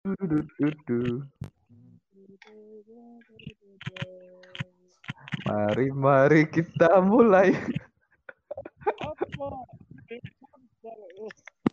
Du-du-du-du. 0.00 1.28
Mari, 5.44 5.92
mari 5.92 6.48
kita 6.48 7.04
mulai. 7.04 7.52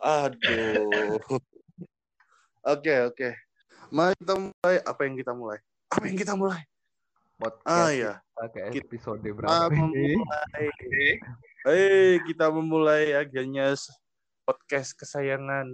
Aduh. 0.04 1.16
Oke, 2.68 2.94
oke. 3.08 3.28
Mari 3.88 4.12
kita 4.20 4.36
mulai. 4.36 4.76
Apa 4.84 5.00
yang 5.08 5.16
kita 5.16 5.32
mulai? 5.32 5.58
Apa 5.88 6.04
yang 6.04 6.18
kita 6.20 6.34
mulai? 6.36 6.60
Podcast 7.40 7.64
Ah 7.64 7.90
ya. 7.96 8.12
kita 8.52 8.76
episode 8.76 9.24
berapa 9.24 9.72
ini? 9.72 10.20
memulai. 10.20 10.68
Hei, 11.64 12.20
kita 12.28 12.52
memulai 12.52 13.16
akhirnya 13.16 13.72
podcast 14.44 14.92
kesayangan 15.00 15.72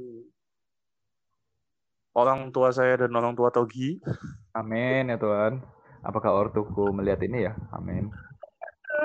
orang 2.15 2.55
tua 2.55 2.71
saya 2.71 2.95
dan 2.97 3.11
orang 3.15 3.35
tua 3.35 3.51
Togi. 3.51 3.99
Amin 4.55 5.11
ya 5.11 5.19
Tuhan. 5.19 5.59
Apakah 6.07 6.31
ortuku 6.31 6.95
melihat 6.95 7.27
ini 7.27 7.51
ya? 7.51 7.53
Amin. 7.75 8.15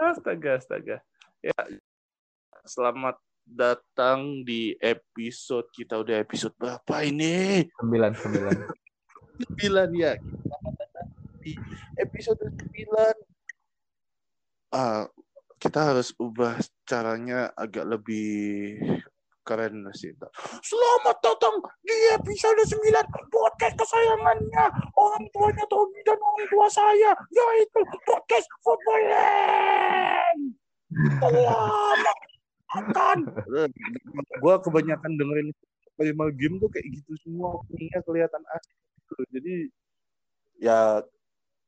Astaga, 0.06 0.62
astaga. 0.62 1.02
Ya, 1.42 1.56
selamat 2.68 3.18
datang 3.50 4.46
di 4.46 4.78
episode 4.78 5.66
kita 5.74 5.98
udah 5.98 6.22
episode 6.22 6.54
berapa 6.60 7.02
ini? 7.02 7.66
Sembilan, 7.82 8.14
sembilan. 8.14 8.56
9 9.40 9.96
ya. 9.96 10.14
Di 11.42 11.56
episode 11.98 12.46
9. 12.46 14.76
Ah, 14.76 15.08
kita 15.58 15.96
harus 15.96 16.14
ubah 16.22 16.62
caranya 16.86 17.50
agak 17.58 17.90
lebih 17.90 18.78
keren 19.50 19.82
sih. 19.98 20.14
Selamat 20.62 21.18
datang 21.26 21.58
di 21.82 21.98
episode 22.14 22.62
9 22.70 23.34
podcast 23.34 23.76
kesayangannya 23.82 24.66
orang 24.94 25.26
tuanya 25.34 25.66
Togi 25.66 25.98
dan 26.06 26.22
orang 26.22 26.46
tua 26.54 26.68
saya 26.70 27.12
yaitu 27.34 27.82
podcast 28.06 28.46
footballing. 28.62 30.54
Selamat 31.18 32.18
akan. 32.70 33.18
Gua 34.38 34.62
kebanyakan 34.62 35.18
dengerin 35.18 35.50
lima 36.00 36.30
game 36.38 36.62
tuh 36.62 36.70
kayak 36.70 36.86
gitu 37.02 37.18
semua 37.26 37.58
openingnya 37.58 38.06
kelihatan 38.06 38.44
asik 38.54 38.78
gitu. 38.78 39.16
Jadi 39.34 39.56
ya 40.62 41.02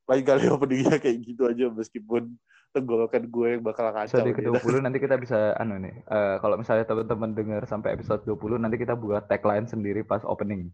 lain 0.06 0.24
kali 0.24 0.46
openingnya 0.54 1.02
kayak 1.02 1.18
gitu 1.26 1.50
aja 1.50 1.66
meskipun 1.74 2.38
tenggorokan 2.72 3.28
gue 3.28 3.48
yang 3.58 3.62
bakal 3.64 3.92
kacau. 3.92 4.08
Episode 4.08 4.32
gitu. 4.32 4.52
ke-20 4.56 4.76
nanti 4.88 5.00
kita 5.04 5.16
bisa 5.20 5.54
anu 5.60 5.76
nih. 5.78 5.96
eh, 6.08 6.36
kalau 6.40 6.56
misalnya 6.56 6.88
teman-teman 6.88 7.32
dengar 7.36 7.62
sampai 7.68 7.94
episode 7.96 8.24
20 8.24 8.64
nanti 8.64 8.80
kita 8.80 8.96
buat 8.96 9.28
tagline 9.28 9.68
sendiri 9.68 10.08
pas 10.08 10.24
opening. 10.24 10.72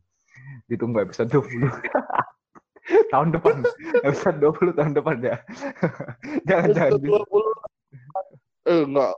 Ditunggu 0.69 1.01
episode 1.01 1.33
20. 1.33 1.67
tahun 3.11 3.35
depan. 3.35 3.65
Episode 4.05 4.37
20 4.39 4.77
tahun 4.77 4.93
depan 4.95 5.17
ya. 5.19 5.35
jangan 6.49 6.69
jangan. 6.71 6.91
Episode 7.01 7.25
20 7.27 8.67
eh 8.67 8.81
enggak 8.83 9.13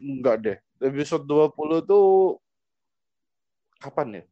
enggak 0.00 0.36
deh. 0.40 0.56
Episode 0.80 1.24
20 1.26 1.84
tuh 1.90 2.08
kapan 3.78 4.22
ya? 4.22 4.24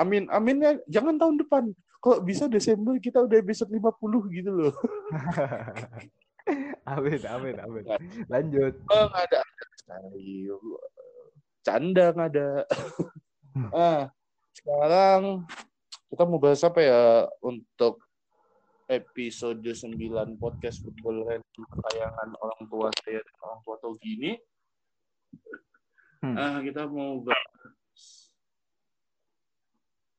amin 0.00 0.24
amin 0.32 0.56
ya 0.62 0.72
jangan 0.88 1.18
tahun 1.18 1.36
depan. 1.42 1.64
Kalau 1.98 2.20
bisa 2.20 2.44
Desember 2.52 3.00
kita 3.00 3.24
udah 3.24 3.40
episode 3.40 3.72
50 3.72 4.36
gitu 4.36 4.50
loh. 4.52 4.74
amin, 6.92 7.22
amin, 7.24 7.56
amin. 7.60 7.84
Lanjut. 8.28 8.74
Oh, 8.92 9.08
ada 9.12 9.40
ada. 9.40 9.64
Canda 11.64 12.04
nggak 12.12 12.28
ada. 12.36 12.48
ah, 13.72 14.02
sekarang 14.52 15.48
kita 16.12 16.22
mau 16.28 16.40
bahas 16.40 16.60
apa 16.62 16.80
ya 16.84 17.02
untuk 17.40 18.04
episode 18.84 19.64
9 19.64 19.96
podcast 20.36 20.84
football 20.84 21.24
Red 21.24 21.40
kesayangan 21.56 22.36
orang 22.36 22.62
tua 22.68 22.88
saya 23.00 23.20
dan 23.24 23.36
orang 23.40 23.60
tua 23.64 23.76
Togi 23.80 24.10
ini. 24.20 24.32
Hmm. 26.20 26.36
Ah, 26.36 26.58
kita 26.60 26.84
mau 26.84 27.24
bahas 27.24 27.52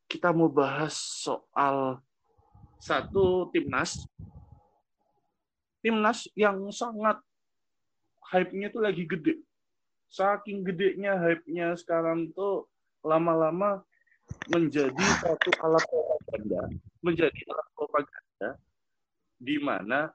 kita 0.10 0.32
mau 0.32 0.48
bahas 0.48 0.96
soal 0.96 2.00
satu 2.80 3.52
timnas 3.52 4.08
timnas 5.86 6.26
yang 6.34 6.58
sangat 6.74 7.22
hype-nya 8.34 8.74
tuh 8.74 8.82
lagi 8.82 9.06
gede. 9.06 9.46
Saking 10.10 10.66
gedenya 10.66 11.14
hype-nya 11.14 11.78
sekarang 11.78 12.34
tuh 12.34 12.66
lama-lama 13.06 13.86
menjadi 14.50 15.06
satu 15.22 15.54
alat 15.62 15.86
propaganda, 15.86 16.62
menjadi 17.06 17.40
alat 17.54 17.68
propaganda 17.78 18.50
di 19.38 19.62
mana 19.62 20.10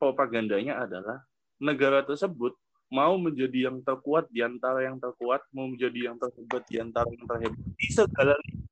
propagandanya 0.00 0.88
adalah 0.88 1.20
negara 1.60 2.00
tersebut 2.00 2.56
mau 2.90 3.14
menjadi 3.20 3.70
yang 3.70 3.78
terkuat 3.86 4.26
di 4.34 4.42
antara 4.42 4.82
yang 4.82 4.98
terkuat, 4.98 5.46
mau 5.54 5.70
menjadi 5.70 6.10
yang 6.10 6.16
terhebat 6.18 6.66
di 6.66 6.76
antara 6.82 7.06
yang 7.06 7.26
terhebat 7.28 7.64
di 7.78 7.86
segala 7.86 8.34
lini. 8.42 8.66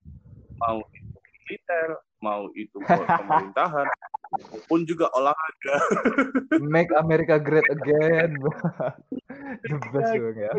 mau 0.58 0.82
itu 0.90 1.18
militer, 1.22 1.88
mau 2.18 2.42
itu 2.58 2.76
pemerintahan, 2.88 3.86
maupun 4.32 4.84
juga 4.84 5.08
olahraga. 5.16 5.76
Make 6.72 6.92
America 6.96 7.40
great 7.40 7.66
again. 7.72 8.36
The 9.64 9.76
best 9.92 10.12
bang 10.12 10.36
ya. 10.36 10.52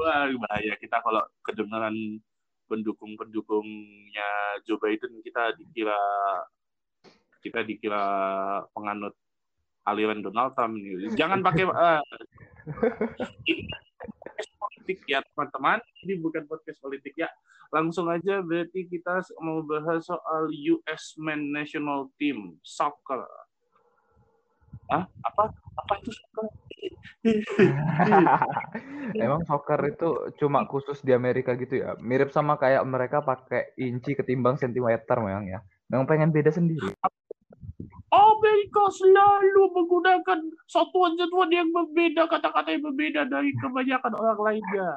Wah, 0.00 0.24
bahaya 0.28 0.74
kita 0.80 0.96
kalau 1.04 1.20
kedengaran 1.44 2.20
pendukung-pendukungnya 2.70 4.62
Joe 4.64 4.78
Biden 4.78 5.20
kita 5.20 5.52
dikira 5.58 5.98
kita 7.42 7.66
dikira 7.66 8.04
penganut 8.70 9.12
aliran 9.88 10.22
Donald 10.22 10.54
Trump 10.54 10.78
ini. 10.78 11.10
Jangan 11.18 11.42
pakai 11.42 11.64
ah. 11.74 12.00
Politik 14.90 15.06
ya 15.06 15.22
teman-teman. 15.22 15.78
Ini 16.02 16.18
bukan 16.18 16.42
podcast 16.50 16.82
politik 16.82 17.14
ya. 17.14 17.30
Langsung 17.70 18.10
aja 18.10 18.42
berarti 18.42 18.90
kita 18.90 19.22
mau 19.38 19.62
bahas 19.62 20.02
soal 20.02 20.50
US 20.50 21.14
Men 21.14 21.54
National 21.54 22.10
Team 22.18 22.58
soccer. 22.66 23.22
Ah, 24.90 25.06
apa? 25.06 25.54
Apa 25.54 25.92
itu 26.02 26.10
soccer? 26.10 26.50
Emang 29.22 29.46
soccer 29.46 29.78
itu 29.86 30.34
cuma 30.42 30.66
khusus 30.66 30.98
di 31.06 31.14
Amerika 31.14 31.54
gitu 31.54 31.78
ya? 31.78 31.94
Mirip 32.02 32.34
sama 32.34 32.58
kayak 32.58 32.82
mereka 32.82 33.22
pakai 33.22 33.70
inci 33.78 34.18
ketimbang 34.18 34.58
sentimeter 34.58 35.22
memang 35.22 35.46
ya. 35.46 35.62
Memang 35.86 36.10
pengen 36.10 36.34
beda 36.34 36.50
sendiri. 36.50 36.90
Amerika 38.40 38.88
selalu 38.88 39.68
menggunakan 39.76 40.38
satuan-satuan 40.64 41.52
yang 41.52 41.68
berbeda, 41.68 42.24
kata-kata 42.24 42.72
yang 42.72 42.88
berbeda 42.88 43.28
dari 43.28 43.52
kebanyakan 43.60 44.16
orang 44.16 44.40
lainnya. 44.40 44.96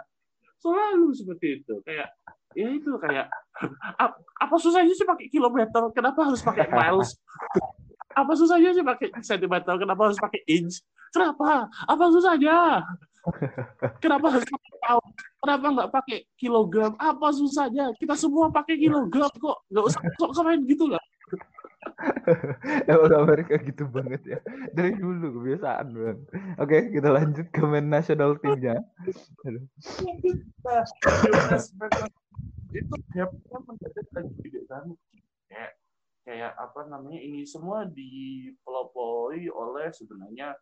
Selalu 0.64 1.12
seperti 1.12 1.60
itu. 1.60 1.76
Kayak 1.84 2.08
ya 2.56 2.68
itu 2.72 2.96
kayak 2.96 3.28
ap- 4.04 4.24
apa 4.40 4.56
susahnya 4.56 4.96
sih 4.96 5.04
pakai 5.04 5.28
kilometer? 5.28 5.92
Kenapa 5.92 6.32
harus 6.32 6.40
pakai 6.40 6.72
miles? 6.72 7.12
Apa 8.14 8.38
susahnya 8.38 8.78
sih 8.78 8.86
pakai 8.86 9.10
sentimeter? 9.26 9.74
Kenapa 9.74 10.06
harus 10.06 10.22
pakai 10.22 10.46
inch? 10.46 10.86
Kenapa? 11.10 11.66
Apa 11.90 12.14
susahnya? 12.14 12.86
Kenapa 13.98 14.30
harus 14.30 14.46
pakai 14.46 14.72
pound? 14.86 15.10
Kenapa 15.42 15.66
nggak 15.74 15.90
pakai 15.90 16.18
kilogram? 16.38 16.94
Apa 17.02 17.34
susahnya? 17.34 17.90
Kita 17.98 18.14
semua 18.14 18.54
pakai 18.54 18.78
kilogram 18.78 19.34
kok. 19.34 19.66
Nggak 19.74 19.86
usah 19.90 20.02
sok 20.22 20.46
main 20.46 20.62
gitu 20.70 20.86
lah. 20.94 21.02
Emang 22.92 23.14
Amerika 23.26 23.56
gitu 23.60 23.88
banget 23.90 24.22
ya. 24.26 24.40
Dari 24.72 24.96
dulu 24.98 25.42
kebiasaan 25.42 25.88
banget. 25.94 26.20
Oke, 26.60 26.78
kita 26.94 27.10
lanjut 27.12 27.48
ke 27.52 27.62
main 27.64 27.88
national 27.88 28.40
teamnya. 28.40 28.82
Itu 32.74 32.96
hype-nya 33.14 33.58
mendadak 33.64 34.08
lagi 34.16 34.34
gede 34.42 34.62
banget. 34.66 34.98
Kayak 35.52 35.72
kayak 36.24 36.52
apa 36.56 36.82
namanya 36.88 37.20
ini 37.20 37.44
semua 37.44 37.84
dipelopori 37.84 39.52
oleh 39.52 39.92
sebenarnya 39.92 40.56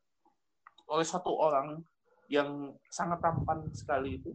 oleh 0.90 1.06
satu 1.06 1.32
orang 1.38 1.80
yang 2.28 2.74
sangat 2.90 3.22
tampan 3.22 3.70
sekali 3.70 4.18
itu 4.18 4.34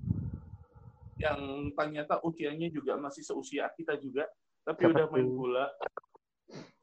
yang 1.19 1.73
ternyata 1.73 2.21
usianya 2.23 2.69
juga 2.71 2.95
masih 3.01 3.25
seusia 3.25 3.67
kita 3.75 3.99
juga 3.99 4.29
tapi 4.63 4.85
Siapa 4.87 4.93
udah 4.93 5.07
main 5.11 5.29
bola 5.33 5.67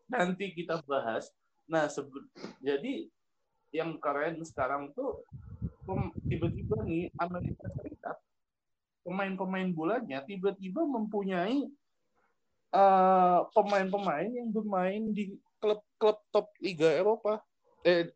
nanti 0.10 0.52
kita 0.54 0.82
bahas. 0.86 1.32
Nah 1.68 1.88
sebe- 1.88 2.28
jadi 2.60 3.08
yang 3.74 3.98
keren 3.98 4.44
sekarang 4.46 4.94
tuh 4.94 5.26
tiba-tiba 6.30 6.86
nih 6.86 7.10
Amerika 7.20 7.66
Serikat 7.76 8.18
pemain-pemain 9.04 9.68
bolanya 9.74 10.24
tiba-tiba 10.24 10.86
mempunyai 10.88 11.68
eh, 12.72 13.40
pemain-pemain 13.52 14.30
yang 14.32 14.50
bermain 14.54 15.04
di 15.12 15.36
klub-klub 15.60 16.18
top 16.32 16.48
Liga 16.60 16.92
Eropa. 16.92 17.40
Eh 17.84 18.12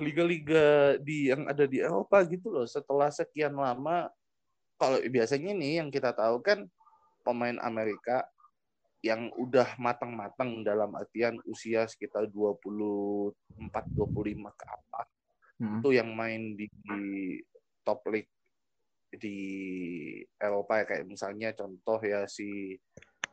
liga-liga 0.00 0.96
di 1.02 1.28
yang 1.28 1.44
ada 1.44 1.68
di 1.68 1.82
Eropa 1.82 2.24
gitu 2.24 2.48
loh 2.48 2.66
setelah 2.66 3.12
sekian 3.12 3.52
lama. 3.52 4.08
Kalau 4.80 4.98
biasanya 4.98 5.52
nih 5.54 5.82
yang 5.82 5.88
kita 5.92 6.10
tahu 6.16 6.42
kan 6.42 6.66
pemain 7.22 7.54
Amerika 7.62 8.26
yang 9.02 9.34
udah 9.34 9.74
matang-matang 9.76 10.62
dalam 10.62 10.94
artian 10.94 11.42
usia 11.44 11.84
sekitar 11.84 12.30
24 12.30 13.34
25 13.92 14.14
ke 14.54 14.66
atas 14.66 15.08
Hmm. 15.60 15.78
itu 15.78 15.94
yang 15.94 16.10
main 16.10 16.58
di, 16.58 16.66
di 16.66 17.02
top 17.86 18.02
league 18.10 18.30
di 19.12 19.38
Eropa 20.34 20.82
ya 20.82 20.84
kayak 20.88 21.06
misalnya 21.06 21.54
contoh 21.54 22.02
ya 22.02 22.26
si 22.26 22.80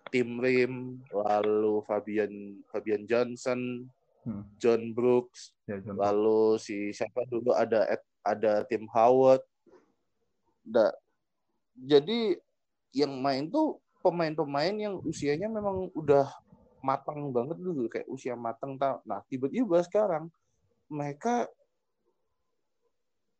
Tim 0.10 0.38
Rim 0.38 1.02
lalu 1.10 1.82
Fabian 1.86 2.34
Fabian 2.70 3.06
Johnson 3.06 3.90
Hmm. 4.20 4.46
John 4.60 4.92
Brooks 4.92 5.56
Ya, 5.66 5.80
contoh. 5.80 5.96
lalu 5.96 6.42
si 6.60 6.92
siapa 6.92 7.24
dulu 7.26 7.56
ada 7.56 7.88
Ed- 7.88 8.10
ada 8.22 8.62
Tim 8.68 8.84
Howard 8.92 9.42
Da- 10.62 10.94
jadi 11.74 12.36
yang 12.92 13.16
main 13.18 13.48
tuh 13.48 13.80
pemain-pemain 14.00 14.76
yang 14.76 14.96
usianya 15.04 15.52
memang 15.52 15.92
udah 15.96 16.28
matang 16.80 17.32
banget 17.36 17.60
dulu 17.60 17.92
kayak 17.92 18.08
usia 18.08 18.36
matang. 18.40 18.80
Nah 19.04 19.20
tiba-tiba 19.28 19.84
sekarang 19.84 20.32
mereka 20.88 21.48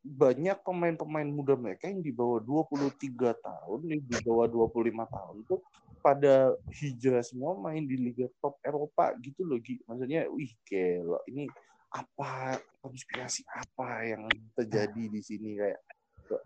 banyak 0.00 0.56
pemain-pemain 0.64 1.28
muda 1.28 1.52
mereka 1.60 1.84
yang 1.84 2.00
di 2.00 2.08
bawah 2.08 2.40
23 2.40 3.36
tahun, 3.36 3.80
yang 3.84 4.00
di 4.00 4.16
bawah 4.24 4.48
25 4.48 5.04
tahun 5.04 5.36
tuh 5.44 5.60
pada 6.00 6.56
hijrah 6.72 7.20
semua 7.20 7.52
main 7.60 7.84
di 7.84 8.00
liga 8.00 8.24
top 8.40 8.56
Eropa 8.64 9.12
gitu 9.20 9.44
loh 9.44 9.60
Gi. 9.60 9.76
Maksudnya, 9.84 10.24
wih 10.32 10.48
gila 10.64 11.20
ini 11.28 11.44
apa 11.92 12.56
konspirasi 12.80 13.44
apa 13.50 14.08
yang 14.08 14.24
terjadi 14.56 15.04
di 15.10 15.20
sini 15.20 15.58
kayak 15.58 15.80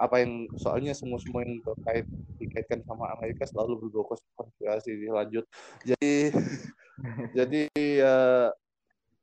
apa 0.01 0.25
yang 0.25 0.49
soalnya 0.57 0.93
semua 0.97 1.21
semua 1.21 1.45
yang 1.45 1.61
terkait 1.61 2.07
dikaitkan 2.41 2.81
sama 2.85 3.13
Amerika 3.15 3.45
selalu 3.47 3.87
berbau 3.87 4.09
konspirasi 4.37 5.07
lanjut 5.07 5.45
jadi 5.85 6.33
jadi 7.37 7.61
ya 7.75 8.17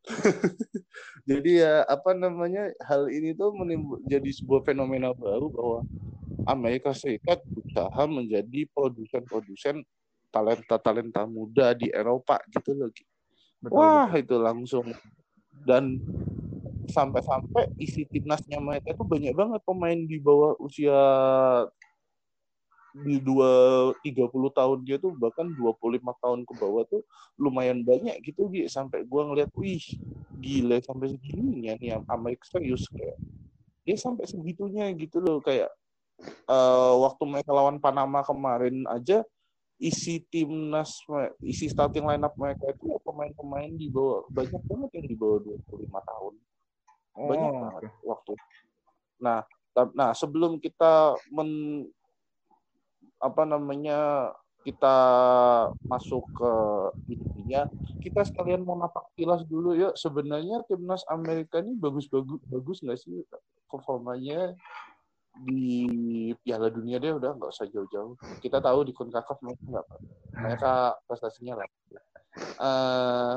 jadi 1.30 1.52
ya 1.62 1.74
apa 1.86 2.18
namanya 2.18 2.74
hal 2.82 3.06
ini 3.14 3.38
tuh 3.38 3.54
menimbul 3.54 4.02
jadi 4.06 4.30
sebuah 4.34 4.66
fenomena 4.66 5.14
baru 5.14 5.50
bahwa 5.54 5.80
Amerika 6.50 6.90
Serikat 6.96 7.42
berusaha 7.46 8.02
menjadi 8.10 8.66
produsen-produsen 8.74 9.86
talenta-talenta 10.34 11.28
muda 11.30 11.76
di 11.76 11.92
Eropa 11.92 12.42
gitu 12.50 12.74
loh. 12.74 12.90
Betul, 13.62 13.78
Wah 13.78 14.10
betul. 14.10 14.22
itu 14.26 14.36
langsung 14.42 14.86
dan 15.68 16.02
sampai-sampai 16.90 17.70
isi 17.78 18.08
timnasnya 18.10 18.58
mereka 18.58 18.94
itu 18.96 19.04
banyak 19.06 19.34
banget 19.36 19.62
pemain 19.68 20.00
di 20.00 20.18
bawah 20.18 20.58
usia 20.62 20.98
di 22.92 23.24
dua 23.24 23.52
tiga 24.04 24.28
puluh 24.28 24.52
tahun 24.52 24.84
dia 24.84 25.00
tuh 25.00 25.16
bahkan 25.16 25.48
25 25.48 26.12
tahun 26.20 26.40
ke 26.44 26.54
bawah 26.60 26.84
tuh 26.84 27.08
lumayan 27.40 27.88
banyak 27.88 28.20
gitu 28.20 28.52
Gi. 28.52 28.68
sampai 28.68 29.08
gua 29.08 29.32
ngeliat 29.32 29.48
wih 29.56 29.80
gila 30.44 30.76
sampai 30.84 31.16
segininya 31.16 31.80
nih 31.80 32.04
Amerika 32.12 32.44
serius 32.52 32.92
kayak 32.92 33.16
dia 33.82 33.98
sampai 33.98 34.30
segitunya 34.30 34.92
gitu 34.94 35.18
loh. 35.24 35.42
Kayak 35.42 35.74
eh, 36.26 36.94
waktu 37.02 37.24
mereka 37.26 37.52
lawan 37.56 37.82
Panama 37.82 38.22
kemarin 38.22 38.86
aja 38.86 39.26
isi 39.82 40.22
timnas 40.30 41.02
isi 41.42 41.66
starting 41.66 42.06
lineup 42.06 42.38
mereka 42.38 42.70
itu 42.70 42.94
ya 42.94 43.02
pemain-pemain 43.02 43.74
di 43.74 43.90
bawah 43.90 44.30
banyak 44.30 44.62
banget 44.70 44.90
yang 45.02 45.08
di 45.10 45.18
bawah 45.18 45.42
25 45.42 45.90
tahun 45.90 46.34
banyak 47.16 47.52
Oh, 47.52 47.60
banget 47.60 47.84
waktu. 48.06 48.34
Nah 49.22 49.40
nah 49.96 50.12
sebelum 50.12 50.60
kita 50.60 51.16
men 51.32 51.84
apa 53.22 53.48
namanya 53.48 54.32
kita 54.62 54.96
masuk 55.88 56.28
ke 56.38 56.54
intinya 57.10 57.66
kita 58.04 58.22
sekalian 58.28 58.62
mau 58.62 58.78
napak 58.78 59.10
kilas 59.16 59.42
dulu 59.48 59.74
ya 59.74 59.90
sebenarnya 59.96 60.62
timnas 60.70 61.02
Amerika 61.10 61.64
ini 61.64 61.74
bagus 61.80 62.06
bagus 62.12 62.42
bagus 62.46 62.78
nggak 62.84 63.00
sih 63.00 63.24
performanya 63.72 64.54
di 65.40 66.30
Piala 66.44 66.68
Dunia 66.68 67.00
dia 67.00 67.16
udah 67.16 67.32
nggak 67.40 67.52
usah 67.56 67.68
jauh-jauh. 67.72 68.20
Kita 68.44 68.60
tahu 68.60 68.84
di 68.84 68.92
Concacaf 68.92 69.40
mereka 69.40 69.64
nggak 69.64 69.88
mereka 70.36 70.72
prestasinya 71.08 71.64
lah 71.64 71.68
Eh, 72.62 73.36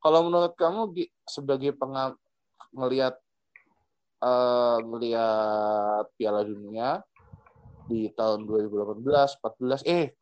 kalau 0.00 0.20
menurut 0.24 0.56
kamu 0.56 0.88
sebagai 1.28 1.76
pengam 1.76 2.16
ngelihat 2.72 3.14
eh, 4.20 4.76
ngelihat 4.82 6.04
Piala 6.16 6.42
Dunia 6.42 7.00
di 7.86 8.08
tahun 8.14 8.46
2018, 8.46 9.04
14, 9.04 9.84
eh 9.84 10.14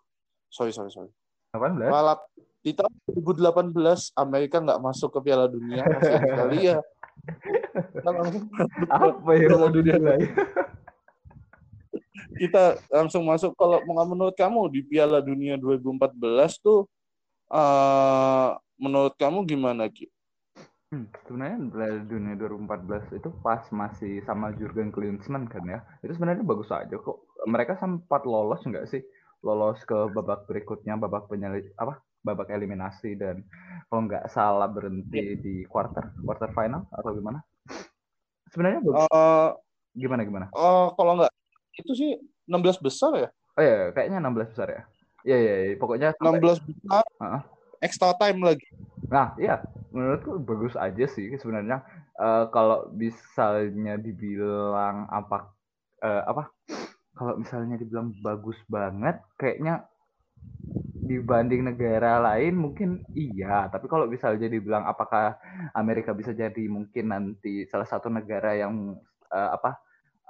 sorry 0.49 0.75
sorry 0.75 0.91
sorry 0.91 1.11
18? 1.55 1.87
balap 1.87 2.21
di 2.61 2.77
tahun 2.77 2.93
2018 3.09 4.13
Amerika 4.19 4.61
nggak 4.61 4.81
masuk 4.83 5.15
ke 5.17 5.31
Piala 5.31 5.47
Dunia 5.49 5.81
kasihan 5.87 6.23
sekali 6.31 6.59
ya 6.67 6.79
kita 7.95 8.11
langsung 8.11 8.45
Apa 8.89 9.31
ya 9.37 9.47
Piala 9.49 9.57
mau 9.61 9.71
Dunia. 9.71 9.95
dinilai? 9.97 10.21
kita 12.41 12.63
langsung 12.89 13.23
masuk 13.29 13.53
kalau 13.57 13.81
menurut 13.85 14.33
kamu 14.33 14.61
di 14.73 14.81
Piala 14.85 15.21
Dunia 15.21 15.61
2014 15.61 16.17
tuh 16.61 16.89
eh 17.51 18.49
menurut 18.81 19.13
kamu 19.21 19.45
gimana 19.45 19.89
Ki? 19.93 20.09
Hmm, 20.91 21.07
sebenarnya 21.23 21.71
Piala 21.71 22.03
Dunia 22.03 22.35
2014 22.35 23.07
itu 23.15 23.31
pas 23.47 23.63
masih 23.71 24.27
sama 24.27 24.51
Jurgen 24.59 24.91
Klinsmann 24.91 25.47
kan 25.47 25.63
ya. 25.63 25.87
Itu 26.03 26.19
sebenarnya 26.19 26.43
bagus 26.43 26.67
aja 26.75 26.91
kok. 26.91 27.31
Mereka 27.47 27.79
sempat 27.79 28.27
lolos 28.27 28.59
nggak 28.67 28.91
sih? 28.91 28.99
Lolos 29.47 29.79
ke 29.87 29.95
babak 30.11 30.51
berikutnya, 30.51 30.99
babak 30.99 31.31
penyali 31.31 31.63
apa? 31.79 32.03
Babak 32.27 32.51
eliminasi 32.51 33.15
dan 33.15 33.47
kalau 33.87 34.11
nggak 34.11 34.35
salah 34.35 34.67
berhenti 34.67 35.39
di 35.39 35.63
quarter 35.71 36.11
quarter 36.27 36.51
final 36.51 36.83
atau 36.91 37.15
gimana? 37.15 37.39
Sebenarnya 38.51 38.83
bagus. 38.83 39.07
Eh 39.07 39.49
gimana 39.95 40.27
gimana? 40.27 40.47
eh, 40.51 40.87
kalau 40.99 41.13
nggak 41.23 41.33
itu 41.79 41.93
sih 41.95 42.11
16 42.51 42.79
besar 42.79 43.11
ya 43.15 43.29
Oh 43.55 43.63
iya, 43.63 43.91
kayaknya 43.95 44.19
16 44.19 44.51
besar 44.51 44.69
ya. 44.75 44.83
Iya 45.23 45.37
iya, 45.39 45.55
iya. 45.71 45.75
pokoknya 45.79 46.09
sampai- 46.19 46.43
16 46.43 46.59
besar 46.67 47.07
Heeh. 47.23 47.41
extra 47.79 48.11
time 48.19 48.43
lagi 48.43 48.67
Nah, 49.11 49.35
iya, 49.43 49.59
menurutku 49.91 50.39
bagus 50.43 50.75
aja 50.79 51.05
sih 51.11 51.35
sebenarnya. 51.35 51.83
Eh, 52.15 52.45
kalau 52.55 52.89
misalnya 52.95 53.99
dibilang 53.99 55.11
apa, 55.11 55.51
eh, 56.03 56.23
apa? 56.31 56.55
Kalau 57.19 57.35
misalnya 57.43 57.77
dibilang 57.77 58.15
bagus 58.23 58.57
banget, 58.71 59.19
kayaknya 59.37 59.85
dibanding 61.11 61.67
negara 61.67 62.21
lain 62.21 62.55
mungkin 62.55 63.03
iya. 63.17 63.67
Tapi 63.73 63.87
kalau 63.91 64.07
misalnya 64.07 64.47
dibilang 64.47 64.85
apakah 64.87 65.37
Amerika 65.75 66.13
bisa 66.15 66.31
jadi 66.37 66.65
mungkin 66.71 67.11
nanti 67.11 67.67
salah 67.67 67.89
satu 67.89 68.07
negara 68.13 68.55
yang 68.55 68.95
eh, 69.33 69.51
apa? 69.57 69.81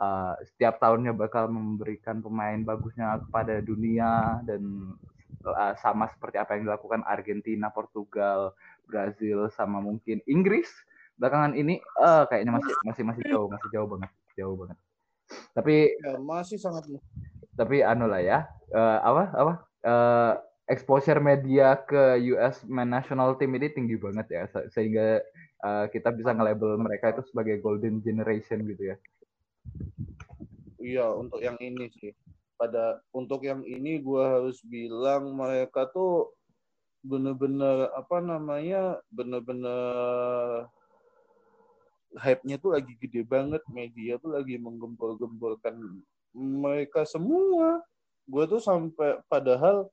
eh, 0.01 0.35
setiap 0.49 0.81
tahunnya 0.81 1.13
bakal 1.13 1.53
memberikan 1.53 2.25
pemain 2.25 2.57
bagusnya 2.65 3.21
kepada 3.29 3.61
dunia 3.61 4.41
dan 4.49 4.63
eh, 5.43 5.75
sama 5.81 6.07
seperti 6.13 6.37
apa 6.37 6.57
yang 6.57 6.69
dilakukan 6.69 7.01
Argentina, 7.09 7.73
Portugal, 7.73 8.53
Brazil 8.85 9.49
sama 9.53 9.81
mungkin 9.81 10.21
Inggris. 10.29 10.69
Belakangan 11.21 11.53
ini 11.53 11.81
eh 11.81 12.23
kayaknya 12.29 12.53
masih 12.57 12.75
masih 12.85 13.03
masih 13.05 13.23
jauh 13.29 13.49
masih 13.49 13.69
jauh 13.73 13.89
banget 13.89 14.11
jauh 14.37 14.57
banget. 14.57 14.79
Tapi 15.53 15.77
ya, 16.01 16.17
masih 16.19 16.59
sangat 16.59 16.85
tapi 17.59 17.85
anu 17.85 18.09
lah 18.09 18.25
ya 18.25 18.39
eh, 18.73 18.99
apa 19.05 19.23
apa 19.37 19.53
eh, 19.85 20.33
exposure 20.71 21.19
media 21.21 21.77
ke 21.77 22.17
US 22.33 22.63
men 22.65 22.89
national 22.89 23.37
team 23.37 23.53
ini 23.59 23.69
tinggi 23.69 24.01
banget 24.01 24.27
ya 24.33 24.43
se- 24.49 24.71
sehingga 24.73 25.21
eh, 25.61 25.85
kita 25.93 26.09
bisa 26.15 26.33
nge-label 26.33 26.81
mereka 26.81 27.13
itu 27.13 27.23
sebagai 27.29 27.61
golden 27.61 28.01
generation 28.01 28.65
gitu 28.65 28.95
ya. 28.95 28.97
Iya, 30.81 31.13
untuk 31.13 31.45
yang 31.45 31.61
ini 31.61 31.93
sih. 31.93 32.17
Pada 32.61 33.01
untuk 33.09 33.41
yang 33.49 33.65
ini 33.65 33.97
gua 34.05 34.37
harus 34.37 34.61
bilang 34.61 35.33
mereka 35.33 35.89
tuh 35.89 36.29
bener-bener 37.01 37.89
apa 37.97 38.21
namanya 38.21 39.01
bener-bener 39.09 40.69
hype-nya 42.21 42.61
tuh 42.61 42.77
lagi 42.77 42.93
gede 43.01 43.25
banget 43.25 43.63
media 43.71 44.21
tuh 44.21 44.37
lagi 44.37 44.61
menggembor-gemborkan 44.61 46.05
mereka 46.35 47.07
semua. 47.07 47.83
Gue 48.27 48.45
tuh 48.47 48.63
sampai 48.63 49.19
padahal 49.27 49.91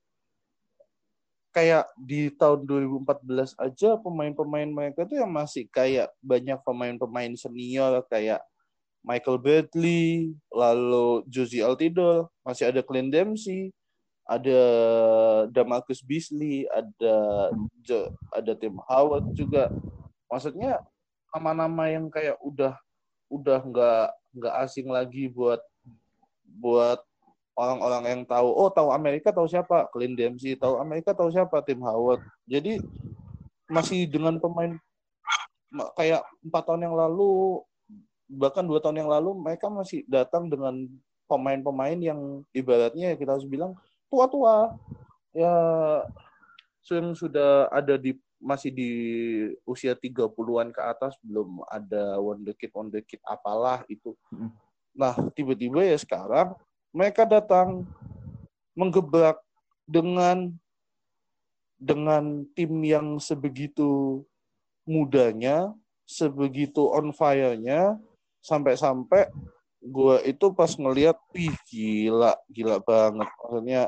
kayak 1.54 1.90
di 1.98 2.30
tahun 2.30 2.70
2014 2.70 3.58
aja 3.58 3.98
pemain-pemain 3.98 4.70
mereka 4.70 5.10
tuh 5.10 5.18
yang 5.18 5.34
masih 5.34 5.66
kayak 5.74 6.14
banyak 6.22 6.58
pemain-pemain 6.62 7.34
senior 7.34 8.06
kayak 8.06 8.46
Michael 9.06 9.38
Bradley, 9.40 10.36
lalu 10.52 11.24
Josie 11.32 11.64
Altidore, 11.64 12.28
masih 12.44 12.68
ada 12.70 12.82
Clint 12.84 13.10
Dempsey, 13.14 13.72
ada 14.28 14.60
Damarcus 15.48 16.04
Beasley, 16.04 16.68
ada 16.68 17.16
Jo- 17.82 18.12
ada 18.36 18.52
Tim 18.54 18.76
Howard 18.84 19.32
juga. 19.32 19.72
Maksudnya 20.28 20.84
nama-nama 21.32 21.88
yang 21.88 22.12
kayak 22.12 22.36
udah 22.44 22.76
udah 23.32 23.60
nggak 23.64 24.08
nggak 24.36 24.56
asing 24.68 24.88
lagi 24.92 25.32
buat 25.32 25.60
buat 26.44 27.00
orang-orang 27.56 28.04
yang 28.06 28.22
tahu 28.28 28.50
oh 28.52 28.68
tahu 28.68 28.92
Amerika 28.92 29.32
tahu 29.32 29.48
siapa? 29.48 29.88
Clint 29.96 30.20
Dempsey 30.20 30.60
tahu 30.60 30.84
Amerika 30.84 31.16
tahu 31.16 31.32
siapa? 31.32 31.64
Tim 31.64 31.80
Howard. 31.80 32.20
Jadi 32.44 32.84
masih 33.72 34.08
dengan 34.08 34.36
pemain 34.40 34.76
ma- 35.72 35.92
kayak 35.96 36.24
empat 36.44 36.64
tahun 36.68 36.88
yang 36.92 36.96
lalu 36.96 37.64
bahkan 38.28 38.68
dua 38.68 38.84
tahun 38.84 39.04
yang 39.04 39.12
lalu 39.12 39.36
mereka 39.36 39.72
masih 39.72 40.04
datang 40.08 40.52
dengan 40.52 40.88
pemain-pemain 41.28 42.00
yang 42.00 42.44
ibaratnya 42.52 43.16
kita 43.16 43.36
harus 43.36 43.48
bilang 43.48 43.76
tua-tua 44.08 44.76
ya 45.36 45.52
yang 46.88 47.12
sudah 47.16 47.68
ada 47.72 48.00
di 48.00 48.16
masih 48.38 48.70
di 48.70 48.92
usia 49.66 49.98
30-an 49.98 50.70
ke 50.70 50.82
atas 50.82 51.18
belum 51.26 51.66
ada 51.68 52.22
wonderkid 52.22 52.70
wonderkid 52.70 53.20
apalah 53.26 53.82
itu. 53.90 54.14
Nah, 54.94 55.18
tiba-tiba 55.34 55.82
ya 55.82 55.98
sekarang 55.98 56.54
mereka 56.94 57.26
datang 57.26 57.84
menggebrak 58.78 59.42
dengan 59.90 60.54
dengan 61.78 62.46
tim 62.54 62.74
yang 62.82 63.18
sebegitu 63.18 64.22
mudanya, 64.86 65.74
sebegitu 66.06 66.90
on 66.90 67.14
fire-nya 67.14 67.98
sampai-sampai 68.44 69.30
gue 69.82 70.16
itu 70.28 70.46
pas 70.54 70.72
ngeliat, 70.74 71.18
wih 71.32 71.54
gila, 71.70 72.34
gila 72.50 72.78
banget. 72.84 73.30
Maksudnya 73.42 73.84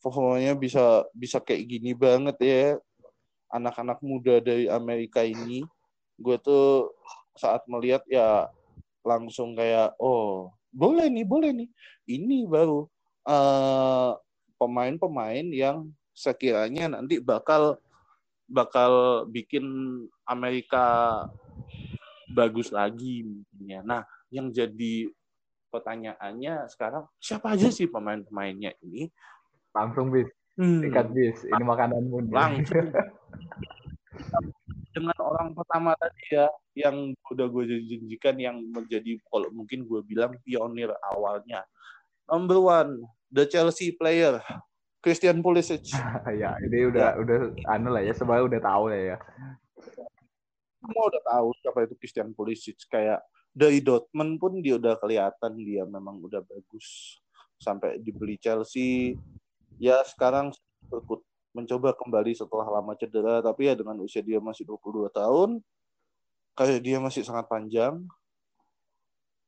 performanya 0.00 0.52
bisa 0.56 1.04
bisa 1.12 1.38
kayak 1.40 1.66
gini 1.68 1.92
banget 1.92 2.36
ya 2.40 2.64
anak-anak 3.50 3.98
muda 4.00 4.38
dari 4.40 4.70
Amerika 4.70 5.24
ini. 5.26 5.66
Gue 6.20 6.36
tuh 6.38 6.94
saat 7.34 7.64
melihat 7.66 8.04
ya 8.06 8.48
langsung 9.00 9.56
kayak 9.56 9.96
oh 9.96 10.52
boleh 10.70 11.08
nih 11.08 11.26
boleh 11.26 11.50
nih 11.56 11.68
ini 12.06 12.44
baru 12.44 12.84
eh, 13.26 14.12
pemain-pemain 14.60 15.46
yang 15.50 15.88
sekiranya 16.12 17.00
nanti 17.00 17.16
bakal 17.16 17.80
bakal 18.50 19.24
bikin 19.30 19.64
Amerika 20.28 21.24
bagus 22.32 22.70
lagi 22.70 23.26
mungkinnya. 23.26 23.80
Nah, 23.82 24.02
yang 24.30 24.50
jadi 24.50 25.10
pertanyaannya 25.70 26.66
sekarang 26.70 27.06
siapa 27.22 27.54
aja 27.54 27.70
sih 27.70 27.86
pemain-pemainnya 27.86 28.74
ini? 28.82 29.10
Langsung 29.70 30.10
bis, 30.10 30.26
Hmm, 30.58 30.82
ikat 30.82 31.08
bis. 31.14 31.46
Ini 31.46 31.62
makananmu. 31.62 32.26
nih. 32.26 32.32
langsung 32.34 32.90
dengan 34.90 35.18
orang 35.22 35.54
pertama 35.54 35.94
tadi 35.94 36.34
ya 36.34 36.50
yang 36.74 37.14
udah 37.30 37.46
gue 37.46 37.64
janjikan 37.86 38.34
yang 38.36 38.56
menjadi 38.74 39.22
kalau 39.30 39.46
mungkin 39.54 39.86
gue 39.86 40.02
bilang 40.02 40.34
pionir 40.42 40.90
awalnya 41.14 41.62
number 42.26 42.58
one 42.58 42.98
the 43.30 43.46
Chelsea 43.46 43.94
player 43.94 44.42
Christian 44.98 45.40
Pulisic 45.40 45.94
ya, 46.42 46.58
ini 46.60 46.90
udah 46.90 47.16
udah 47.22 47.38
anu 47.70 47.94
lah 47.94 48.02
ya, 48.04 48.12
semua 48.12 48.42
udah 48.44 48.60
tahu 48.60 48.92
lah 48.92 49.00
ya. 49.00 49.16
Semua 50.80 51.04
udah 51.12 51.22
tahu 51.22 51.48
siapa 51.60 51.78
itu 51.84 51.94
Christian 52.00 52.32
Pulisic. 52.32 52.80
Kayak 52.88 53.20
dari 53.52 53.84
Dortmund 53.84 54.40
pun 54.40 54.64
dia 54.64 54.80
udah 54.80 54.96
kelihatan 54.96 55.60
dia 55.60 55.84
memang 55.84 56.18
udah 56.24 56.40
bagus 56.40 57.20
sampai 57.60 58.00
dibeli 58.00 58.40
Chelsea. 58.40 59.14
Ya 59.76 60.00
sekarang 60.08 60.56
berkut 60.88 61.20
mencoba 61.52 61.92
kembali 61.92 62.32
setelah 62.32 62.80
lama 62.80 62.94
cedera 62.94 63.42
tapi 63.42 63.68
ya 63.68 63.74
dengan 63.74 63.98
usia 64.00 64.22
dia 64.22 64.38
masih 64.38 64.62
22 64.64 65.10
tahun 65.10 65.58
kayak 66.56 66.80
dia 66.80 66.98
masih 66.98 67.22
sangat 67.22 67.46
panjang. 67.46 68.00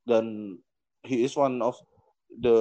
Dan 0.02 0.58
he 1.06 1.24
is 1.24 1.32
one 1.38 1.62
of 1.62 1.78
the 2.28 2.58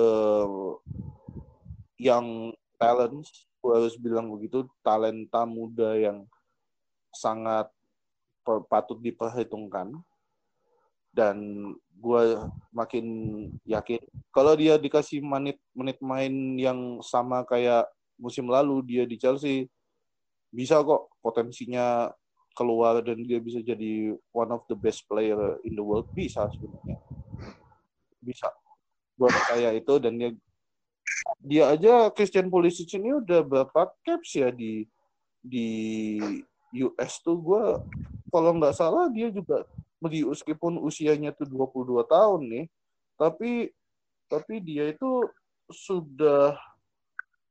young 1.97 2.53
talents 2.77 3.49
gue 3.61 3.73
harus 3.77 3.93
bilang 4.01 4.25
begitu 4.33 4.65
talenta 4.81 5.45
muda 5.45 5.93
yang 5.93 6.25
sangat 7.13 7.69
patut 8.43 8.99
diperhitungkan. 8.99 9.93
Dan 11.11 11.67
gue 11.91 12.23
makin 12.71 13.05
yakin 13.67 13.99
kalau 14.31 14.55
dia 14.55 14.79
dikasih 14.79 15.19
menit 15.19 15.59
menit 15.75 15.99
main 15.99 16.55
yang 16.55 17.03
sama 17.03 17.43
kayak 17.43 17.83
musim 18.15 18.47
lalu 18.47 18.79
dia 18.87 19.03
di 19.03 19.19
Chelsea 19.19 19.67
bisa 20.49 20.79
kok 20.81 21.11
potensinya 21.19 22.09
keluar 22.51 22.99
dan 22.99 23.23
dia 23.23 23.39
bisa 23.39 23.63
jadi 23.63 24.11
one 24.35 24.51
of 24.51 24.63
the 24.67 24.75
best 24.75 25.07
player 25.07 25.59
in 25.63 25.75
the 25.75 25.83
world. 25.83 26.07
Bisa 26.11 26.47
sebenarnya. 26.51 26.99
Bisa. 28.19 28.51
Buat 29.15 29.35
saya 29.47 29.71
itu 29.75 29.93
dan 30.01 30.17
dia 30.19 30.31
dia 31.41 31.63
aja 31.73 32.09
Christian 32.11 32.49
Pulisic 32.49 32.89
ini 32.97 33.17
udah 33.17 33.45
berapa 33.45 33.93
caps 34.03 34.37
ya 34.37 34.49
di 34.49 34.85
di 35.41 35.69
US 36.85 37.21
tuh 37.21 37.37
gue 37.37 37.65
kalau 38.31 38.55
nggak 38.57 38.73
salah 38.73 39.11
dia 39.11 39.27
juga 39.29 39.67
meskipun 40.01 40.81
usianya 40.81 41.29
tuh 41.35 41.45
22 41.45 42.01
tahun 42.07 42.41
nih 42.47 42.65
tapi 43.19 43.69
tapi 44.25 44.63
dia 44.63 44.89
itu 44.89 45.27
sudah 45.69 46.55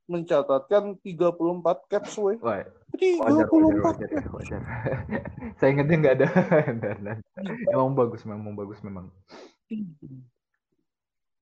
mencatatkan 0.09 0.99
34 0.99 1.87
caps 1.87 2.19
weh. 2.19 2.35
Wah, 2.43 2.67
Jadi 2.91 3.07
wajar, 3.23 3.47
24 3.47 3.79
wajar, 3.79 4.09
wajar, 4.11 4.31
wajar. 4.35 4.61
Saya 5.61 5.69
ingatnya 5.71 5.95
nggak 6.03 6.15
ada. 6.19 6.27
Dan- 6.83 7.23
Emang 7.71 7.95
bagus, 7.95 8.27
memang 8.27 8.51
bagus 8.51 8.83
memang. 8.83 9.07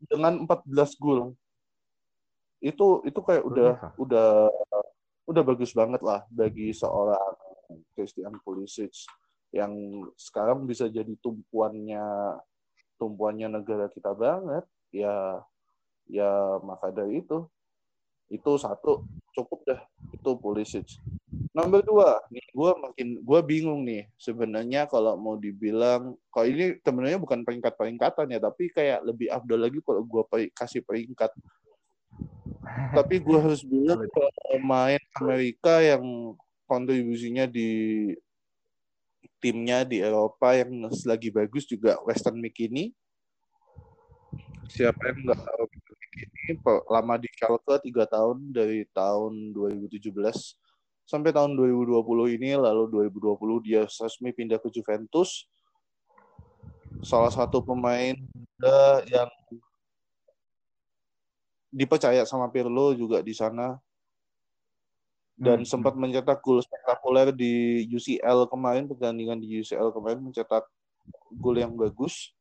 dengan 0.05 0.45
14 0.45 0.93
gol. 1.01 1.33
Itu 2.61 3.01
itu 3.07 3.19
kayak 3.25 3.43
udah 3.47 3.71
udah 3.97 4.29
udah 5.25 5.43
bagus 5.43 5.73
banget 5.73 6.03
lah 6.05 6.21
bagi 6.29 6.69
seorang 6.75 7.33
Christian 7.97 8.37
Pulisic 8.45 8.93
yang 9.49 9.73
sekarang 10.13 10.69
bisa 10.69 10.85
jadi 10.85 11.09
tumpuannya 11.19 12.37
tumpuannya 13.01 13.47
negara 13.49 13.89
kita 13.89 14.13
banget 14.13 14.67
ya 14.93 15.41
ya 16.09 16.57
maka 16.61 16.93
dari 16.93 17.21
itu 17.25 17.49
itu 18.29 18.51
satu 18.61 19.01
cukup 19.33 19.59
dah 19.65 19.81
itu 20.13 20.29
Pulisic. 20.37 20.85
Nomor 21.49 21.81
dua 21.81 22.21
nih 22.29 22.45
gue 22.53 22.71
makin 22.77 23.07
gue 23.25 23.39
bingung 23.41 23.81
nih 23.89 24.05
sebenarnya 24.21 24.85
kalau 24.85 25.17
mau 25.17 25.33
dibilang 25.33 26.13
kalau 26.29 26.45
ini 26.45 26.77
sebenarnya 26.85 27.17
bukan 27.17 27.41
peringkat 27.41 27.73
peringkatan 27.73 28.29
ya 28.29 28.37
tapi 28.37 28.69
kayak 28.69 29.01
lebih 29.01 29.33
afdol 29.33 29.65
lagi 29.65 29.81
kalau 29.81 30.05
gue 30.05 30.23
kasih 30.53 30.85
peringkat. 30.85 31.33
Tapi 32.93 33.15
gue 33.17 33.39
harus 33.41 33.65
bilang 33.65 34.05
kalau 34.13 34.31
pemain 34.45 35.01
Amerika 35.17 35.81
yang 35.81 36.37
kontribusinya 36.69 37.49
di 37.49 38.13
timnya 39.39 39.87
di 39.87 40.03
Eropa 40.03 40.51
yang 40.53 40.87
lagi 41.07 41.31
bagus 41.31 41.63
juga 41.65 41.97
Western 42.03 42.37
McKinney. 42.39 42.91
Siapa 44.69 44.99
yang 45.09 45.25
nggak 45.25 45.41
tahu 45.41 45.63
McKinney 45.71 46.53
lama 46.91 47.15
di 47.17 47.27
Schalke 47.33 47.75
tiga 47.81 48.05
tahun 48.05 48.53
dari 48.53 48.85
tahun 48.93 49.55
2017 49.55 50.13
sampai 51.09 51.33
tahun 51.33 51.57
2020 51.57 52.37
ini 52.37 52.53
lalu 52.53 53.09
2020 53.09 53.65
dia 53.65 53.81
resmi 53.89 54.29
pindah 54.29 54.61
ke 54.61 54.69
Juventus. 54.69 55.49
Salah 57.01 57.33
satu 57.33 57.63
pemain 57.65 58.13
yang 59.09 59.31
dipercaya 61.73 62.25
sama 62.25 62.49
Pirlo 62.53 62.93
juga 62.93 63.25
di 63.25 63.33
sana 63.33 63.77
dan 65.39 65.63
Hmm, 65.63 65.69
sempat 65.71 65.95
mencetak 65.95 66.43
gol 66.43 66.59
spektakuler 66.59 67.31
di 67.31 67.87
UCL 67.87 68.51
kemarin 68.51 68.91
pertandingan 68.91 69.39
di 69.39 69.63
UCL 69.63 69.95
kemarin 69.95 70.19
mencetak 70.19 70.67
gol 71.39 71.55
yang 71.55 71.79
bagus 71.79 72.35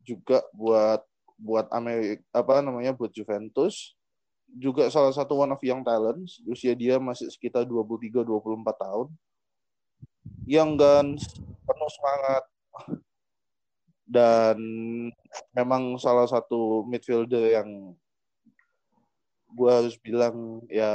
juga 0.00 0.40
buat 0.56 1.04
buat 1.36 1.68
Amerika 1.68 2.24
apa 2.32 2.64
namanya 2.64 2.96
buat 2.96 3.12
Juventus. 3.12 3.92
Juga 4.54 4.88
salah 4.88 5.12
satu 5.12 5.36
one 5.36 5.52
of 5.52 5.60
young 5.60 5.84
talents 5.84 6.40
usia 6.48 6.72
dia 6.72 6.96
masih 6.96 7.28
sekitar 7.28 7.68
23 7.68 8.24
24 8.24 8.72
tahun. 8.72 9.08
Yang 10.48 10.70
dan 10.80 11.06
penuh 11.68 11.90
semangat. 11.92 12.44
Dan 14.04 14.58
memang 15.56 15.96
salah 16.00 16.28
satu 16.28 16.84
midfielder 16.88 17.60
yang 17.60 17.96
gua 19.52 19.80
harus 19.80 19.96
bilang 20.00 20.60
ya 20.68 20.92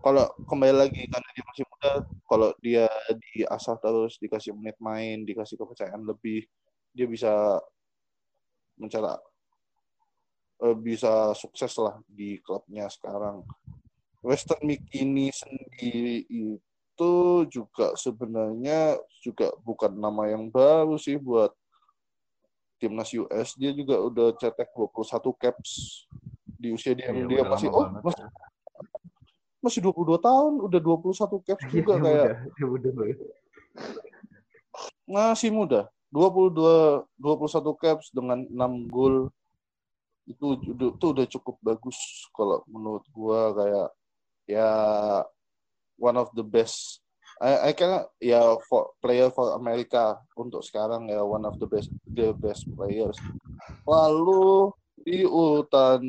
kalau 0.00 0.26
kembali 0.48 0.74
lagi 0.74 1.02
karena 1.06 1.28
dia 1.36 1.44
masih 1.44 1.64
muda 1.68 1.92
kalau 2.24 2.48
dia 2.64 2.86
diasah 3.32 3.76
terus 3.76 4.16
dikasih 4.16 4.56
menit 4.56 4.76
main 4.80 5.22
dikasih 5.28 5.60
kepercayaan 5.60 6.02
lebih 6.04 6.48
dia 6.96 7.06
bisa 7.06 7.60
mencetak 8.80 9.20
eh, 10.64 10.76
bisa 10.76 11.36
sukses 11.36 11.72
lah 11.76 12.00
di 12.08 12.40
klubnya 12.40 12.88
sekarang. 12.88 13.44
Western 14.20 14.60
McKinney 14.68 15.32
sendiri 15.32 16.28
itu 16.28 17.12
juga 17.48 17.96
sebenarnya 17.96 19.00
juga 19.24 19.56
bukan 19.64 19.96
nama 19.96 20.28
yang 20.28 20.52
baru 20.52 21.00
sih 21.00 21.16
buat 21.16 21.56
timnas 22.76 23.12
US 23.16 23.56
dia 23.56 23.72
juga 23.72 24.00
udah 24.00 24.36
cetak 24.36 24.72
21 24.72 25.40
caps 25.40 26.04
di 26.44 26.72
usia 26.72 26.92
dia. 26.92 27.12
Iya, 27.12 27.24
dia 27.28 27.42
masih 27.48 27.68
oh 27.72 27.88
banget. 27.88 28.02
masih, 28.04 28.24
masih 29.60 29.80
22 29.84 30.16
tahun, 30.20 30.52
udah 30.64 30.80
21 30.80 31.46
caps 31.46 31.62
Iya, 31.68 31.72
juga 31.72 31.92
dia 31.96 32.04
kayak 32.04 32.26
muda, 32.26 32.48
dia 32.56 32.66
muda 32.66 32.88
masih 35.10 35.50
muda. 35.50 35.80
22 36.10 37.06
21 37.22 37.82
caps 37.82 38.10
dengan 38.10 38.42
6 38.46 38.90
gol 38.90 39.30
itu 40.26 40.58
udah 40.58 40.90
itu 40.94 41.06
udah 41.06 41.26
cukup 41.26 41.56
bagus 41.62 41.98
kalau 42.34 42.62
menurut 42.70 43.02
gua 43.10 43.54
kayak 43.54 43.88
ya 44.46 44.70
one 45.98 46.18
of 46.18 46.30
the 46.34 46.42
best 46.42 47.02
I, 47.38 47.70
I 47.70 47.72
can 47.74 48.04
ya 48.18 48.58
for 48.66 48.94
player 49.00 49.30
for 49.30 49.54
America 49.54 50.18
untuk 50.34 50.66
sekarang 50.66 51.08
ya 51.08 51.22
one 51.22 51.46
of 51.46 51.56
the 51.62 51.66
best 51.66 51.88
the 52.04 52.36
best 52.36 52.68
players. 52.74 53.16
Lalu 53.88 54.74
di 55.00 55.24
urutan 55.24 56.02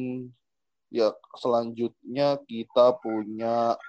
ya 0.92 1.16
selanjutnya 1.40 2.36
kita 2.44 3.00
punya 3.00 3.80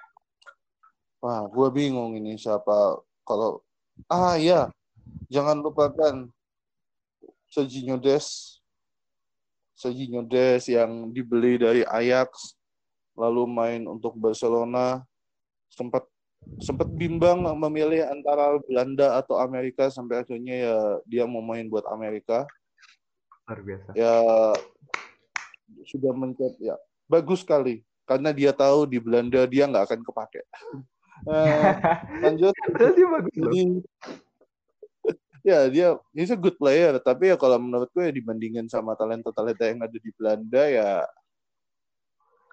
wah 1.18 1.42
gue 1.50 1.68
bingung 1.74 2.14
ini 2.14 2.38
siapa. 2.38 3.02
Kalau 3.26 3.62
ah 4.06 4.38
ya 4.38 4.70
jangan 5.26 5.58
lupakan 5.60 6.30
Serginho 7.50 7.98
Des 7.98 8.58
Serginho 9.74 10.22
Des 10.22 10.62
yang 10.70 11.10
dibeli 11.10 11.58
dari 11.58 11.82
Ajax 11.82 12.54
lalu 13.18 13.50
main 13.50 13.82
untuk 13.90 14.14
Barcelona. 14.14 15.02
Sempat 15.72 16.06
sempat 16.62 16.86
bimbang 16.94 17.42
memilih 17.58 18.06
antara 18.06 18.58
Belanda 18.62 19.18
atau 19.18 19.42
Amerika. 19.42 19.90
Sampai 19.90 20.22
akhirnya 20.22 20.54
ya 20.54 20.78
dia 21.06 21.24
mau 21.26 21.42
main 21.42 21.66
buat 21.66 21.82
Amerika. 21.90 22.46
Luar 23.50 23.58
biasa. 23.58 23.90
ya 23.98 24.14
sudah 25.82 26.12
mencet 26.14 26.54
ya 26.62 26.78
bagus 27.12 27.44
sekali. 27.44 27.84
Karena 28.08 28.32
dia 28.32 28.56
tahu 28.56 28.88
di 28.88 28.96
Belanda 28.96 29.44
dia 29.44 29.68
nggak 29.68 29.84
akan 29.92 30.00
kepake. 30.00 30.42
Eh, 31.22 31.70
lanjut. 32.18 32.50
Dia 32.74 33.06
bagus 33.06 33.30
jadi 33.30 33.62
ya 35.46 35.70
dia 35.70 35.88
he's 36.10 36.34
a 36.34 36.38
good 36.38 36.58
player. 36.58 36.98
Tapi 36.98 37.30
ya 37.30 37.38
kalau 37.38 37.62
menurut 37.62 37.86
gue 37.94 38.10
ya 38.10 38.14
dibandingin 38.14 38.66
sama 38.66 38.98
talenta 38.98 39.30
talenta 39.30 39.70
yang 39.70 39.86
ada 39.86 39.94
di 39.94 40.10
Belanda 40.18 40.62
ya 40.66 41.06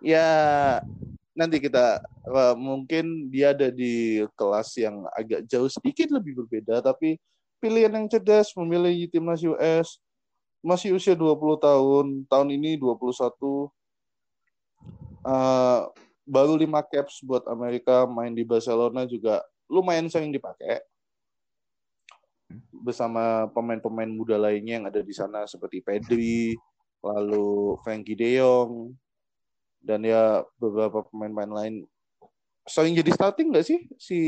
ya 0.06 0.28
nanti 1.34 1.58
kita 1.58 1.98
eh, 2.30 2.56
mungkin 2.62 3.34
dia 3.34 3.58
ada 3.58 3.74
di 3.74 4.22
kelas 4.38 4.78
yang 4.78 5.02
agak 5.18 5.50
jauh 5.50 5.66
sedikit 5.66 6.14
lebih 6.14 6.46
berbeda. 6.46 6.86
Tapi 6.86 7.18
pilihan 7.58 7.90
yang 7.90 8.06
cerdas 8.06 8.54
memilih 8.54 9.10
timnas 9.10 9.42
US 9.42 9.98
masih 10.62 10.94
usia 10.94 11.16
20 11.16 11.58
tahun 11.58 12.06
tahun 12.28 12.48
ini 12.54 12.78
21 12.78 13.02
eh 15.26 15.82
baru 16.30 16.54
5 16.54 16.92
caps 16.92 17.26
buat 17.26 17.44
Amerika 17.50 18.06
main 18.06 18.32
di 18.32 18.46
Barcelona 18.46 19.10
juga 19.10 19.42
lumayan 19.66 20.06
sering 20.10 20.30
dipakai 20.30 20.82
bersama 22.74 23.46
pemain-pemain 23.54 24.10
muda 24.10 24.38
lainnya 24.38 24.82
yang 24.82 24.86
ada 24.90 25.02
di 25.06 25.14
sana 25.14 25.46
seperti 25.46 25.86
Pedri, 25.86 26.58
lalu 27.06 27.78
Frankie 27.86 28.18
De 28.18 28.42
Jong, 28.42 28.98
dan 29.84 30.02
ya 30.02 30.42
beberapa 30.58 31.06
pemain-pemain 31.08 31.54
lain. 31.54 31.76
Sering 32.70 32.94
jadi 32.94 33.10
starting 33.14 33.50
nggak 33.50 33.66
sih 33.66 33.80
si 33.98 34.20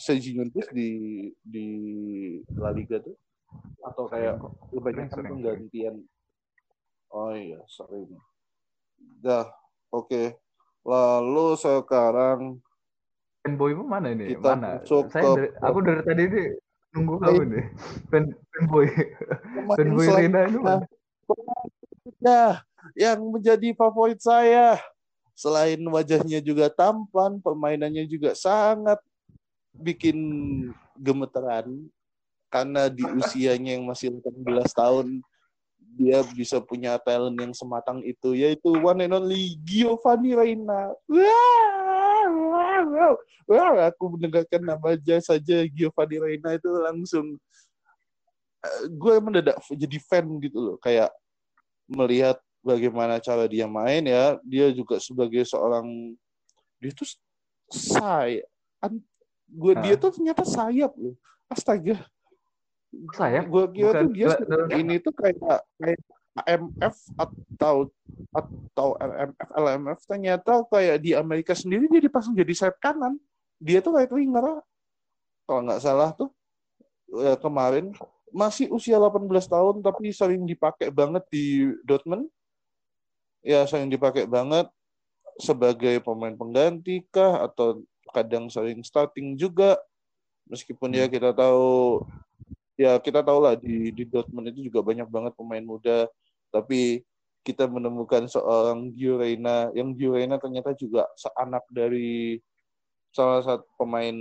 Serginho 0.00 0.48
Dest 0.48 0.72
di 0.72 1.28
di 1.44 1.66
La 2.56 2.72
Liga 2.72 3.00
tuh? 3.00 3.16
Atau 3.84 4.08
kayak 4.08 4.40
kok. 4.40 4.52
kebanyakan 4.72 5.08
sering, 5.12 5.30
penggantian? 5.32 5.96
Oh 7.12 7.32
iya 7.32 7.60
sering. 7.68 8.12
Dah 9.18 9.46
oke. 9.90 10.38
Lalu 10.86 11.46
sekarang 11.58 12.40
Fanboymu 13.44 13.84
mana 13.86 14.12
ini? 14.12 14.34
Kita 14.36 14.54
mana? 14.58 14.82
Saya 14.84 15.08
ke- 15.08 15.36
dari, 15.40 15.48
aku 15.62 15.78
dari 15.80 16.02
tadi 16.04 16.22
ini 16.26 16.42
nunggu 16.92 17.14
kamu 17.22 17.42
nih. 17.48 17.66
Fan 18.12 18.24
fanboy. 18.52 18.86
Fanboy 19.78 20.06
Rina 20.10 20.40
itu 20.48 20.58
mana? 20.60 20.84
Nah, 22.18 22.64
yang 22.96 23.20
menjadi 23.20 23.68
favorit 23.76 24.18
saya 24.18 24.80
selain 25.38 25.78
wajahnya 25.78 26.42
juga 26.42 26.66
tampan, 26.66 27.38
permainannya 27.38 28.04
juga 28.10 28.34
sangat 28.34 28.98
bikin 29.76 30.18
gemeteran 30.98 31.86
karena 32.50 32.90
di 32.90 33.04
usianya 33.06 33.76
yang 33.78 33.86
masih 33.86 34.10
18 34.18 34.72
tahun 34.74 35.20
dia 35.98 36.22
bisa 36.30 36.62
punya 36.62 36.94
talent 37.02 37.34
yang 37.34 37.50
sematang 37.50 37.98
itu 38.06 38.38
yaitu 38.38 38.70
one 38.78 39.02
and 39.02 39.10
only 39.10 39.58
Giovanni 39.66 40.38
Reina. 40.38 40.94
Wah, 41.10 42.26
wah, 42.30 42.80
wah. 42.86 43.14
Wah, 43.50 43.90
aku 43.90 44.14
mendengarkan 44.14 44.62
nama 44.62 44.94
aja 44.94 45.18
saja 45.18 45.66
Giovanni 45.66 46.22
Reina 46.22 46.54
itu 46.54 46.70
langsung 46.70 47.34
eh, 48.62 48.82
gue 48.86 49.14
mendadak 49.18 49.58
jadi 49.74 49.98
fan 50.06 50.38
gitu 50.38 50.58
loh 50.62 50.76
kayak 50.78 51.10
melihat 51.90 52.38
bagaimana 52.62 53.18
cara 53.18 53.50
dia 53.50 53.66
main 53.66 54.04
ya 54.06 54.36
dia 54.44 54.70
juga 54.70 55.00
sebagai 55.02 55.42
seorang 55.48 56.14
dia 56.78 56.92
tuh 56.94 57.08
say 57.72 58.44
gue 59.48 59.72
dia 59.80 59.96
tuh 59.96 60.12
ternyata 60.12 60.44
sayap 60.44 60.92
loh 60.94 61.16
astaga 61.48 62.04
Sayap? 62.88 63.44
gue 63.52 63.64
kira 63.76 63.90
Bukan 63.92 64.04
tuh 64.08 64.10
dia 64.16 64.28
ini 64.80 64.96
tuh 64.96 65.12
kayak 65.12 65.36
kayak 65.76 66.00
AMF 66.38 66.96
atau 67.18 67.92
atau 68.32 68.88
LMF 68.96 69.48
LMF 69.52 69.98
ternyata 70.08 70.52
kayak 70.70 70.96
di 71.02 71.12
Amerika 71.12 71.52
sendiri 71.52 71.84
dia 71.90 72.00
dipasang 72.00 72.32
jadi 72.32 72.52
sayap 72.54 72.80
kanan. 72.80 73.20
Dia 73.60 73.84
tuh 73.84 73.92
right 73.98 74.08
winger. 74.08 74.64
Kalau 75.44 75.60
nggak 75.66 75.82
salah 75.84 76.16
tuh 76.16 76.32
ya, 77.12 77.36
kemarin 77.36 77.92
masih 78.32 78.68
usia 78.72 79.00
18 79.00 79.24
tahun 79.48 79.80
tapi 79.80 80.12
sering 80.12 80.44
dipakai 80.48 80.88
banget 80.88 81.24
di 81.28 81.68
Dortmund. 81.84 82.28
Ya 83.44 83.64
sering 83.68 83.92
dipakai 83.92 84.24
banget 84.24 84.68
sebagai 85.38 86.00
pemain 86.02 86.34
pengganti 86.34 87.04
kah 87.12 87.44
atau 87.44 87.84
kadang 88.16 88.48
sering 88.48 88.80
starting 88.80 89.36
juga. 89.36 89.76
Meskipun 90.48 90.96
ya 90.96 91.04
Hmm. 91.04 91.12
kita 91.12 91.30
tahu 91.36 92.02
ya 92.78 92.96
kita 93.02 93.20
tahu 93.26 93.38
lah 93.42 93.58
di 93.58 93.90
di 93.90 94.06
Dortmund 94.06 94.54
itu 94.54 94.70
juga 94.70 94.80
banyak 94.86 95.08
banget 95.10 95.32
pemain 95.34 95.64
muda. 95.66 96.06
Tapi 96.54 97.02
kita 97.42 97.66
menemukan 97.66 98.30
seorang 98.30 98.94
Gio 98.94 99.18
Reyna 99.18 99.74
yang 99.74 99.92
Gio 99.98 100.14
Reyna 100.14 100.38
ternyata 100.38 100.72
juga 100.78 101.10
seanak 101.18 101.66
dari 101.68 102.38
salah 103.12 103.42
satu 103.42 103.66
pemain 103.76 104.16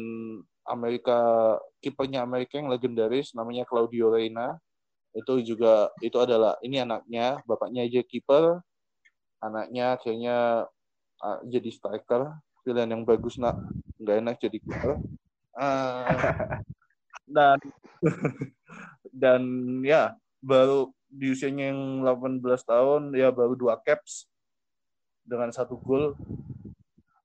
Amerika 0.67 1.55
kipernya 1.79 2.25
Amerika 2.25 2.59
yang 2.59 2.67
legendaris 2.73 3.31
namanya 3.37 3.63
Claudio 3.63 4.11
Reyna 4.11 4.59
itu 5.17 5.33
juga 5.41 5.89
itu 6.05 6.17
adalah 6.21 6.61
ini 6.61 6.77
anaknya 6.77 7.41
bapaknya 7.49 7.89
aja 7.89 8.05
kiper. 8.05 8.61
Anaknya 9.41 9.97
akhirnya 9.97 10.37
ah, 11.21 11.39
jadi 11.41 11.69
striker. 11.73 12.37
Pilihan 12.61 12.93
yang 12.93 13.03
bagus 13.07 13.41
nak. 13.41 13.57
Nggak 13.97 14.17
enak 14.21 14.35
jadi 14.37 14.57
kiper. 14.61 14.91
Ah, 15.57 16.05
dan 17.35 17.57
dan 19.21 19.41
ya 19.81 20.13
baru 20.43 20.91
di 21.07 21.31
usianya 21.31 21.71
yang 21.71 22.03
18 22.03 22.43
tahun 22.67 23.01
ya 23.15 23.31
baru 23.31 23.55
dua 23.55 23.79
caps 23.81 24.27
dengan 25.23 25.51
satu 25.51 25.79
gol. 25.79 26.15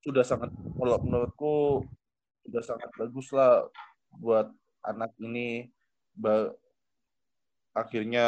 Sudah 0.03 0.23
sangat 0.27 0.51
kalau 0.51 0.99
menurutku 0.99 1.87
sudah 2.43 2.63
sangat 2.63 2.91
bagus 2.99 3.31
lah 3.31 3.63
buat 4.19 4.51
anak 4.83 5.15
ini. 5.23 5.71
Akhirnya 7.73 8.27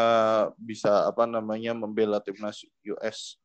bisa 0.58 1.06
apa 1.06 1.30
namanya 1.30 1.78
membela 1.78 2.18
timnas 2.18 2.66
US 2.82 3.38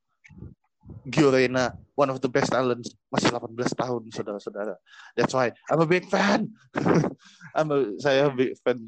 Gio 1.11 1.35
Reyna, 1.35 1.75
one 1.99 2.09
of 2.15 2.23
the 2.23 2.31
best 2.31 2.55
talents, 2.55 2.95
masih 3.11 3.35
18 3.35 3.75
tahun, 3.75 4.03
saudara-saudara. 4.15 4.79
That's 5.19 5.35
why 5.35 5.51
I'm 5.67 5.83
a 5.83 5.89
big 5.91 6.07
fan. 6.07 6.55
I'm 7.59 7.69
a- 7.75 7.99
saya 7.99 8.31
big 8.31 8.55
fan. 8.63 8.79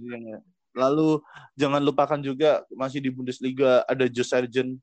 Lalu 0.72 1.20
jangan 1.58 1.82
lupakan 1.82 2.22
juga 2.22 2.62
masih 2.72 3.02
di 3.02 3.11
Bundesliga 3.11 3.82
ada 3.85 4.06
Joe 4.06 4.24
Sargent, 4.24 4.78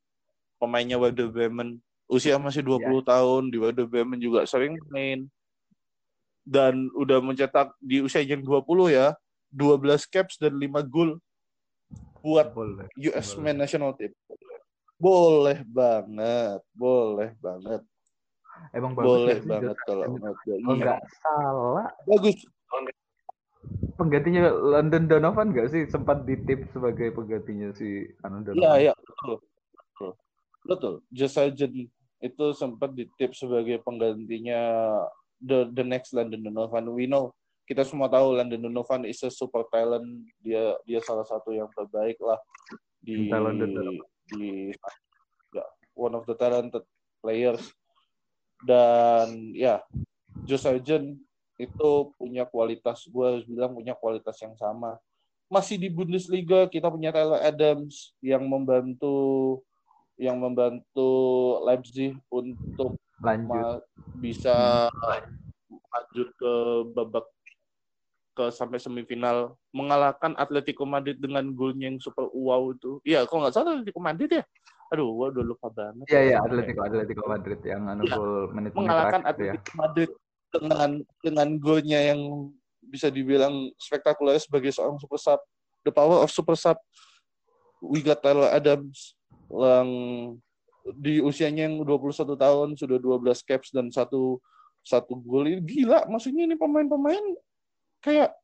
pemainnya 0.59 0.99
Werder 0.99 1.31
Bremen. 1.31 1.79
Usia 2.11 2.35
masih 2.35 2.61
20 2.61 3.05
tahun, 3.07 3.43
di 3.49 3.57
Werder 3.57 3.87
Bremen 3.87 4.19
juga 4.19 4.43
sering 4.43 4.75
main. 4.91 5.25
Dan 6.43 6.91
udah 6.97 7.23
mencetak 7.23 7.71
di 7.79 8.03
usia 8.03 8.19
yang 8.25 8.43
20 8.43 8.91
ya, 8.91 9.15
12 9.53 10.05
caps 10.09 10.35
dan 10.37 10.57
5 10.59 10.81
gol 10.85 11.17
buat 12.19 12.51
Boleh. 12.51 12.89
US 12.99 13.33
Boleh. 13.33 13.41
Men 13.41 13.55
National 13.63 13.95
Team. 13.95 14.11
Boleh 14.99 15.63
banget, 15.63 16.59
boleh 16.75 17.31
banget, 17.39 17.81
Emang 18.75 18.93
bagus 18.93 19.09
boleh 19.09 19.37
banget 19.47 19.77
kalau 19.87 20.05
gue. 20.13 20.19
Kalau 20.19 20.59
Iya, 20.59 20.73
nggak 20.75 21.01
salah, 21.23 21.87
bagus. 22.05 22.37
penggantinya 23.99 24.47
London 24.55 25.11
Donovan 25.11 25.51
nggak 25.51 25.67
sih 25.75 25.83
sempat 25.91 26.23
ditip 26.23 26.71
sebagai 26.71 27.11
penggantinya 27.11 27.75
si 27.75 28.07
Anu 28.23 28.43
Donovan? 28.43 28.59
Iya, 28.59 28.71
iya, 28.79 28.93
betul. 28.95 29.35
betul. 29.75 30.11
Betul. 30.63 30.93
Just 31.11 31.35
Sargent 31.35 31.91
itu 32.19 32.45
sempat 32.55 32.95
ditip 32.95 33.31
sebagai 33.35 33.79
penggantinya 33.83 34.61
the 35.43 35.71
the 35.75 35.83
next 35.83 36.15
Landon 36.15 36.43
Donovan. 36.43 36.91
We 36.91 37.07
know 37.07 37.35
kita 37.67 37.83
semua 37.83 38.07
tahu 38.07 38.35
Landon 38.39 38.63
Donovan 38.63 39.07
is 39.07 39.19
a 39.23 39.31
super 39.31 39.67
talent. 39.71 40.07
Dia 40.39 40.75
dia 40.87 40.99
salah 41.03 41.27
satu 41.27 41.51
yang 41.51 41.67
terbaik 41.75 42.19
lah 42.23 42.39
di 43.03 43.27
Talented. 43.27 43.71
Di 44.33 44.73
ya, 45.53 45.65
one 45.97 46.15
of 46.15 46.23
the 46.29 46.35
talented 46.37 46.85
players. 47.23 47.63
Dan 48.59 49.55
ya, 49.55 49.79
Joe 50.43 50.59
Sargent 50.59 51.15
itu 51.59 51.89
punya 52.15 52.47
kualitas, 52.47 53.07
gue 53.07 53.25
harus 53.25 53.45
bilang 53.47 53.75
punya 53.75 53.95
kualitas 53.95 54.35
yang 54.39 54.55
sama. 54.55 54.95
Masih 55.51 55.75
di 55.75 55.89
Bundesliga 55.89 56.69
kita 56.69 56.87
punya 56.87 57.11
Tyler 57.11 57.41
Adams 57.41 58.13
yang 58.21 58.45
membantu 58.45 59.59
yang 60.19 60.35
membantu 60.35 61.11
Leipzig 61.63 62.19
untuk 62.27 62.99
Lanjut. 63.23 63.83
bisa 64.19 64.87
maju 65.71 66.23
ke 66.35 66.53
babak 66.91 67.25
ke 68.39 68.47
sampai 68.55 68.79
semifinal 68.79 69.59
mengalahkan 69.75 70.31
Atletico 70.39 70.87
Madrid 70.87 71.19
dengan 71.19 71.43
golnya 71.51 71.91
yang 71.91 71.99
super 71.99 72.31
wow 72.31 72.71
itu. 72.71 73.03
Iya, 73.03 73.27
kalau 73.27 73.43
nggak 73.43 73.51
salah 73.51 73.75
Atletico 73.75 73.99
Madrid 73.99 74.31
ya. 74.31 74.43
Aduh, 74.95 75.11
gua 75.11 75.27
udah 75.35 75.43
lupa 75.43 75.67
banget. 75.67 76.07
Iya 76.07 76.21
iya 76.23 76.37
Atletico 76.39 76.79
Atletico 76.87 77.23
Madrid 77.27 77.59
yang 77.67 77.83
anu 77.91 78.07
Iya, 78.07 78.15
gol 78.15 78.33
menit 78.55 78.71
mengalahkan 78.71 79.21
terakhir 79.27 79.43
ya. 79.43 79.51
Atletico 79.59 79.75
Madrid 79.75 80.09
dengan 80.49 80.89
dengan 81.19 81.47
golnya 81.59 81.99
yang 81.99 82.21
bisa 82.79 83.11
dibilang 83.11 83.75
spektakuler 83.75 84.39
sebagai 84.39 84.71
seorang 84.71 84.95
super 85.03 85.19
sub. 85.19 85.43
The 85.83 85.91
power 85.91 86.23
of 86.23 86.31
super 86.31 86.55
sub. 86.55 86.79
We 87.83 87.99
got 87.99 88.23
Tyler 88.23 88.47
Adams 88.55 89.19
yang 89.51 89.89
di 90.95 91.19
usianya 91.19 91.67
yang 91.67 91.83
21 91.83 92.39
tahun 92.39 92.67
sudah 92.79 92.97
12 92.97 93.43
caps 93.43 93.75
dan 93.75 93.91
satu 93.91 94.39
satu 94.79 95.13
gol 95.21 95.45
ini 95.45 95.59
gila 95.61 96.07
maksudnya 96.07 96.47
ini 96.47 96.55
pemain-pemain 96.55 97.35
kayak 97.99 98.35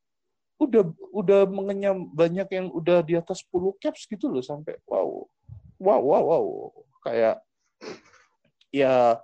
udah 0.56 0.88
udah 1.12 1.42
mengenyam 1.52 2.08
banyak 2.16 2.48
yang 2.52 2.68
udah 2.72 3.04
di 3.04 3.20
atas 3.20 3.44
10 3.52 3.76
caps 3.84 4.08
gitu 4.08 4.32
loh 4.32 4.40
sampai 4.40 4.80
wow 4.88 5.28
wow 5.84 6.00
wow 6.00 6.24
wow 6.24 6.46
kayak 7.04 7.44
ya 8.72 9.20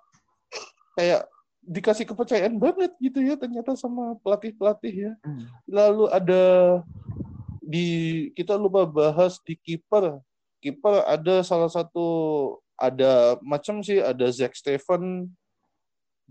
kayak 1.00 1.28
dikasih 1.62 2.10
kepercayaan 2.10 2.58
banget 2.58 2.92
gitu 2.98 3.22
ya 3.22 3.38
ternyata 3.38 3.78
sama 3.78 4.18
pelatih-pelatih 4.26 5.12
ya. 5.12 5.14
Hmm. 5.22 5.46
Lalu 5.70 6.06
ada 6.10 6.44
di 7.62 7.88
kita 8.34 8.58
lupa 8.58 8.90
bahas 8.90 9.38
di 9.46 9.54
kiper. 9.54 10.18
Kiper 10.62 11.06
ada 11.06 11.46
salah 11.46 11.70
satu 11.70 12.08
ada 12.78 13.38
macam 13.46 13.86
sih 13.86 14.02
ada 14.02 14.26
Zack 14.34 14.58
Stephen 14.58 15.30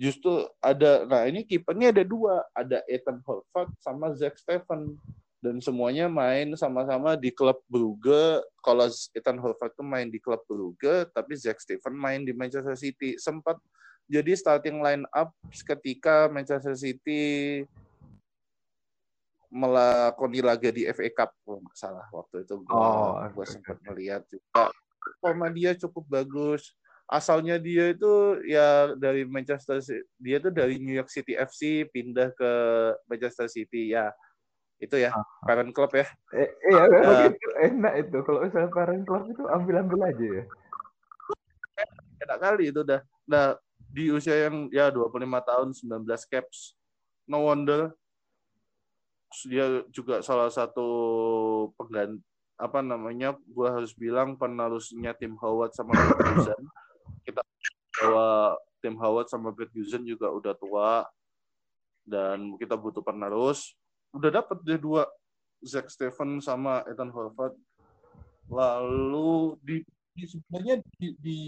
justru 0.00 0.48
ada 0.64 1.04
nah 1.04 1.28
ini 1.28 1.44
kipernya 1.44 1.92
ada 1.92 2.04
dua. 2.08 2.40
Ada 2.56 2.80
Ethan 2.88 3.20
Horvath 3.20 3.68
sama 3.84 4.16
Zack 4.16 4.40
Stephen 4.40 4.96
dan 5.44 5.60
semuanya 5.60 6.08
main 6.08 6.56
sama-sama 6.56 7.20
di 7.20 7.28
klub 7.28 7.60
Brugge. 7.68 8.40
Kalau 8.64 8.88
Ethan 9.12 9.36
Horvath 9.36 9.76
tuh 9.76 9.84
main 9.84 10.08
di 10.08 10.16
klub 10.16 10.40
Brugge 10.48 11.04
tapi 11.12 11.36
Zack 11.36 11.60
Stephen 11.60 11.92
main 11.92 12.24
di 12.24 12.32
Manchester 12.32 12.72
City. 12.80 13.20
Sempat 13.20 13.60
jadi 14.08 14.32
starting 14.32 14.80
line 14.80 15.04
up 15.12 15.36
ketika 15.44 16.32
Manchester 16.32 16.72
City 16.72 17.62
melakoni 19.52 20.40
laga 20.40 20.70
di 20.72 20.88
FA 20.88 21.10
Cup 21.12 21.30
kalau 21.44 21.60
nggak 21.60 21.76
salah 21.76 22.06
waktu 22.08 22.48
itu. 22.48 22.56
Gua, 22.64 22.80
Oh, 22.80 23.12
gua 23.36 23.44
sempat 23.44 23.76
melihat 23.84 24.24
juga. 24.32 24.72
Forma 25.20 25.52
dia 25.52 25.76
cukup 25.76 26.08
bagus 26.08 26.72
asalnya 27.10 27.58
dia 27.58 27.90
itu 27.90 28.38
ya 28.46 28.94
dari 28.94 29.26
Manchester 29.26 29.82
dia 30.14 30.38
itu 30.38 30.46
dari 30.54 30.78
New 30.78 30.94
York 30.94 31.10
City 31.10 31.34
FC 31.34 31.90
pindah 31.90 32.30
ke 32.30 32.50
Manchester 33.10 33.50
City 33.50 33.90
ya. 33.90 34.14
Itu 34.78 34.94
ya 34.96 35.10
Ah. 35.12 35.26
parent 35.42 35.74
club 35.74 35.90
ya. 35.92 36.06
Eh, 36.32 36.48
iya 36.70 36.82
Ya. 36.86 37.00
begitu 37.02 37.48
enak 37.66 37.94
itu. 38.06 38.16
Kalau 38.22 38.46
misalnya 38.46 38.70
parent 38.70 39.02
club 39.04 39.26
itu 39.26 39.42
ambil 39.44 39.74
ambil 39.82 40.00
aja 40.06 40.26
ya. 40.40 40.44
enak 42.20 42.36
kali 42.38 42.68
itu 42.68 42.84
udah 42.84 43.00
nah 43.24 43.56
di 43.90 44.12
usia 44.12 44.44
yang 44.44 44.68
ya 44.68 44.92
25 44.92 45.40
tahun 45.40 45.68
19 45.72 46.22
caps 46.30 46.76
no 47.26 47.48
wonder. 47.50 47.90
Dia 49.46 49.82
juga 49.90 50.20
salah 50.22 50.50
satu 50.50 50.88
pengganti 51.74 52.22
apa 52.60 52.84
namanya 52.84 53.32
gua 53.48 53.72
harus 53.80 53.96
bilang 53.96 54.36
penerusnya 54.36 55.16
tim 55.16 55.32
Howard 55.40 55.72
sama 55.72 55.96
Ferguson 55.96 56.60
bahwa 58.00 58.56
tim 58.80 58.96
Howard 58.96 59.28
sama 59.28 59.52
Ferguson 59.52 60.02
juga 60.08 60.32
udah 60.32 60.54
tua 60.56 61.04
dan 62.08 62.56
kita 62.56 62.74
butuh 62.74 63.04
penerus. 63.04 63.76
Udah 64.10 64.42
dapat 64.42 64.58
dia 64.64 64.80
dua 64.80 65.06
Zack 65.60 65.92
Stephen 65.92 66.40
sama 66.40 66.82
Ethan 66.88 67.12
Horvath. 67.12 67.54
Lalu 68.50 69.60
di, 69.62 69.76
di 70.16 70.24
sebenarnya 70.26 70.82
di 70.98 71.08
di 71.20 71.40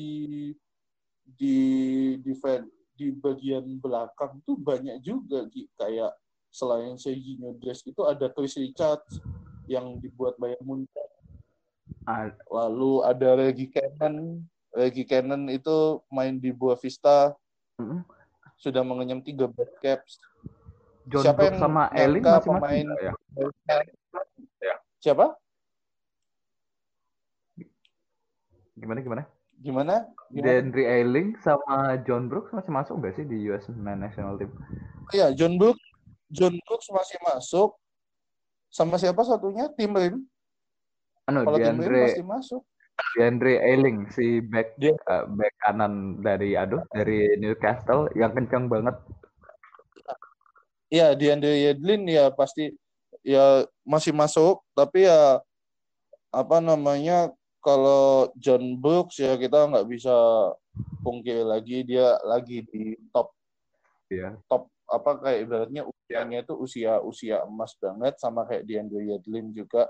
di 1.24 1.56
di, 2.20 2.32
di 2.94 3.06
bagian 3.18 3.64
belakang 3.80 4.38
tuh 4.44 4.54
banyak 4.60 5.00
juga 5.02 5.48
kayak 5.80 6.12
selain 6.52 6.94
Serginho 7.00 7.56
Dest 7.58 7.88
itu 7.88 8.04
ada 8.04 8.28
Chris 8.28 8.54
Richards 8.60 9.18
yang 9.64 9.96
dibuat 9.98 10.36
Bayern 10.36 10.60
Munich 10.62 10.92
Ah, 12.02 12.34
lalu 12.50 12.98
ada 13.06 13.38
Reggie 13.38 13.70
Cannon 13.70 14.42
Reggie 14.72 15.04
Cannon 15.04 15.52
itu 15.52 16.00
main 16.08 16.36
di 16.40 16.48
Boa 16.50 16.74
Vista. 16.80 17.36
Mm, 17.76 18.04
sudah 18.56 18.82
mengenyam 18.84 19.20
13 19.20 19.52
caps. 19.80 20.16
John 21.04 21.24
Siapa 21.26 21.38
Brooks 21.44 21.52
yang 21.52 21.60
sama 21.60 21.82
nyangka 21.90 21.98
masih 21.98 22.32
masih 22.32 22.46
pemain- 22.46 22.90
ya. 23.02 23.12
siapa? 25.02 25.26
Gimana 28.78 29.00
gimana? 29.02 29.22
gimana, 29.62 29.94
gimana? 30.26 30.46
Deandre 30.58 30.82
Eiling 30.90 31.38
sama 31.38 31.94
John 32.02 32.26
Brooks 32.26 32.50
masih 32.50 32.72
masuk 32.74 32.94
nggak 32.98 33.14
sih 33.14 33.24
di 33.26 33.46
US 33.50 33.66
Men 33.70 34.02
National 34.02 34.34
Team? 34.34 34.50
Iya, 35.14 35.30
John 35.38 35.54
Brooks 35.54 35.82
John 36.32 36.54
Brooks 36.66 36.88
masih 36.90 37.18
masuk. 37.22 37.70
Sama 38.72 38.96
siapa 38.96 39.20
satunya? 39.22 39.68
Tim 39.76 39.92
Rim. 39.92 40.16
Anu 41.28 41.44
kalau 41.44 41.58
Tim 41.60 41.78
Rim 41.78 42.08
masih 42.08 42.24
masuk 42.24 42.62
Deandre 43.12 43.60
Eiling 43.60 44.08
si 44.10 44.40
back 44.40 44.78
Dia- 44.78 44.96
eh, 44.96 45.24
back 45.28 45.54
kanan 45.60 46.18
dari 46.18 46.54
aduh 46.54 46.82
dari 46.88 47.36
Newcastle 47.36 48.08
yang 48.16 48.32
kencang 48.32 48.66
banget. 48.66 48.96
Iya, 50.92 51.16
di 51.16 51.32
Andre 51.32 51.52
Yedlin 51.56 52.04
ya 52.04 52.28
pasti 52.28 52.68
ya 53.24 53.64
masih 53.80 54.12
masuk, 54.12 54.60
tapi 54.76 55.08
ya 55.08 55.40
apa 56.28 56.56
namanya 56.60 57.32
kalau 57.64 58.28
John 58.36 58.76
Brooks 58.76 59.16
ya 59.16 59.36
kita 59.40 59.72
nggak 59.72 59.88
bisa 59.88 60.12
pungkiri 61.00 61.44
lagi 61.44 61.84
dia 61.84 62.16
lagi 62.24 62.64
di 62.68 62.96
top 63.12 63.32
Ya. 64.12 64.36
top 64.44 64.68
apa 64.84 65.16
kayak 65.24 65.38
ibaratnya 65.48 65.82
usianya 65.88 66.44
itu 66.44 66.52
usia 66.60 67.00
usia 67.00 67.40
emas 67.48 67.72
banget 67.80 68.20
sama 68.20 68.44
kayak 68.44 68.68
di 68.68 68.76
Andre 68.76 69.00
Yedlin 69.08 69.56
juga. 69.56 69.88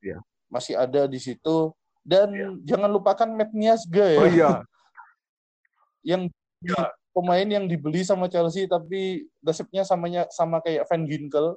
Iya. 0.00 0.24
Masih 0.48 0.80
ada 0.80 1.04
di 1.04 1.20
situ 1.20 1.68
dan 2.04 2.60
jangan 2.68 2.92
lupakan 2.92 3.28
Matt 3.32 3.50
Niasga 3.56 4.06
ya 4.12 4.20
Oh 4.20 4.28
iya. 4.28 4.50
yang 6.10 6.28
di- 6.60 6.92
pemain 7.14 7.46
yang 7.48 7.64
dibeli 7.64 8.04
sama 8.04 8.28
Chelsea 8.28 8.68
tapi 8.68 9.24
nasibnya 9.40 9.86
samanya 9.86 10.28
sama 10.28 10.58
kayak 10.60 10.84
Van 10.90 11.06
Ginkel. 11.08 11.56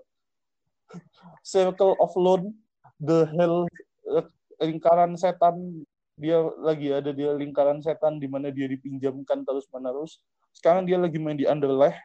Circle 1.44 2.00
of 2.00 2.16
Loan, 2.16 2.56
the 2.96 3.28
hell 3.36 3.68
eh, 4.08 4.26
lingkaran 4.64 5.20
setan 5.20 5.84
dia 6.18 6.40
lagi 6.64 6.90
ada 6.90 7.12
di 7.14 7.22
lingkaran 7.28 7.84
setan 7.84 8.18
di 8.18 8.26
mana 8.26 8.50
dia 8.50 8.66
dipinjamkan 8.72 9.44
terus 9.44 9.68
menerus. 9.70 10.24
Sekarang 10.56 10.88
dia 10.88 10.98
lagi 10.98 11.20
main 11.22 11.38
di 11.38 11.46
Anderlecht, 11.46 12.00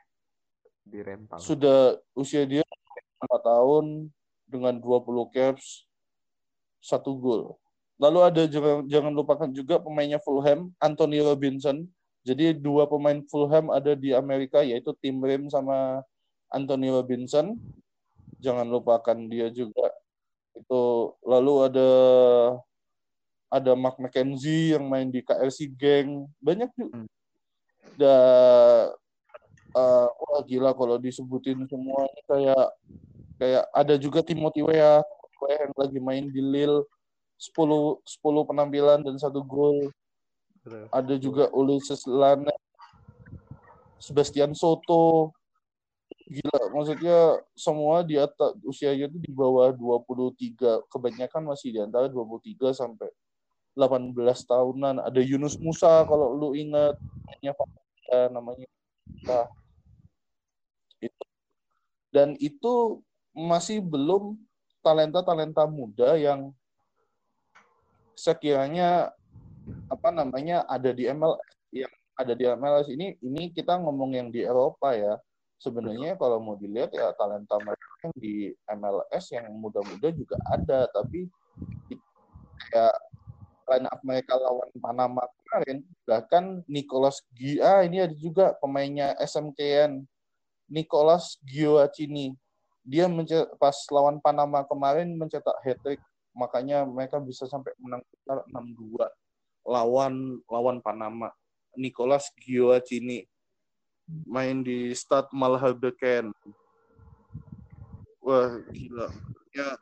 di 0.85 1.00
rental. 1.00 1.38
sudah 1.40 1.96
usia 2.12 2.44
dia 2.44 2.61
4 3.24 3.40
tahun 3.40 4.11
dengan 4.44 4.76
20 4.76 5.33
caps, 5.33 5.87
satu 6.83 7.16
gol. 7.16 7.57
Lalu 8.00 8.18
ada 8.24 8.42
jangan, 8.48 8.87
jangan 8.88 9.12
lupakan 9.12 9.48
juga 9.52 9.78
pemainnya 9.78 10.18
Fulham, 10.22 10.72
Anthony 10.81 11.20
Robinson. 11.20 11.85
Jadi 12.22 12.55
dua 12.55 12.87
pemain 12.87 13.18
Fulham 13.26 13.68
ada 13.74 13.98
di 13.98 14.14
Amerika 14.14 14.62
yaitu 14.62 14.94
Tim 15.02 15.18
Rim 15.18 15.50
sama 15.50 16.00
Anthony 16.50 16.88
Robinson. 16.88 17.59
Jangan 18.38 18.66
lupakan 18.70 19.18
dia 19.26 19.50
juga. 19.50 19.90
Itu 20.55 21.14
lalu 21.26 21.66
ada 21.66 21.90
ada 23.52 23.72
Mark 23.76 24.00
McKenzie 24.00 24.78
yang 24.78 24.88
main 24.88 25.12
di 25.12 25.20
KRC 25.20 25.74
Gang. 25.76 26.24
Banyak 26.40 26.70
juga. 26.78 27.05
Hmm. 27.05 27.09
Da, 27.98 28.16
eh, 29.76 30.09
wah 30.09 30.40
gila 30.46 30.72
kalau 30.72 30.96
disebutin 30.96 31.68
semua 31.68 32.09
kayak 32.24 32.66
kayak 33.37 33.64
ada 33.74 33.94
juga 34.00 34.22
Timothy 34.22 34.62
Weah, 34.64 35.05
Weah 35.42 35.59
yang 35.68 35.74
lagi 35.74 35.98
main 35.98 36.24
di 36.31 36.40
Lille 36.40 36.87
10 37.42 37.98
10 38.07 38.46
penampilan 38.46 39.02
dan 39.02 39.18
satu 39.18 39.42
gol. 39.42 39.90
Ada 40.94 41.18
juga 41.18 41.50
Ulysses 41.50 42.07
Lane, 42.07 42.55
Sebastian 43.98 44.55
Soto. 44.55 45.35
Gila, 46.31 46.70
maksudnya 46.70 47.42
semua 47.59 48.07
di 48.07 48.14
atas 48.14 48.55
usianya 48.62 49.11
itu 49.11 49.18
di 49.18 49.35
bawah 49.35 49.74
23. 49.74 50.87
Kebanyakan 50.87 51.50
masih 51.50 51.74
di 51.74 51.81
antara 51.83 52.07
23 52.07 52.70
sampai 52.70 53.11
18 53.74 54.14
tahunan. 54.46 55.02
Ada 55.02 55.18
Yunus 55.18 55.59
Musa 55.59 56.07
kalau 56.07 56.38
lu 56.38 56.55
ingat 56.55 56.94
namanya 58.31 58.70
Musa. 59.11 59.50
Itu. 61.02 61.24
Dan 62.14 62.38
itu 62.38 63.02
masih 63.35 63.83
belum 63.83 64.38
talenta-talenta 64.78 65.66
muda 65.66 66.14
yang 66.14 66.55
sekiranya 68.14 69.11
apa 69.88 70.09
namanya 70.11 70.66
ada 70.66 70.90
di 70.90 71.07
MLS 71.07 71.40
yang 71.70 71.92
ada 72.18 72.33
di 72.37 72.44
MLS 72.44 72.87
ini 72.92 73.16
ini 73.22 73.51
kita 73.55 73.79
ngomong 73.79 74.14
yang 74.14 74.29
di 74.29 74.44
Eropa 74.44 74.92
ya. 74.92 75.16
Sebenarnya 75.62 76.18
kalau 76.18 76.42
mau 76.42 76.59
dilihat 76.59 76.90
ya 76.90 77.14
talenta 77.14 77.55
mereka 77.62 77.87
yang 78.03 78.14
di 78.18 78.35
MLS 78.75 79.25
yang 79.31 79.46
muda-muda 79.55 80.11
juga 80.11 80.35
ada 80.51 80.90
tapi 80.90 81.31
kayak 82.70 82.98
line 83.70 83.87
up 83.87 84.01
mereka 84.03 84.35
lawan 84.42 84.70
Panama 84.83 85.22
kemarin 85.22 85.87
bahkan 86.03 86.44
Nicolas 86.66 87.22
Gia 87.31 87.87
ini 87.87 88.03
ada 88.03 88.16
juga 88.18 88.59
pemainnya 88.59 89.14
SMKN 89.22 90.03
Nicolas 90.66 91.38
Gioacchini 91.46 92.35
dia 92.83 93.07
mencetak, 93.07 93.55
pas 93.62 93.77
lawan 93.94 94.18
Panama 94.18 94.66
kemarin 94.66 95.14
mencetak 95.14 95.55
hat 95.62 95.79
trick 95.87 96.03
makanya 96.33 96.85
mereka 96.88 97.21
bisa 97.21 97.45
sampai 97.49 97.73
menang 97.79 98.03
6-2 98.27 99.09
lawan 99.68 100.40
lawan 100.49 100.79
Panama. 100.83 101.31
Nicolas 101.73 102.29
Gioacchini 102.37 103.25
main 104.29 104.61
di 104.61 104.92
Stad 104.92 105.33
Malhabeken. 105.33 106.29
Wah, 108.21 108.61
gila. 108.68 109.09
Ya, 109.57 109.73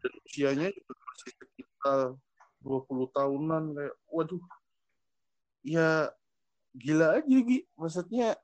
dan 0.00 0.12
usianya 0.24 0.68
juga 0.72 0.92
masih 0.96 1.32
sekitar 1.36 2.00
20 2.64 3.12
tahunan 3.12 3.62
kayak 3.76 3.94
waduh. 4.08 4.44
Ya 5.60 6.08
gila 6.72 7.20
aja 7.20 7.38
Gi. 7.44 7.68
Maksudnya 7.76 8.40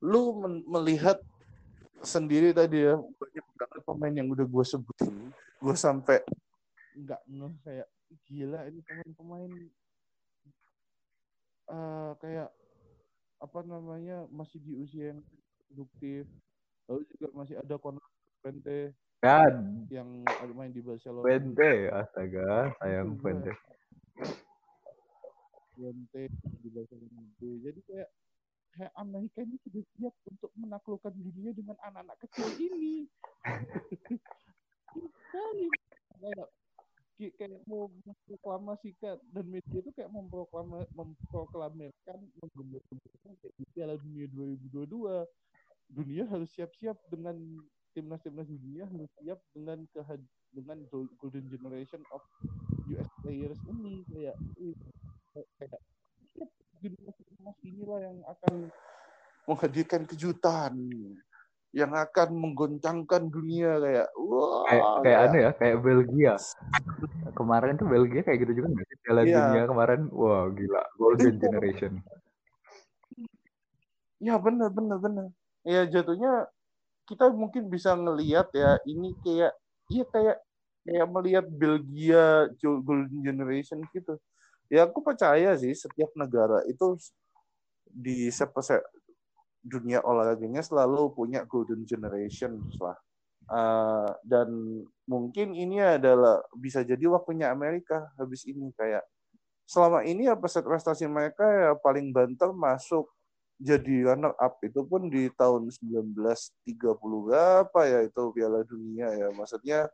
lu 0.00 0.40
melihat 0.64 1.20
sendiri 2.04 2.52
tadi 2.52 2.84
ya 2.84 2.96
banyak 2.96 3.44
pemain 3.84 4.14
yang 4.14 4.28
udah 4.28 4.44
gue 4.44 4.64
sebutin 4.64 5.32
gue 5.32 5.76
sampai 5.76 6.20
nggak 6.96 7.20
ngeh 7.28 7.54
kayak 7.60 7.88
gila 8.24 8.64
ini 8.64 8.80
pemain-pemain 8.80 9.52
uh, 11.68 12.12
kayak 12.22 12.48
apa 13.36 13.58
namanya 13.68 14.24
masih 14.32 14.56
di 14.64 14.72
usia 14.80 15.12
yang 15.12 15.20
produktif 15.68 16.24
lalu 16.88 17.04
juga 17.12 17.26
masih 17.36 17.60
ada 17.60 17.76
Conor 17.76 18.00
Pente 18.40 18.96
kan. 19.20 19.84
yang 19.90 20.22
main 20.54 20.70
di 20.70 20.80
Barcelona. 20.80 21.26
Pente 21.26 21.90
astaga 21.90 22.72
sayang 22.80 23.18
Pente 23.20 23.52
Pente 25.76 26.22
di 26.62 26.68
Barcelona. 26.72 27.20
Jadi 27.42 27.80
kayak 27.84 28.08
kayak 28.76 28.92
Amerika 29.00 29.40
ini 29.40 29.56
sudah 29.64 29.82
siap 29.96 30.12
untuk 30.28 30.52
menaklukkan 30.52 31.16
dunia 31.16 31.56
dengan 31.56 31.80
anak-anak 31.80 32.20
kecil 32.28 32.52
ini 32.60 33.08
kayak 37.16 37.64
mau 37.64 37.88
memproklamasikan 38.04 39.16
dan 39.32 39.44
media 39.48 39.78
itu 39.80 39.90
kayak 39.96 40.12
memproklama, 40.12 40.84
memproklamirkan 40.92 42.18
menggembar-gembarkan 42.44 43.32
kayak 43.40 43.54
di 43.56 43.64
Piala 43.72 43.96
Dunia 43.96 44.28
2022 44.28 45.24
dunia 45.96 46.24
harus 46.28 46.50
siap-siap 46.52 46.98
dengan 47.08 47.38
timnas 47.96 48.20
timnas 48.20 48.44
dunia 48.50 48.84
harus 48.84 49.08
siap 49.22 49.40
dengan 49.56 49.86
kehad 49.96 50.20
dengan 50.52 50.78
golden 50.92 51.46
generation 51.48 52.02
of 52.12 52.20
US 52.92 53.08
players 53.24 53.60
ini 53.72 54.04
kayak 54.12 54.36
kayak 55.56 55.80
generasi 56.84 57.22
emas 57.40 57.56
inilah 57.64 57.98
yang 58.04 58.18
akan 58.28 58.68
menghadirkan 59.48 60.02
kejutan 60.04 60.72
yang 61.76 61.92
akan 61.92 62.28
menggoncangkan 62.40 63.28
dunia 63.28 63.76
kayak 63.76 64.08
wah 64.16 64.64
kayak 64.64 64.84
kayak 65.04 65.18
aneh 65.28 65.40
ya 65.44 65.50
kayak 65.52 65.76
Belgia. 65.84 66.34
Kemarin 67.36 67.76
tuh 67.76 67.84
Belgia 67.84 68.24
kayak 68.24 68.38
gitu 68.48 68.52
juga 68.64 68.68
nggak 68.72 68.86
sih? 68.88 68.96
Piala 69.04 69.22
yeah. 69.28 69.52
Dunia 69.52 69.62
kemarin 69.68 70.00
wah 70.08 70.48
gila. 70.56 70.82
Golden 70.96 71.36
generation. 71.36 71.92
Ya 74.16 74.40
benar 74.40 74.72
benar 74.72 74.98
benar. 75.04 75.28
Ya 75.68 75.84
jatuhnya 75.84 76.48
kita 77.04 77.28
mungkin 77.28 77.68
bisa 77.68 77.92
ngelihat 77.92 78.48
ya 78.56 78.80
ini 78.88 79.12
kayak 79.20 79.52
iya 79.92 80.04
kayak 80.08 80.36
kayak 80.80 81.06
melihat 81.12 81.44
Belgia 81.44 82.48
golden 82.56 83.20
generation 83.20 83.84
gitu. 83.92 84.16
Ya 84.72 84.88
aku 84.88 85.04
percaya 85.04 85.52
sih 85.60 85.76
setiap 85.76 86.08
negara 86.16 86.64
itu 86.64 86.96
di 87.84 88.32
dunia 89.66 89.98
olahraganya 90.06 90.62
selalu 90.62 91.10
punya 91.10 91.42
golden 91.42 91.82
generation 91.82 92.62
lah. 92.78 92.96
Uh, 93.46 94.10
dan 94.26 94.48
mungkin 95.06 95.54
ini 95.54 95.78
adalah 95.78 96.42
bisa 96.54 96.82
jadi 96.82 97.02
waktunya 97.10 97.50
Amerika 97.50 98.10
habis 98.14 98.46
ini. 98.46 98.70
Kayak 98.74 99.02
selama 99.66 100.06
ini 100.06 100.30
apa 100.30 100.46
prestasi 100.46 101.10
mereka 101.10 101.42
ya 101.42 101.70
paling 101.74 102.14
banter 102.14 102.54
masuk 102.54 103.10
jadi 103.56 104.12
runner 104.12 104.36
up 104.36 104.60
itu 104.62 104.84
pun 104.84 105.08
di 105.08 105.32
tahun 105.32 105.72
1930 105.72 106.70
berapa 107.26 107.80
ya 107.88 108.06
itu 108.06 108.22
Piala 108.30 108.62
Dunia 108.62 109.10
ya. 109.14 109.28
Maksudnya 109.34 109.90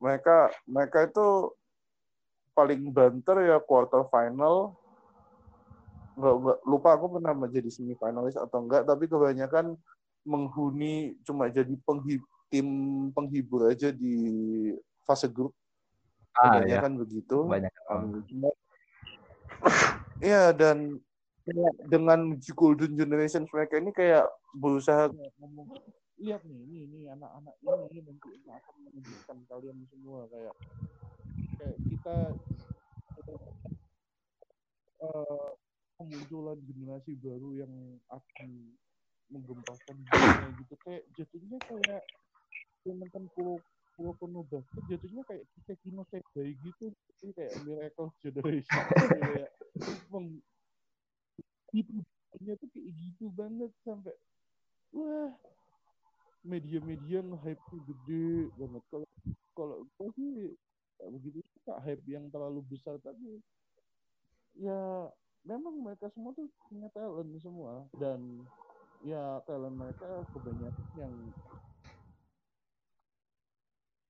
mereka 0.00 0.48
mereka 0.64 0.98
itu 1.04 1.52
paling 2.54 2.90
banter 2.90 3.46
ya 3.46 3.58
quarter 3.62 4.06
final 4.10 4.74
nggak, 6.18 6.58
lupa 6.66 6.98
aku 6.98 7.06
pernah 7.18 7.32
menjadi 7.32 7.70
semifinalis 7.70 8.34
atau 8.34 8.66
enggak 8.66 8.82
tapi 8.84 9.06
kebanyakan 9.06 9.78
menghuni 10.26 11.16
cuma 11.22 11.48
jadi 11.48 11.72
penghib, 11.86 12.20
tim 12.50 12.68
penghibur 13.14 13.70
aja 13.70 13.94
di 13.94 14.16
fase 15.06 15.30
grup. 15.30 15.54
Ah, 16.36 16.60
kebanyakan 16.60 16.92
ya. 16.94 16.98
begitu 17.02 17.38
banyak 17.46 17.72
Iya 20.18 20.52
dan 20.52 20.98
dengan 21.88 22.36
golden 22.52 22.92
generation 22.98 23.48
mereka 23.48 23.80
ini 23.80 23.90
kayak 23.94 24.28
berusaha 24.52 25.08
ngomong 25.40 25.72
lihat 26.18 26.42
nih 26.42 26.58
ini 26.66 26.78
ini 26.90 26.98
anak-anak 27.08 27.54
ini 27.94 28.02
nanti 28.02 28.28
akan 28.50 28.74
menunjukkan 28.90 29.38
kalian 29.46 29.78
semua 29.86 30.26
kayak 30.28 30.54
kayak 31.56 31.78
kita 31.86 32.16
uh, 35.06 35.50
kemunculan 35.98 36.58
generasi 36.62 37.12
baru 37.18 37.48
yang 37.66 37.72
akan 38.08 38.48
menggempakan 39.28 39.96
dunia 39.98 40.48
gitu. 40.62 40.74
Kayak 40.86 41.02
jatuhnya 41.18 41.58
kayak 41.66 42.02
Clementon 42.86 43.24
Pulau 43.34 43.58
Pulau 43.98 44.14
Penuh 44.14 44.46
Basket 44.46 44.82
jatuhnya 44.86 45.22
kayak 45.26 45.44
kita 45.58 45.72
Kino 45.82 46.06
Sebai 46.06 46.54
gitu. 46.62 46.94
Sih 47.18 47.34
kayak 47.34 47.52
Miracle 47.66 48.14
Generation. 48.22 48.82
Kayak 49.18 49.50
meng 50.14 50.38
itu 51.74 51.92
tuh 52.38 52.68
kayak 52.70 52.88
gitu 52.96 53.28
banget 53.34 53.68
sampai 53.84 54.14
wah 54.94 55.34
media-media 56.46 57.20
nge-hype 57.20 57.62
tuh 57.68 57.80
gede 57.84 58.48
banget. 58.56 58.82
Kalau 58.88 59.08
kalau 59.52 59.76
gue 59.84 60.08
sih 60.14 60.32
begitu 61.12 61.42
suka 61.58 61.82
hype 61.82 62.02
yang 62.06 62.30
terlalu 62.30 62.62
besar 62.70 62.98
tapi 63.02 63.42
ya 64.58 65.10
memang 65.48 65.80
mereka 65.80 66.12
semua 66.12 66.36
tuh 66.36 66.44
punya 66.68 66.92
talent 66.92 67.32
semua. 67.40 67.88
Dan 67.96 68.44
ya 69.00 69.40
talent 69.48 69.80
mereka 69.80 70.28
kebanyakan 70.36 70.86
yang 71.00 71.14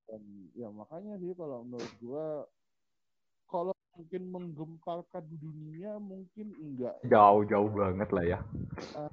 dan 0.09 0.25
ya 0.57 0.73
makanya 0.73 1.21
sih 1.21 1.37
kalau 1.37 1.61
menurut 1.69 1.93
gua 2.01 2.49
kalau 3.45 3.77
mungkin 3.93 4.23
menggemparkan 4.33 5.25
dunia 5.37 6.01
mungkin 6.01 6.49
enggak. 6.57 6.97
Jauh 7.05 7.45
jauh 7.45 7.69
banget 7.69 8.09
lah 8.09 8.25
ya. 8.25 8.39
Uh, 8.97 9.13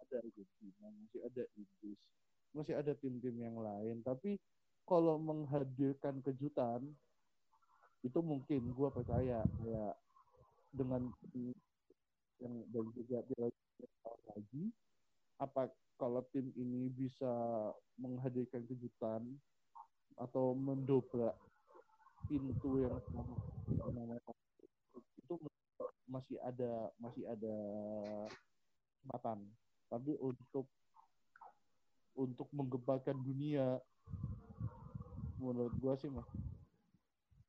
ada 0.00 0.16
Argentina 0.24 0.86
masih 0.96 1.20
ada 1.28 1.42
Inggris 1.60 2.00
masih 2.56 2.74
ada 2.80 2.96
tim-tim 2.96 3.36
yang 3.36 3.60
lain. 3.60 4.00
Tapi 4.00 4.40
kalau 4.88 5.20
menghadirkan 5.20 6.24
kejutan 6.24 6.88
itu 8.06 8.18
mungkin 8.22 8.70
gue 8.70 8.88
percaya 8.94 9.42
ya 9.66 9.84
dengan 10.70 11.10
yang 12.38 12.54
dan 12.70 12.84
juga 12.94 13.18
lagi 14.30 14.64
apa 15.42 15.72
kalau 15.96 16.22
tim 16.30 16.52
ini 16.54 16.92
bisa 16.92 17.32
menghadirkan 17.96 18.62
kejutan 18.68 19.24
atau 20.16 20.52
mendobrak 20.56 21.36
pintu 22.28 22.84
yang 22.84 23.00
itu 25.20 25.34
masih 26.06 26.38
ada 26.46 26.90
masih 27.02 27.26
ada 27.26 27.56
kesempatan. 29.02 29.38
Tapi 29.86 30.12
untuk 30.18 30.66
untuk 32.16 32.48
menggemparkan 32.50 33.16
dunia 33.20 33.78
menurut 35.36 35.74
gua 35.78 35.94
sih 36.00 36.08
mah 36.08 36.24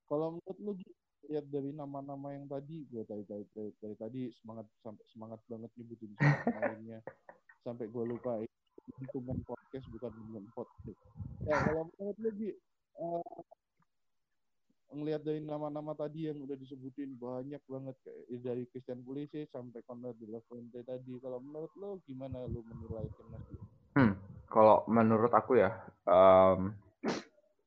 kalau 0.07 0.39
menurut 0.39 0.59
lu 0.63 0.73
lihat 1.27 1.45
dari 1.51 1.75
nama-nama 1.75 2.31
yang 2.31 2.47
tadi 2.47 2.87
gua 2.87 3.03
tadi 3.03 3.23
tadi 3.27 3.43
dari, 3.51 3.71
dari 3.83 3.95
tadi 3.99 4.21
semangat 4.39 4.65
sampai 4.79 5.05
semangat 5.11 5.39
banget 5.51 5.71
nyebutin 5.75 6.11
lainnya 6.55 6.99
sampai 7.61 7.85
gua 7.91 8.07
lupa 8.07 8.39
hitungan 9.03 9.39
podcast 9.43 9.85
bukan 9.91 10.11
hitungan 10.15 10.45
podcast 10.55 10.99
ya 11.43 11.55
kalau 11.67 11.91
menurut 11.99 12.17
lu 12.23 12.31
Gi, 12.39 12.49
uh, 13.03 13.39
ngelihat 14.95 15.21
dari 15.23 15.43
nama-nama 15.43 15.91
tadi 15.91 16.31
yang 16.31 16.39
udah 16.39 16.55
disebutin 16.55 17.19
banyak 17.19 17.59
banget 17.67 17.95
kayak 18.07 18.23
dari 18.39 18.63
Christian 18.71 19.03
Pulisic 19.03 19.51
sampai 19.51 19.83
Conrad 19.83 20.15
de 20.15 20.31
la 20.31 20.39
Fuente 20.47 20.79
tadi. 20.87 21.19
Kalau 21.19 21.43
menurut 21.43 21.73
lo 21.75 21.99
gimana 22.07 22.39
lo 22.47 22.63
menilai 22.63 23.07
timnas? 23.19 23.43
Hmm, 23.99 24.13
kalau 24.47 24.87
menurut 24.87 25.31
aku 25.35 25.59
ya, 25.59 25.75
um, 26.07 26.71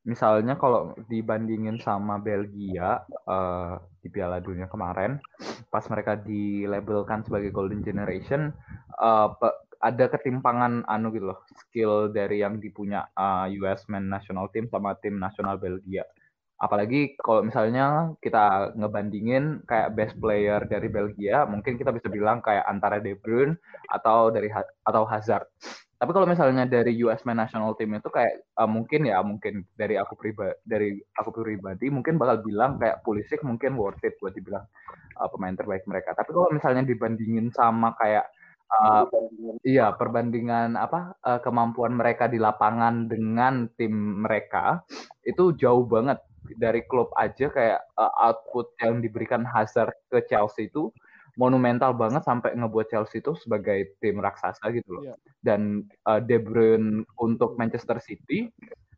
misalnya 0.04 0.56
kalau 0.56 0.96
dibandingin 1.08 1.76
sama 1.80 2.16
Belgia 2.16 3.04
uh, 3.28 3.76
di 4.00 4.08
Piala 4.08 4.40
Dunia 4.40 4.64
kemarin, 4.66 5.20
pas 5.68 5.84
mereka 5.92 6.16
dilabelkan 6.16 7.20
sebagai 7.24 7.52
Golden 7.52 7.84
Generation, 7.84 8.48
uh, 8.96 9.28
ada 9.80 10.12
ketimpangan 10.12 10.84
anu 10.88 11.12
gitu 11.12 11.32
loh, 11.32 11.40
skill 11.56 12.12
dari 12.12 12.44
yang 12.44 12.60
dipunya 12.60 13.04
uh, 13.16 13.48
US 13.64 13.88
Men 13.88 14.08
National 14.08 14.48
Team 14.52 14.68
sama 14.68 14.96
tim 15.00 15.16
nasional 15.16 15.56
Belgia. 15.56 16.04
Apalagi 16.60 17.16
kalau 17.16 17.40
misalnya 17.40 18.12
kita 18.20 18.76
ngebandingin 18.76 19.64
kayak 19.64 19.96
best 19.96 20.14
player 20.20 20.60
dari 20.68 20.92
Belgia 20.92 21.48
mungkin 21.48 21.80
kita 21.80 21.88
bisa 21.88 22.12
bilang 22.12 22.44
kayak 22.44 22.68
antara 22.68 23.00
De 23.00 23.16
Bruyne 23.16 23.56
atau 23.88 24.28
dari 24.28 24.52
atau 24.84 25.08
Hazard 25.08 25.48
tapi 26.00 26.16
kalau 26.16 26.24
misalnya 26.24 26.64
dari 26.64 26.96
US 27.04 27.28
Men 27.28 27.36
National 27.44 27.76
Team 27.76 27.92
itu 27.92 28.08
kayak 28.08 28.40
uh, 28.56 28.64
mungkin 28.64 29.04
ya 29.04 29.20
mungkin 29.20 29.68
dari 29.76 30.00
aku 30.00 30.16
pribadi 30.16 30.56
dari 30.64 30.96
aku 31.12 31.28
pribadi 31.28 31.92
mungkin 31.92 32.16
bakal 32.16 32.40
bilang 32.40 32.80
kayak 32.80 33.04
Pulisic 33.04 33.44
mungkin 33.44 33.76
worth 33.76 34.00
it 34.00 34.16
buat 34.16 34.32
dibilang 34.32 34.64
uh, 35.20 35.28
pemain 35.28 35.52
terbaik 35.52 35.84
mereka. 35.84 36.16
Tapi 36.16 36.32
kalau 36.32 36.48
misalnya 36.56 36.88
dibandingin 36.88 37.52
sama 37.52 37.92
kayak 38.00 38.24
Uh, 38.70 39.02
iya 39.66 39.90
perbandingan 39.90 40.78
apa 40.78 41.18
uh, 41.26 41.42
kemampuan 41.42 41.90
mereka 41.90 42.30
di 42.30 42.38
lapangan 42.38 43.10
dengan 43.10 43.66
tim 43.74 44.22
mereka 44.22 44.86
itu 45.26 45.50
jauh 45.58 45.82
banget. 45.90 46.22
Dari 46.54 46.86
klub 46.86 47.10
aja 47.18 47.50
kayak 47.50 47.82
uh, 47.98 48.14
output 48.30 48.70
yang 48.78 49.02
diberikan 49.02 49.42
Hazard 49.42 49.90
ke 50.06 50.22
Chelsea 50.30 50.70
itu 50.70 50.94
monumental 51.38 51.94
banget 51.94 52.22
sampai 52.26 52.54
ngebuat 52.56 52.90
Chelsea 52.90 53.22
itu 53.22 53.36
sebagai 53.38 53.94
tim 54.02 54.18
raksasa 54.18 54.70
gitu 54.74 54.98
loh. 54.98 55.04
Yeah. 55.14 55.18
Dan 55.42 55.90
uh, 56.06 56.18
De 56.22 56.40
Bruyne 56.40 57.04
untuk 57.18 57.54
Manchester 57.60 57.98
City 58.02 58.50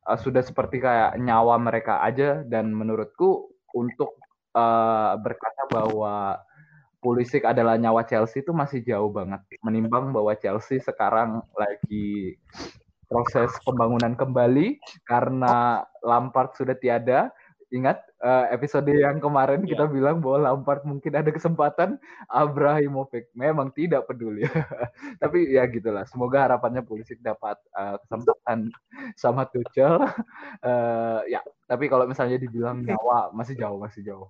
uh, 0.07 0.19
sudah 0.19 0.41
seperti 0.41 0.81
kayak 0.81 1.19
nyawa 1.21 1.59
mereka 1.61 2.01
aja 2.01 2.45
dan 2.47 2.73
menurutku 2.73 3.53
untuk 3.73 4.17
uh, 4.57 5.17
berkata 5.21 5.63
bahwa 5.73 6.41
Pulisic 7.03 7.43
adalah 7.43 7.75
nyawa 7.75 8.07
Chelsea 8.07 8.47
itu 8.47 8.55
masih 8.55 8.79
jauh 8.87 9.11
banget 9.11 9.43
menimbang 9.67 10.15
bahwa 10.15 10.39
Chelsea 10.39 10.79
sekarang 10.79 11.43
lagi 11.59 12.39
proses 13.13 13.53
pembangunan 13.67 14.17
kembali 14.17 14.81
karena 15.05 15.85
Lampard 16.01 16.57
sudah 16.57 16.73
tiada. 16.79 17.29
Ingat 17.73 18.05
uh, 18.21 18.53
episode 18.53 18.85
yang 18.93 19.17
kemarin 19.17 19.65
yeah. 19.65 19.73
kita 19.73 19.89
bilang 19.89 20.21
bahwa 20.21 20.53
Lampard 20.53 20.85
mungkin 20.85 21.09
ada 21.17 21.33
kesempatan 21.33 21.97
Abrahimovic 22.29 23.33
memang 23.33 23.73
tidak 23.73 24.05
peduli. 24.05 24.45
Tapi 25.23 25.57
ya 25.57 25.65
gitulah. 25.65 26.05
Semoga 26.05 26.45
harapannya 26.45 26.85
polisi 26.85 27.17
dapat 27.17 27.57
uh, 27.73 27.97
kesempatan 28.05 28.69
sama 29.17 29.49
Tuchel. 29.49 30.05
Uh, 30.61 31.25
ya, 31.33 31.41
tapi 31.65 31.89
kalau 31.89 32.05
misalnya 32.05 32.37
dibilang 32.37 32.85
nyawa 32.85 33.33
masih 33.33 33.57
jauh, 33.57 33.81
masih 33.81 34.05
jauh. 34.05 34.29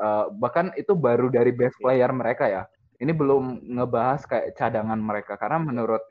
Uh, 0.00 0.32
bahkan 0.40 0.72
itu 0.80 0.96
baru 0.96 1.28
dari 1.28 1.52
best 1.52 1.76
player 1.76 2.08
mereka 2.08 2.48
ya. 2.48 2.64
Ini 2.98 3.12
belum 3.12 3.68
ngebahas 3.78 4.24
kayak 4.24 4.56
cadangan 4.56 4.96
mereka 4.96 5.36
karena 5.36 5.60
menurut 5.60 6.02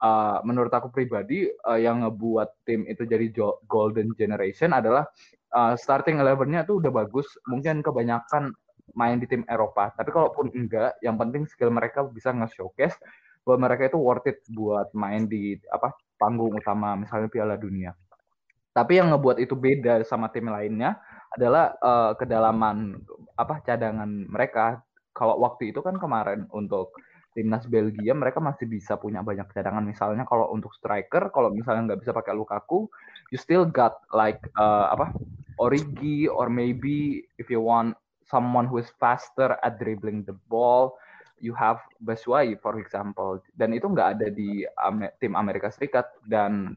uh, 0.00 0.40
menurut 0.46 0.72
aku 0.72 0.88
pribadi 0.88 1.46
uh, 1.68 1.76
yang 1.76 2.06
ngebuat 2.06 2.64
tim 2.64 2.88
itu 2.88 3.04
jadi 3.04 3.28
golden 3.68 4.16
generation 4.16 4.72
adalah 4.72 5.04
uh, 5.54 5.74
starting 5.78 6.18
elevennya 6.22 6.66
tuh 6.66 6.82
udah 6.82 6.92
bagus. 6.92 7.26
Mungkin 7.46 7.82
kebanyakan 7.82 8.54
main 8.94 9.22
di 9.22 9.26
tim 9.30 9.46
Eropa. 9.46 9.94
Tapi 9.94 10.10
kalaupun 10.10 10.50
enggak, 10.54 10.98
yang 11.04 11.14
penting 11.18 11.46
skill 11.46 11.70
mereka 11.70 12.02
bisa 12.06 12.34
nge-showcase 12.34 12.98
bahwa 13.46 13.70
mereka 13.70 13.88
itu 13.88 13.98
worth 13.98 14.26
it 14.28 14.42
buat 14.52 14.92
main 14.92 15.24
di 15.24 15.56
apa 15.72 15.94
panggung 16.20 16.52
utama 16.58 16.94
misalnya 16.98 17.30
Piala 17.32 17.56
Dunia. 17.56 17.94
Tapi 18.70 19.02
yang 19.02 19.10
ngebuat 19.10 19.42
itu 19.42 19.58
beda 19.58 20.02
sama 20.06 20.30
tim 20.30 20.46
lainnya 20.46 20.98
adalah 21.34 21.74
uh, 21.82 22.12
kedalaman 22.14 23.02
apa 23.34 23.62
cadangan 23.66 24.08
mereka. 24.30 24.82
Kalau 25.10 25.42
waktu 25.42 25.74
itu 25.74 25.82
kan 25.82 25.98
kemarin 25.98 26.46
untuk 26.54 26.94
timnas 27.34 27.66
Belgia 27.66 28.14
mereka 28.14 28.42
masih 28.42 28.66
bisa 28.66 28.98
punya 28.98 29.22
banyak 29.22 29.46
cadangan 29.54 29.86
misalnya 29.86 30.26
kalau 30.26 30.50
untuk 30.50 30.74
striker 30.74 31.30
kalau 31.30 31.50
misalnya 31.54 31.94
nggak 31.94 32.02
bisa 32.02 32.10
pakai 32.10 32.34
Lukaku 32.34 32.90
you 33.30 33.38
still 33.38 33.62
got 33.62 34.02
like 34.10 34.42
uh, 34.58 34.90
apa 34.90 35.14
Origi 35.60 36.24
or 36.24 36.48
maybe 36.48 37.28
if 37.36 37.52
you 37.52 37.60
want 37.60 37.94
someone 38.24 38.64
who 38.64 38.80
is 38.80 38.88
faster 38.96 39.60
at 39.60 39.76
dribbling 39.76 40.24
the 40.24 40.34
ball 40.48 40.96
you 41.40 41.52
have 41.52 41.80
Baswai 42.00 42.56
for 42.60 42.80
example 42.80 43.40
dan 43.56 43.76
itu 43.76 43.88
nggak 43.88 44.20
ada 44.20 44.28
di 44.32 44.64
Amer 44.80 45.12
tim 45.20 45.36
Amerika 45.36 45.68
Serikat 45.68 46.08
dan 46.24 46.76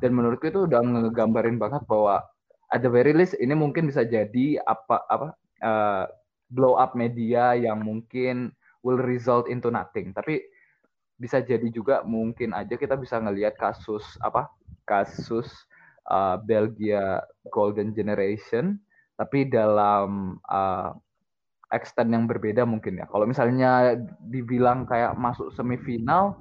dan 0.00 0.10
menurutku 0.12 0.48
itu 0.48 0.64
udah 0.64 0.80
ngegambarin 0.80 1.60
banget 1.60 1.84
bahwa 1.88 2.24
at 2.72 2.84
the 2.84 2.90
very 2.92 3.16
least 3.16 3.36
ini 3.40 3.56
mungkin 3.56 3.88
bisa 3.88 4.04
jadi 4.04 4.60
apa 4.64 5.04
apa 5.08 5.26
uh, 5.64 6.04
blow 6.52 6.76
up 6.76 6.96
media 6.96 7.56
yang 7.56 7.84
mungkin 7.84 8.52
will 8.84 9.00
result 9.00 9.48
into 9.48 9.68
nothing. 9.68 10.12
Tapi 10.16 10.40
bisa 11.18 11.42
jadi 11.42 11.66
juga 11.68 12.06
mungkin 12.06 12.54
aja 12.54 12.78
kita 12.78 12.94
bisa 12.94 13.18
ngelihat 13.18 13.58
kasus 13.58 14.04
apa 14.22 14.46
kasus 14.86 15.50
uh, 16.08 16.36
Belgia 16.42 17.22
Golden 17.52 17.92
Generation 17.94 18.76
tapi 19.18 19.50
dalam 19.50 20.38
uh, 20.46 20.94
extent 21.74 22.08
yang 22.14 22.24
berbeda 22.24 22.64
mungkin 22.64 23.02
ya. 23.02 23.06
Kalau 23.10 23.28
misalnya 23.28 23.98
dibilang 24.24 24.88
kayak 24.88 25.18
masuk 25.18 25.52
semifinal, 25.52 26.40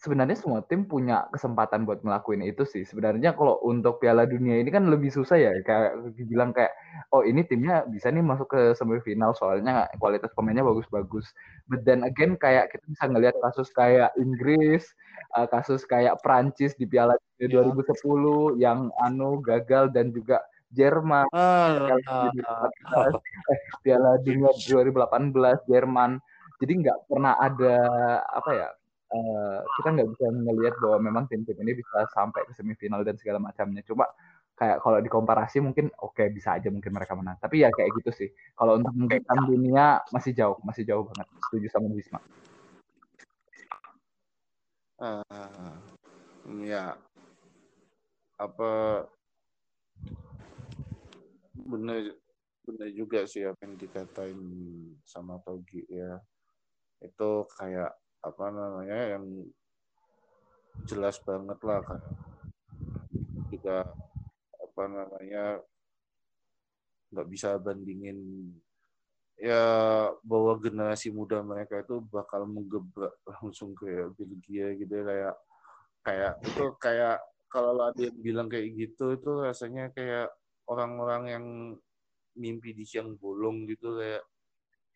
sebenarnya 0.00 0.32
semua 0.32 0.64
tim 0.64 0.88
punya 0.88 1.28
kesempatan 1.28 1.84
buat 1.84 2.00
ngelakuin 2.00 2.40
itu 2.40 2.64
sih. 2.64 2.88
Sebenarnya 2.88 3.36
kalau 3.36 3.60
untuk 3.60 4.00
Piala 4.00 4.24
Dunia 4.24 4.56
ini 4.56 4.72
kan 4.72 4.88
lebih 4.88 5.12
susah 5.12 5.36
ya. 5.36 5.52
Kayak 5.60 6.16
dibilang 6.16 6.56
kayak 6.56 6.72
oh 7.12 7.20
ini 7.20 7.44
timnya 7.44 7.84
bisa 7.84 8.08
nih 8.08 8.24
masuk 8.24 8.48
ke 8.48 8.60
semifinal 8.72 9.36
soalnya 9.36 9.92
kualitas 10.00 10.32
pemainnya 10.32 10.64
bagus-bagus. 10.64 11.28
But 11.68 11.84
then 11.84 12.00
again 12.08 12.40
kayak 12.40 12.72
kita 12.72 12.84
bisa 12.88 13.04
ngelihat 13.12 13.36
kasus 13.44 13.68
kayak 13.76 14.16
Inggris, 14.16 14.88
uh, 15.36 15.44
kasus 15.44 15.84
kayak 15.84 16.16
Prancis 16.24 16.72
di 16.80 16.88
Piala 16.88 17.12
Dunia 17.36 17.60
2010 17.60 18.56
iya. 18.56 18.72
yang 18.72 18.88
anu 19.04 19.44
gagal 19.44 19.92
dan 19.92 20.16
juga 20.16 20.40
Jerman 20.70 21.26
ah, 21.34 21.90
Piala 23.84 24.16
Dunia 24.24 24.48
2018 24.64 25.68
Jerman. 25.68 26.16
Jadi 26.60 26.72
nggak 26.88 26.98
pernah 27.08 27.36
ada 27.40 27.76
apa 28.32 28.50
ya 28.52 28.68
uh, 29.10 29.58
kita 29.78 29.88
nggak 29.94 30.08
bisa 30.14 30.24
melihat 30.32 30.74
bahwa 30.78 30.98
memang 31.02 31.24
tim-tim 31.26 31.58
ini 31.60 31.78
bisa 31.78 32.06
sampai 32.14 32.46
ke 32.46 32.52
semifinal 32.54 33.02
dan 33.02 33.18
segala 33.18 33.42
macamnya. 33.42 33.82
Cuma 33.86 34.06
kayak 34.54 34.84
kalau 34.84 35.00
dikomparasi 35.00 35.64
mungkin 35.64 35.88
oke 36.04 36.14
okay, 36.14 36.28
bisa 36.28 36.56
aja 36.56 36.68
mungkin 36.70 36.92
mereka 36.92 37.16
menang. 37.18 37.36
Tapi 37.42 37.64
ya 37.64 37.68
kayak 37.72 37.90
gitu 38.02 38.10
sih. 38.12 38.28
Kalau 38.54 38.78
untuk 38.78 38.94
memberikan 38.94 39.38
dunia 39.46 40.00
masih 40.14 40.32
jauh, 40.36 40.58
masih 40.62 40.86
jauh 40.86 41.04
banget. 41.06 41.28
Setuju 41.48 41.66
sama 41.72 41.88
Wisma. 41.90 42.20
Uh, 45.00 45.72
ya 46.60 46.92
apa 48.36 49.04
benar 51.52 52.16
benar 52.64 52.88
juga 52.92 53.24
sih 53.28 53.44
apa 53.44 53.60
yang 53.64 53.76
dikatain 53.76 54.40
sama 55.04 55.40
Togi 55.44 55.84
ya 55.88 56.20
itu 57.00 57.30
kayak 57.56 57.99
apa 58.20 58.46
namanya 58.52 59.16
yang 59.16 59.24
jelas 60.84 61.16
banget 61.24 61.58
lah 61.64 61.80
kan 61.84 62.00
juga 63.48 63.88
apa 64.60 64.82
namanya 64.86 65.60
nggak 67.10 67.28
bisa 67.28 67.58
bandingin 67.58 68.16
ya 69.40 69.64
bahwa 70.20 70.52
generasi 70.60 71.08
muda 71.08 71.40
mereka 71.40 71.80
itu 71.80 71.98
bakal 72.12 72.44
menggebrak 72.44 73.16
langsung 73.24 73.72
ke 73.72 74.12
Belgia 74.14 74.76
gitu 74.76 74.92
ya, 74.92 75.04
kayak 75.04 75.34
kayak 76.04 76.32
itu 76.44 76.64
kayak 76.76 77.16
kalau 77.50 77.74
ada 77.82 77.98
yang 77.98 78.18
bilang 78.20 78.48
kayak 78.52 78.68
gitu 78.76 79.16
itu 79.16 79.30
rasanya 79.42 79.90
kayak 79.96 80.28
orang-orang 80.68 81.22
yang 81.26 81.46
mimpi 82.38 82.76
di 82.76 82.84
siang 82.86 83.16
bolong 83.18 83.66
gitu 83.66 83.96
kayak 83.98 84.22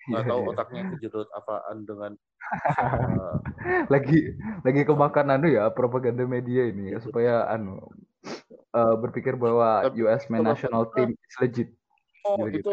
nggak 0.04 0.24
tahu 0.28 0.40
otaknya 0.52 0.82
kejedot 0.92 1.28
apaan 1.32 1.82
dengan 1.88 2.12
lagi 3.92 4.36
lagi 4.62 4.82
kemakan 4.84 5.34
anu 5.34 5.46
ya 5.50 5.68
propaganda 5.72 6.22
media 6.28 6.68
ini 6.68 6.94
ya, 6.94 6.98
supaya 7.00 7.48
anu 7.50 7.80
uh, 8.74 8.94
berpikir 8.98 9.34
bahwa 9.38 9.88
US 9.94 10.28
men 10.28 10.44
national 10.44 10.90
team 10.92 11.14
is 11.14 11.36
legit. 11.40 11.68
Oh, 12.24 12.40
gitu, 12.48 12.72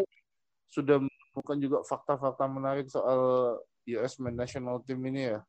sudah 0.72 0.96
menemukan 1.00 1.56
juga 1.60 1.78
fakta-fakta 1.84 2.44
menarik 2.48 2.86
soal 2.88 3.20
US 4.00 4.16
men 4.20 4.36
national 4.36 4.80
team 4.84 5.00
ini 5.04 5.36
ya. 5.36 5.40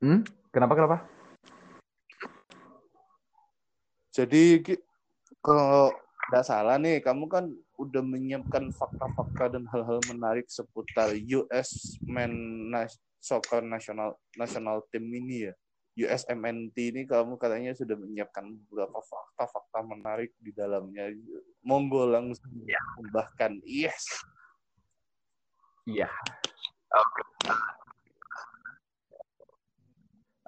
Hmm? 0.00 0.24
Kenapa 0.50 0.74
kenapa? 0.74 0.96
Jadi 4.10 4.58
kalau 5.38 5.94
tidak 6.30 6.46
salah 6.46 6.78
nih, 6.78 7.02
kamu 7.02 7.26
kan 7.26 7.50
udah 7.74 8.02
menyiapkan 8.06 8.70
fakta-fakta 8.70 9.58
dan 9.58 9.66
hal-hal 9.66 9.98
menarik 10.06 10.46
seputar 10.46 11.10
US 11.42 11.98
Men 12.06 12.30
Soccer 13.18 13.66
National 13.66 14.14
National 14.38 14.86
Team 14.94 15.10
ini 15.10 15.50
ya. 15.50 15.54
USMNT 15.98 16.76
ini 16.78 17.02
kamu 17.02 17.34
katanya 17.34 17.74
sudah 17.74 17.98
menyiapkan 17.98 18.46
beberapa 18.46 19.02
fakta-fakta 19.02 19.82
menarik 19.82 20.30
di 20.38 20.54
dalamnya. 20.54 21.10
Monggo 21.66 22.06
langsung 22.06 22.62
ya. 22.62 22.78
bahkan 23.10 23.58
yes. 23.66 24.06
Iya. 25.90 26.06
Oke. 26.94 27.22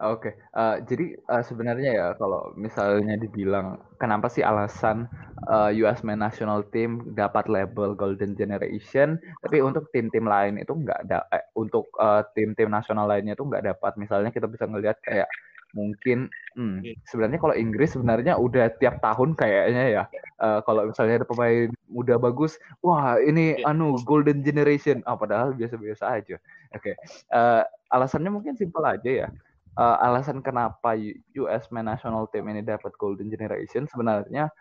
Oke, 0.02 0.34
uh, 0.58 0.82
jadi 0.82 1.14
uh, 1.30 1.46
sebenarnya 1.46 1.90
ya 1.94 2.08
kalau 2.18 2.50
misalnya 2.58 3.14
dibilang 3.14 3.78
kenapa 4.02 4.26
sih 4.26 4.42
alasan 4.42 5.06
uh, 5.46 5.70
US 5.78 6.02
Men 6.02 6.18
National 6.18 6.66
Team 6.74 7.14
dapat 7.14 7.46
label 7.46 7.94
Golden 7.94 8.34
Generation, 8.34 9.14
tapi 9.46 9.62
untuk 9.62 9.86
tim-tim 9.94 10.26
lain 10.26 10.58
itu 10.58 10.74
nggak 10.74 11.06
ada, 11.06 11.22
eh, 11.30 11.46
untuk 11.54 11.86
uh, 12.02 12.26
tim-tim 12.34 12.66
nasional 12.66 13.06
lainnya 13.06 13.38
itu 13.38 13.46
nggak 13.46 13.62
dapat. 13.62 13.94
Misalnya 13.94 14.34
kita 14.34 14.50
bisa 14.50 14.66
ngelihat 14.66 14.98
kayak 15.06 15.30
mungkin, 15.70 16.26
hmm, 16.58 16.82
sebenarnya 17.06 17.38
kalau 17.38 17.54
Inggris 17.54 17.94
sebenarnya 17.94 18.34
udah 18.42 18.74
tiap 18.82 18.98
tahun 19.06 19.38
kayaknya 19.38 20.02
ya, 20.02 20.04
uh, 20.42 20.66
kalau 20.66 20.90
misalnya 20.90 21.22
ada 21.22 21.30
pemain 21.30 21.70
muda 21.86 22.18
bagus, 22.18 22.58
wah 22.82 23.22
ini 23.22 23.62
anu 23.62 23.94
Golden 24.02 24.42
Generation, 24.42 24.98
ah 25.06 25.14
padahal 25.14 25.54
biasa-biasa 25.54 26.10
aja. 26.10 26.42
Oke, 26.74 26.90
okay. 26.90 26.94
uh, 27.30 27.62
alasannya 27.94 28.34
mungkin 28.34 28.58
simpel 28.58 28.82
aja 28.82 29.06
ya 29.06 29.28
uh, 29.76 29.96
alasan 30.04 30.44
kenapa 30.44 30.96
US 31.36 31.68
Men 31.72 31.88
National 31.88 32.28
Team 32.28 32.48
ini 32.48 32.60
dapat 32.60 32.92
Golden 33.00 33.28
Generation 33.32 33.88
sebenarnya 33.88 34.52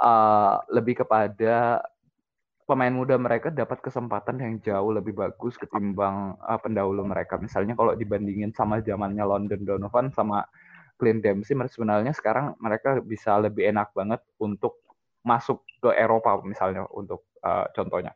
uh, 0.00 0.60
lebih 0.72 1.04
kepada 1.04 1.84
pemain 2.70 2.94
muda 2.94 3.18
mereka 3.18 3.50
dapat 3.50 3.82
kesempatan 3.82 4.38
yang 4.38 4.54
jauh 4.62 4.94
lebih 4.94 5.10
bagus 5.10 5.58
ketimbang 5.58 6.38
uh, 6.38 6.60
pendahulu 6.62 7.02
mereka. 7.02 7.34
Misalnya 7.34 7.74
kalau 7.74 7.98
dibandingin 7.98 8.54
sama 8.54 8.78
zamannya 8.78 9.26
London 9.26 9.66
Donovan 9.66 10.14
sama 10.14 10.46
Clint 10.94 11.24
Dempsey, 11.24 11.56
sebenarnya 11.56 12.14
sekarang 12.14 12.54
mereka 12.62 13.02
bisa 13.02 13.34
lebih 13.42 13.66
enak 13.74 13.90
banget 13.96 14.22
untuk 14.38 14.78
masuk 15.26 15.66
ke 15.82 15.90
Eropa 15.96 16.38
misalnya 16.46 16.86
untuk 16.94 17.26
uh, 17.42 17.66
contohnya. 17.74 18.14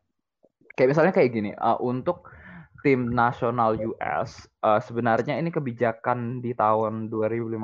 Kayak 0.78 0.94
misalnya 0.94 1.12
kayak 1.16 1.30
gini, 1.34 1.50
uh, 1.58 1.78
untuk 1.82 2.30
tim 2.84 3.08
nasional 3.08 3.80
US 3.80 4.44
uh, 4.60 4.76
sebenarnya 4.76 5.40
ini 5.40 5.48
kebijakan 5.48 6.44
di 6.44 6.52
tahun 6.52 7.08
2015 7.08 7.56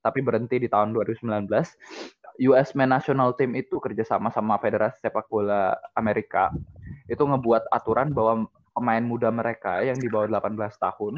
tapi 0.00 0.18
berhenti 0.24 0.56
di 0.56 0.72
tahun 0.72 0.96
2019 0.96 1.52
US 2.48 2.72
Men 2.72 2.96
National 2.96 3.36
Team 3.36 3.52
itu 3.52 3.76
kerjasama 3.76 4.32
sama 4.32 4.56
Federasi 4.56 5.04
Sepak 5.04 5.28
Bola 5.28 5.76
Amerika. 5.92 6.48
Itu 7.04 7.28
ngebuat 7.28 7.68
aturan 7.68 8.16
bahwa 8.16 8.48
pemain 8.72 9.04
muda 9.04 9.28
mereka 9.28 9.84
yang 9.84 10.00
di 10.00 10.08
bawah 10.08 10.40
18 10.40 10.56
tahun 10.80 11.14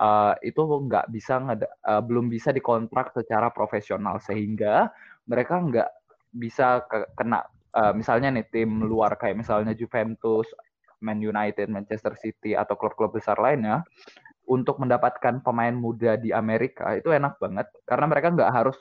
uh, 0.00 0.32
itu 0.40 0.62
nggak 0.64 1.12
bisa 1.12 1.44
uh, 1.44 2.00
belum 2.00 2.32
bisa 2.32 2.48
dikontrak 2.56 3.12
secara 3.12 3.52
profesional. 3.52 4.16
Sehingga 4.24 4.88
mereka 5.28 5.60
nggak 5.60 5.90
bisa 6.32 6.80
ke, 6.88 7.04
kena 7.12 7.44
uh, 7.76 7.92
misalnya 7.92 8.32
nih 8.32 8.48
tim 8.48 8.88
luar 8.88 9.20
kayak 9.20 9.44
misalnya 9.44 9.76
Juventus 9.76 10.48
Man 11.00 11.22
United, 11.22 11.70
Manchester 11.70 12.14
City 12.18 12.54
atau 12.58 12.74
klub-klub 12.74 13.14
besar 13.14 13.38
lainnya 13.38 13.86
untuk 14.48 14.80
mendapatkan 14.80 15.44
pemain 15.44 15.76
muda 15.76 16.16
di 16.16 16.32
Amerika 16.32 16.96
itu 16.96 17.12
enak 17.12 17.36
banget 17.36 17.68
karena 17.84 18.06
mereka 18.08 18.32
nggak 18.32 18.52
harus 18.52 18.78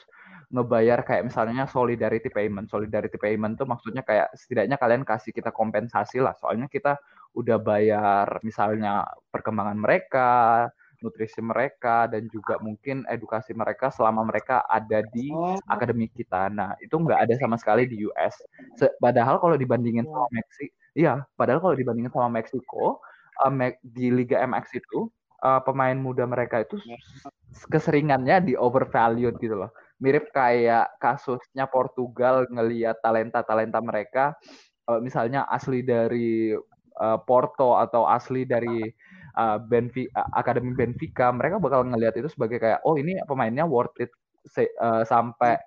ngebayar 0.48 1.04
kayak 1.04 1.28
misalnya 1.28 1.68
solidarity 1.68 2.32
payment. 2.32 2.72
Solidarity 2.72 3.20
payment 3.20 3.60
tuh 3.60 3.68
maksudnya 3.68 4.00
kayak 4.08 4.32
setidaknya 4.32 4.80
kalian 4.80 5.04
kasih 5.04 5.36
kita 5.36 5.52
kompensasi 5.52 6.24
lah. 6.24 6.32
Soalnya 6.40 6.72
kita 6.72 6.96
udah 7.36 7.60
bayar 7.60 8.40
misalnya 8.48 9.04
perkembangan 9.28 9.76
mereka, 9.76 10.72
nutrisi 11.04 11.44
mereka 11.44 12.10
dan 12.10 12.26
juga 12.32 12.58
mungkin 12.64 13.06
edukasi 13.06 13.54
mereka 13.54 13.94
selama 13.94 14.26
mereka 14.26 14.66
ada 14.66 15.04
di 15.06 15.30
oh. 15.30 15.60
akademi 15.70 16.10
kita. 16.10 16.50
Nah, 16.50 16.74
itu 16.82 16.96
nggak 16.96 17.28
ada 17.28 17.34
sama 17.38 17.60
sekali 17.60 17.86
di 17.86 18.08
US. 18.08 18.36
Padahal 18.98 19.38
kalau 19.38 19.60
dibandingin 19.60 20.08
sama 20.08 20.28
Meksiko, 20.34 20.74
Iya, 20.98 21.30
padahal 21.38 21.62
kalau 21.62 21.76
dibandingkan 21.78 22.10
sama 22.10 22.42
Meksiko, 22.42 22.98
uh, 23.46 23.52
di 23.86 24.10
Liga 24.10 24.42
MX 24.42 24.82
itu 24.82 25.06
uh, 25.46 25.62
pemain 25.62 25.94
muda 25.94 26.26
mereka 26.26 26.66
itu 26.66 26.82
keseringannya 27.70 28.42
di 28.42 28.54
overvalued 28.58 29.38
gitu 29.38 29.54
loh. 29.54 29.70
Mirip 30.02 30.30
kayak 30.34 30.98
kasusnya 31.02 31.70
Portugal 31.70 32.50
ngelihat 32.50 32.98
talenta-talenta 33.02 33.78
mereka 33.82 34.34
uh, 34.90 34.98
misalnya 35.02 35.46
asli 35.50 35.86
dari 35.86 36.54
uh, 36.98 37.18
Porto 37.22 37.78
atau 37.78 38.10
asli 38.10 38.46
dari 38.50 38.82
uh, 39.38 39.58
Benfica, 39.62 40.26
Akademi 40.34 40.74
Benfica, 40.74 41.30
mereka 41.30 41.62
bakal 41.62 41.86
ngelihat 41.86 42.18
itu 42.18 42.30
sebagai 42.30 42.58
kayak 42.58 42.82
oh 42.86 42.98
ini 42.98 43.18
pemainnya 43.30 43.66
worth 43.70 43.94
it 44.02 44.10
uh, 44.82 45.06
sampai 45.06 45.58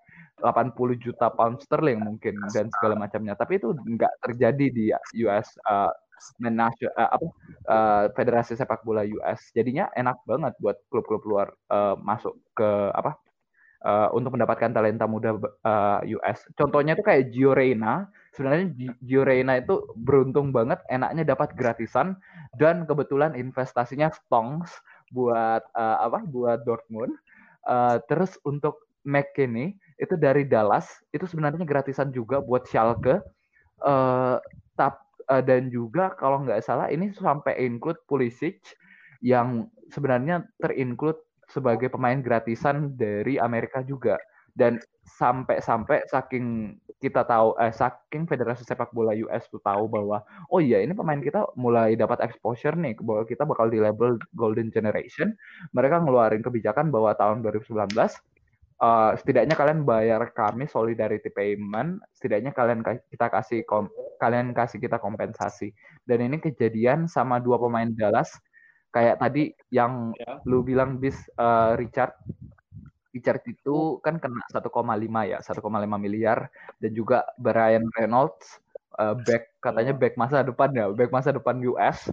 80 0.42 0.76
juta 1.00 1.28
pound 1.32 1.60
sterling 1.62 2.00
mungkin 2.00 2.36
dan 2.52 2.68
segala 2.72 2.96
macamnya. 2.96 3.36
Tapi 3.36 3.60
itu 3.60 3.72
nggak 3.72 4.12
terjadi 4.24 4.66
di 4.72 4.84
US 5.24 5.48
uh, 5.68 5.92
menasio, 6.40 6.92
uh, 6.96 7.10
apa 7.16 7.26
uh, 7.68 8.04
Federasi 8.12 8.56
Sepak 8.56 8.84
Bola 8.84 9.04
US. 9.04 9.52
Jadinya 9.56 9.88
enak 9.96 10.20
banget 10.28 10.52
buat 10.60 10.76
klub-klub 10.92 11.22
luar 11.24 11.48
uh, 11.72 11.96
masuk 11.96 12.36
ke 12.52 12.68
apa 12.92 13.16
uh, 13.84 14.08
untuk 14.12 14.36
mendapatkan 14.36 14.70
talenta 14.72 15.08
muda 15.08 15.36
uh, 15.64 16.00
US. 16.20 16.44
Contohnya 16.56 16.96
itu 16.96 17.04
kayak 17.04 17.32
Gio 17.32 17.52
Reyna. 17.56 18.08
Sebenarnya 18.36 18.70
Gio 19.02 19.22
Reyna 19.26 19.58
itu 19.58 19.82
beruntung 19.98 20.54
banget, 20.54 20.78
enaknya 20.86 21.34
dapat 21.34 21.56
gratisan 21.56 22.14
dan 22.60 22.86
kebetulan 22.86 23.34
investasinya 23.34 24.12
Stongs 24.12 24.70
buat 25.10 25.64
uh, 25.74 25.98
apa? 26.06 26.22
Buat 26.28 26.62
Dortmund. 26.68 27.16
Uh, 27.68 28.00
terus 28.08 28.40
untuk 28.48 28.88
McKinney 29.04 29.76
itu 30.00 30.16
dari 30.16 30.48
Dallas. 30.48 30.88
Itu 31.12 31.28
sebenarnya 31.28 31.62
gratisan 31.68 32.08
juga 32.10 32.40
buat 32.40 32.64
Schalke. 32.64 33.20
Uh, 33.80 34.36
tap, 34.76 35.00
uh, 35.28 35.40
dan 35.44 35.68
juga 35.68 36.12
kalau 36.16 36.44
nggak 36.44 36.60
salah 36.60 36.88
ini 36.92 37.12
sampai 37.16 37.56
include 37.60 37.96
Pulisic 38.04 38.60
yang 39.24 39.68
sebenarnya 39.92 40.44
terinclude 40.60 41.20
sebagai 41.48 41.92
pemain 41.92 42.20
gratisan 42.20 42.96
dari 42.96 43.36
Amerika 43.36 43.84
juga. 43.84 44.16
Dan 44.50 44.80
sampai-sampai 45.06 46.10
saking 46.10 46.76
kita 47.00 47.24
tahu 47.24 47.56
eh 47.56 47.72
saking 47.72 48.28
Federasi 48.28 48.62
Sepak 48.66 48.92
Bola 48.92 49.16
US 49.24 49.48
tuh 49.48 49.62
tahu 49.64 49.88
bahwa 49.88 50.20
oh 50.52 50.60
iya 50.60 50.84
ini 50.84 50.92
pemain 50.92 51.16
kita 51.16 51.48
mulai 51.56 51.96
dapat 51.96 52.20
exposure 52.20 52.76
nih 52.76 52.92
bahwa 53.00 53.24
kita 53.24 53.48
bakal 53.48 53.72
di 53.72 53.80
label 53.80 54.20
Golden 54.36 54.68
Generation. 54.68 55.32
Mereka 55.72 56.04
ngeluarin 56.04 56.44
kebijakan 56.44 56.92
bahwa 56.92 57.16
tahun 57.16 57.40
2019 57.40 57.96
uh, 58.80 59.12
setidaknya 59.20 59.54
kalian 59.54 59.84
bayar 59.84 60.32
kami 60.32 60.66
solidarity 60.66 61.28
payment, 61.30 62.00
setidaknya 62.16 62.50
kalian 62.56 62.80
kita 62.82 63.26
kasih 63.28 63.60
kom, 63.68 63.86
kalian 64.18 64.56
kasih 64.56 64.80
kita 64.80 64.96
kompensasi. 64.98 65.70
Dan 66.08 66.24
ini 66.26 66.40
kejadian 66.40 67.06
sama 67.06 67.38
dua 67.38 67.60
pemain 67.60 67.88
Dallas 67.92 68.32
kayak 68.90 69.22
tadi 69.22 69.54
yang 69.70 70.10
ya. 70.18 70.42
lu 70.48 70.66
bilang 70.66 70.98
bis 70.98 71.14
uh, 71.38 71.78
Richard 71.78 72.10
Richard 73.14 73.42
itu 73.46 73.98
kan 74.06 74.22
kena 74.22 74.38
1,5 74.54 74.70
ya, 75.26 75.38
1,5 75.42 75.66
miliar 75.98 76.46
dan 76.78 76.90
juga 76.94 77.26
Brian 77.38 77.82
Reynolds 77.98 78.58
uh, 78.98 79.18
back 79.26 79.58
katanya 79.62 79.94
back 79.94 80.14
masa 80.14 80.46
depan 80.46 80.70
ya, 80.74 80.86
back 80.94 81.10
masa 81.10 81.34
depan 81.34 81.58
US 81.74 82.10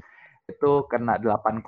itu 0.47 0.72
kena 0.88 1.20
8,5 1.20 1.59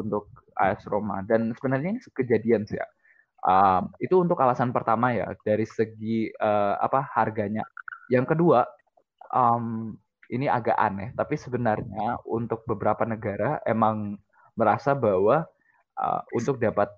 untuk 0.00 0.24
AS 0.56 0.80
Roma 0.88 1.20
dan 1.28 1.52
sebenarnya 1.54 1.92
ini 1.92 2.00
kejadian 2.16 2.64
sih 2.64 2.80
ya 2.80 2.86
Um, 3.42 3.90
itu 3.98 4.22
untuk 4.22 4.38
alasan 4.38 4.70
pertama 4.70 5.10
ya 5.10 5.34
dari 5.42 5.66
segi 5.66 6.30
uh, 6.38 6.78
apa 6.78 7.02
harganya. 7.10 7.66
Yang 8.06 8.34
kedua, 8.34 8.66
um, 9.34 9.98
ini 10.30 10.46
agak 10.46 10.78
aneh, 10.78 11.10
tapi 11.18 11.34
sebenarnya 11.34 12.22
untuk 12.24 12.62
beberapa 12.64 13.02
negara 13.02 13.58
emang 13.66 14.16
merasa 14.54 14.94
bahwa 14.94 15.44
uh, 15.98 16.22
untuk 16.32 16.62
dapat 16.62 16.88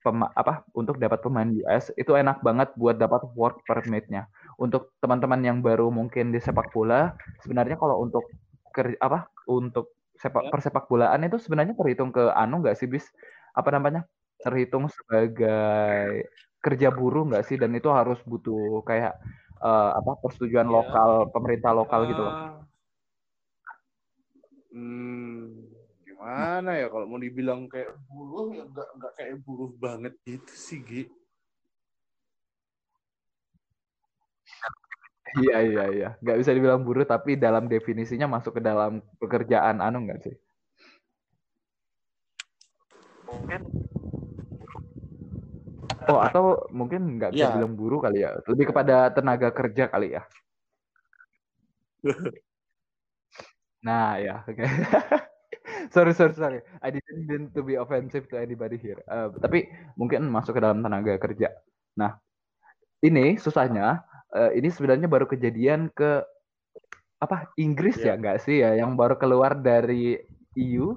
pema, 0.00 0.32
apa 0.32 0.64
untuk 0.72 0.96
dapat 0.96 1.20
pemain 1.20 1.48
US 1.68 1.92
itu 2.00 2.16
enak 2.16 2.40
banget 2.40 2.72
buat 2.80 2.96
dapat 2.96 3.28
work 3.36 3.62
permitnya. 3.68 4.26
Untuk 4.56 4.96
teman-teman 5.04 5.40
yang 5.44 5.58
baru 5.60 5.92
mungkin 5.92 6.32
di 6.32 6.40
sepak 6.40 6.72
bola, 6.72 7.12
sebenarnya 7.44 7.76
kalau 7.76 8.00
untuk 8.04 8.24
ker, 8.72 8.96
apa 9.04 9.28
untuk 9.44 9.92
sepak 10.16 10.48
ya. 10.48 10.50
persepak 10.52 10.84
bolaan 10.88 11.24
itu 11.24 11.40
sebenarnya 11.40 11.72
terhitung 11.76 12.12
ke 12.12 12.28
anu 12.36 12.60
nggak 12.60 12.76
sih 12.76 12.84
bis 12.84 13.08
apa 13.56 13.72
namanya 13.72 14.04
terhitung 14.40 14.88
sebagai 14.88 16.28
kerja 16.60 16.88
buruh 16.92 17.24
nggak 17.28 17.44
sih 17.48 17.56
dan 17.56 17.72
itu 17.72 17.88
harus 17.88 18.20
butuh 18.24 18.84
kayak 18.84 19.16
uh, 19.60 19.96
apa 19.96 20.20
persetujuan 20.20 20.68
ya. 20.68 20.72
lokal 20.72 21.10
pemerintah 21.32 21.72
lokal 21.72 22.04
uh, 22.04 22.08
gitu 22.08 22.22
loh. 22.24 22.34
Ah. 22.36 22.56
Hmm, 24.70 25.66
gimana 26.06 26.70
ya 26.78 26.86
kalau 26.86 27.06
mau 27.10 27.18
dibilang 27.18 27.66
kayak 27.66 27.90
buruh 28.06 28.54
ya 28.54 28.64
nggak 28.70 28.88
nggak 28.96 29.12
kayak 29.18 29.34
buruh 29.42 29.70
banget 29.80 30.14
gitu 30.22 30.52
sih 30.54 30.80
Gi. 30.84 31.02
Iya 35.30 35.62
iya 35.62 35.84
iya, 35.94 36.08
nggak 36.18 36.38
bisa 36.42 36.50
dibilang 36.50 36.82
buruh 36.82 37.06
tapi 37.06 37.38
dalam 37.38 37.70
definisinya 37.70 38.26
masuk 38.26 38.58
ke 38.58 38.62
dalam 38.66 38.98
pekerjaan 39.22 39.78
anu 39.78 40.02
nggak 40.02 40.26
sih? 40.26 40.34
Mungkin 43.30 43.62
Oh 46.10 46.20
atau 46.26 46.66
mungkin 46.74 47.16
nggak 47.16 47.30
bisa 47.32 47.48
ya. 47.50 47.54
bilang 47.54 47.78
buruh 47.78 48.02
kali 48.02 48.26
ya, 48.26 48.34
lebih 48.50 48.74
kepada 48.74 49.14
tenaga 49.14 49.54
kerja 49.54 49.86
kali 49.86 50.18
ya. 50.18 50.22
nah 53.86 54.18
ya, 54.18 54.42
oke. 54.44 54.58
Okay. 54.58 54.68
sorry 55.94 56.12
sorry 56.12 56.34
sorry, 56.34 56.58
I 56.82 56.90
didn't 56.90 57.24
mean 57.30 57.44
to 57.54 57.62
be 57.62 57.78
offensive 57.78 58.26
to 58.28 58.36
anybody 58.36 58.76
here. 58.76 59.00
Uh, 59.06 59.30
tapi 59.38 59.70
mungkin 59.94 60.26
masuk 60.28 60.58
ke 60.58 60.60
dalam 60.60 60.82
tenaga 60.82 61.16
kerja. 61.16 61.54
Nah 61.94 62.18
ini 63.00 63.40
susahnya 63.40 64.04
uh, 64.34 64.50
ini 64.52 64.68
sebenarnya 64.68 65.08
baru 65.08 65.24
kejadian 65.24 65.88
ke 65.92 66.24
apa 67.20 67.52
Inggris 67.60 68.00
yeah. 68.00 68.16
ya 68.16 68.18
enggak 68.18 68.38
sih 68.40 68.56
ya 68.64 68.80
yang 68.80 68.96
baru 68.96 69.20
keluar 69.20 69.52
dari 69.60 70.16
EU 70.56 70.96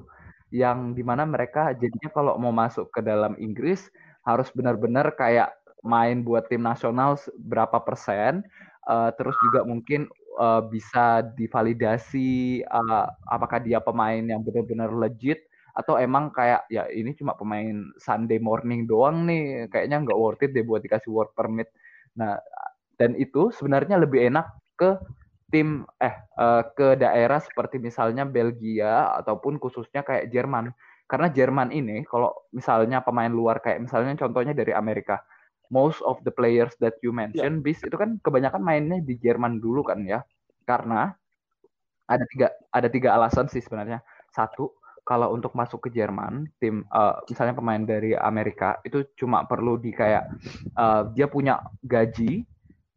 yang 0.54 0.94
di 0.96 1.04
mana 1.04 1.28
mereka 1.28 1.74
jadinya 1.76 2.10
kalau 2.14 2.38
mau 2.40 2.54
masuk 2.54 2.88
ke 2.94 3.02
dalam 3.04 3.36
Inggris 3.42 3.90
harus 4.24 4.50
benar-benar 4.56 5.14
kayak 5.16 5.52
main 5.84 6.24
buat 6.24 6.48
tim 6.48 6.64
nasional 6.64 7.20
berapa 7.36 7.84
persen 7.84 8.44
uh, 8.88 9.12
terus 9.20 9.36
juga 9.50 9.68
mungkin 9.68 10.08
uh, 10.40 10.64
bisa 10.64 11.28
divalidasi 11.36 12.64
uh, 12.64 13.08
apakah 13.28 13.60
dia 13.60 13.84
pemain 13.84 14.24
yang 14.24 14.40
benar-benar 14.42 14.90
legit 14.96 15.44
atau 15.74 15.98
emang 15.98 16.30
kayak 16.30 16.70
ya 16.70 16.86
ini 16.88 17.18
cuma 17.18 17.34
pemain 17.34 17.84
Sunday 17.98 18.38
morning 18.38 18.86
doang 18.86 19.26
nih 19.26 19.68
kayaknya 19.74 20.06
nggak 20.06 20.20
worth 20.20 20.46
it 20.46 20.54
deh 20.54 20.64
buat 20.64 20.86
dikasih 20.86 21.10
work 21.10 21.34
permit 21.34 21.68
nah 22.14 22.38
dan 23.02 23.18
itu 23.18 23.50
sebenarnya 23.50 23.98
lebih 23.98 24.30
enak 24.30 24.54
ke 24.78 25.02
tim 25.54 25.86
eh 26.02 26.18
ke 26.74 26.98
daerah 26.98 27.38
seperti 27.38 27.78
misalnya 27.78 28.26
Belgia 28.26 29.14
ataupun 29.22 29.62
khususnya 29.62 30.02
kayak 30.02 30.34
Jerman. 30.34 30.74
Karena 31.14 31.30
Jerman 31.30 31.70
ini 31.70 32.02
kalau 32.10 32.34
misalnya 32.50 33.06
pemain 33.06 33.30
luar 33.30 33.62
kayak 33.62 33.86
misalnya 33.86 34.18
contohnya 34.18 34.58
dari 34.58 34.74
Amerika, 34.74 35.22
most 35.70 36.02
of 36.02 36.18
the 36.26 36.34
players 36.34 36.74
that 36.82 36.98
you 37.06 37.14
mention, 37.14 37.62
yeah. 37.62 37.62
bis 37.62 37.78
itu 37.86 37.94
kan 37.94 38.18
kebanyakan 38.26 38.66
mainnya 38.66 38.98
di 38.98 39.22
Jerman 39.22 39.62
dulu 39.62 39.86
kan 39.86 40.02
ya. 40.02 40.26
Karena 40.66 41.14
ada 42.10 42.26
tiga 42.26 42.50
ada 42.74 42.90
tiga 42.90 43.14
alasan 43.14 43.46
sih 43.46 43.62
sebenarnya. 43.62 44.02
Satu, 44.34 44.74
kalau 45.06 45.30
untuk 45.38 45.54
masuk 45.54 45.86
ke 45.86 45.94
Jerman, 45.94 46.50
tim 46.58 46.82
uh, 46.90 47.22
misalnya 47.30 47.54
pemain 47.54 47.86
dari 47.86 48.18
Amerika 48.18 48.82
itu 48.82 49.06
cuma 49.14 49.46
perlu 49.46 49.78
di 49.78 49.94
kayak 49.94 50.34
uh, 50.74 51.14
dia 51.14 51.30
punya 51.30 51.62
gaji 51.86 52.42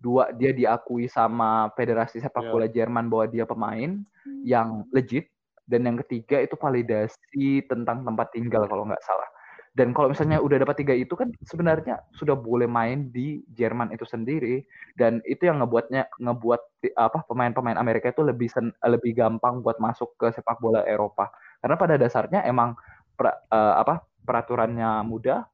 dua 0.00 0.32
dia 0.32 0.56
diakui 0.56 1.04
sama 1.04 1.68
Federasi 1.76 2.24
Sepak 2.24 2.48
iya. 2.48 2.48
Bola 2.48 2.64
yeah. 2.64 2.72
Jerman 2.80 3.12
bahwa 3.12 3.28
dia 3.28 3.44
pemain 3.44 4.00
yang 4.40 4.88
legit 4.88 5.35
dan 5.66 5.86
yang 5.86 5.98
ketiga 6.06 6.38
itu 6.42 6.54
validasi 6.54 7.66
tentang 7.66 8.06
tempat 8.06 8.30
tinggal 8.32 8.64
kalau 8.70 8.86
nggak 8.86 9.02
salah. 9.02 9.28
Dan 9.76 9.92
kalau 9.92 10.08
misalnya 10.08 10.40
udah 10.40 10.56
dapat 10.64 10.80
tiga 10.80 10.96
itu 10.96 11.12
kan 11.12 11.28
sebenarnya 11.44 12.00
sudah 12.16 12.32
boleh 12.32 12.64
main 12.64 13.12
di 13.12 13.44
Jerman 13.52 13.92
itu 13.92 14.08
sendiri 14.08 14.64
dan 14.96 15.20
itu 15.28 15.44
yang 15.44 15.60
ngebuatnya 15.60 16.08
ngebuat 16.16 16.88
apa 16.96 17.28
pemain-pemain 17.28 17.76
Amerika 17.76 18.08
itu 18.08 18.24
lebih 18.24 18.48
sen, 18.48 18.72
lebih 18.80 19.12
gampang 19.12 19.60
buat 19.60 19.76
masuk 19.76 20.16
ke 20.16 20.32
sepak 20.32 20.64
bola 20.64 20.80
Eropa. 20.88 21.28
Karena 21.60 21.76
pada 21.76 22.00
dasarnya 22.00 22.40
emang 22.48 22.72
pra, 23.20 23.36
uh, 23.52 23.76
apa 23.76 24.00
peraturannya 24.24 25.04
mudah 25.04 25.44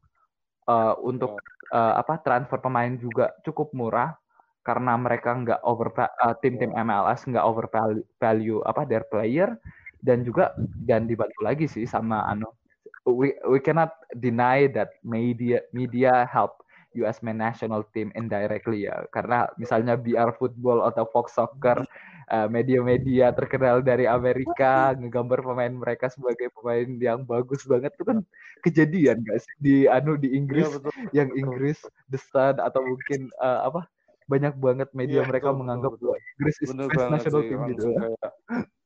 uh, 0.70 0.94
untuk 1.02 1.42
uh, 1.74 1.98
apa 1.98 2.22
transfer 2.22 2.62
pemain 2.62 2.94
juga 2.94 3.34
cukup 3.42 3.74
murah 3.74 4.14
karena 4.62 4.94
mereka 4.94 5.34
nggak 5.34 5.60
over 5.66 5.90
uh, 5.98 6.38
tim-tim 6.38 6.70
MLS 6.70 7.26
nggak 7.26 7.42
over 7.42 7.66
value, 7.66 8.06
value 8.22 8.62
apa 8.62 8.86
their 8.86 9.02
player 9.10 9.58
dan 10.02 10.26
juga 10.26 10.52
dan 10.82 11.06
dibantu 11.06 11.40
lagi 11.40 11.66
sih 11.70 11.86
sama 11.86 12.26
anu 12.26 12.50
we 13.06 13.34
we 13.48 13.58
cannot 13.58 13.90
deny 14.18 14.70
that 14.70 14.98
media 15.02 15.62
media 15.74 16.26
help 16.30 16.62
US 17.00 17.24
men 17.24 17.40
national 17.40 17.88
team 17.96 18.12
indirectly 18.12 18.84
ya. 18.88 19.04
Karena 19.08 19.48
misalnya 19.56 19.96
BR 19.96 20.36
Football 20.36 20.84
atau 20.84 21.08
Fox 21.08 21.32
Soccer 21.32 21.80
uh, 22.28 22.48
media-media 22.52 23.32
terkenal 23.32 23.80
dari 23.80 24.04
Amerika 24.04 24.92
ngegambar 24.92 25.40
pemain 25.40 25.72
mereka 25.72 26.12
sebagai 26.12 26.52
pemain 26.52 26.84
yang 27.00 27.24
bagus 27.24 27.64
banget 27.64 27.96
itu 27.96 28.04
kan 28.04 28.18
kejadian 28.60 29.24
guys 29.24 29.44
di 29.56 29.88
anu 29.88 30.20
di 30.20 30.36
Inggris? 30.36 30.68
ya, 30.68 30.76
betul. 30.76 30.92
yang 31.16 31.28
Inggris 31.32 31.80
The 32.12 32.20
Sun 32.20 32.60
atau 32.60 32.80
mungkin 32.84 33.32
uh, 33.40 33.72
apa 33.72 33.88
banyak 34.32 34.54
banget 34.56 34.88
media 34.96 35.20
ya, 35.20 35.28
mereka 35.28 35.52
betul, 35.52 35.60
menganggap 35.60 35.92
betul, 35.92 36.08
betul. 36.16 36.32
Inggris 36.40 36.56
is 36.64 36.70
national 36.72 37.42
team 37.44 37.60
gitu. 37.68 37.86
Kayak, 37.92 38.30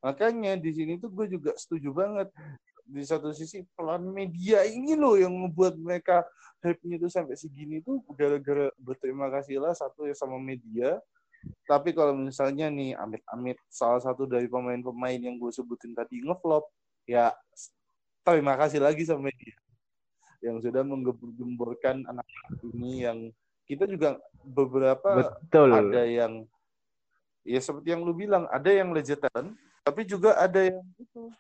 makanya 0.02 0.52
di 0.58 0.70
sini 0.74 0.92
tuh 0.98 1.10
gue 1.14 1.26
juga 1.30 1.54
setuju 1.54 1.88
banget 1.94 2.28
di 2.86 3.02
satu 3.02 3.34
sisi 3.34 3.66
pelan 3.74 4.06
media 4.10 4.62
ini 4.62 4.94
loh 4.94 5.18
yang 5.18 5.34
membuat 5.34 5.74
mereka 5.74 6.22
hype-nya 6.62 7.02
tuh 7.02 7.10
sampai 7.10 7.34
segini 7.34 7.82
tuh 7.82 8.02
gara-gara 8.14 8.70
berterima 8.78 9.26
kasih 9.30 9.58
lah 9.58 9.74
satu 9.74 10.06
ya 10.06 10.14
sama 10.14 10.38
media 10.38 11.02
tapi 11.66 11.94
kalau 11.94 12.14
misalnya 12.14 12.70
nih 12.70 12.94
amit-amit 12.94 13.58
salah 13.70 14.02
satu 14.02 14.26
dari 14.26 14.46
pemain-pemain 14.46 15.18
yang 15.18 15.38
gue 15.38 15.50
sebutin 15.50 15.94
tadi 15.94 16.22
ngeflop 16.22 16.66
ya 17.06 17.34
terima 18.22 18.54
kasih 18.58 18.82
lagi 18.82 19.02
sama 19.06 19.30
media 19.30 19.54
yang 20.42 20.62
sudah 20.62 20.82
menggembur-gemburkan 20.86 22.06
anak 22.06 22.26
ini 22.62 23.02
yang 23.02 23.18
kita 23.66 23.84
juga 23.90 24.16
beberapa 24.46 25.26
Betul. 25.26 25.74
ada 25.74 26.02
yang 26.06 26.46
ya 27.42 27.58
seperti 27.58 27.90
yang 27.90 28.02
lu 28.06 28.14
bilang 28.14 28.46
ada 28.50 28.70
yang 28.70 28.94
legitan 28.94 29.58
tapi 29.82 30.06
juga 30.06 30.38
ada 30.38 30.66
yang 30.66 30.82
itu 30.98 31.30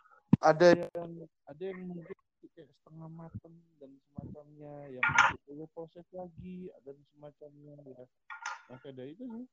ada 0.42 0.66
yang 0.74 1.10
ada 1.46 1.62
yang 1.62 1.80
mungkin 1.86 2.16
kayak 2.54 2.70
setengah 2.82 3.08
matang 3.10 3.54
dan 3.78 3.90
semacamnya 4.10 4.74
yang 4.90 5.04
masih 5.04 5.38
perlu 5.46 5.66
proses 5.74 6.06
lagi 6.14 6.72
ada 6.82 6.90
semacamnya 7.14 7.74
ya. 7.84 8.04
Maka 8.66 8.88
dari 8.90 9.14
itu 9.14 9.24
sih. 9.28 9.46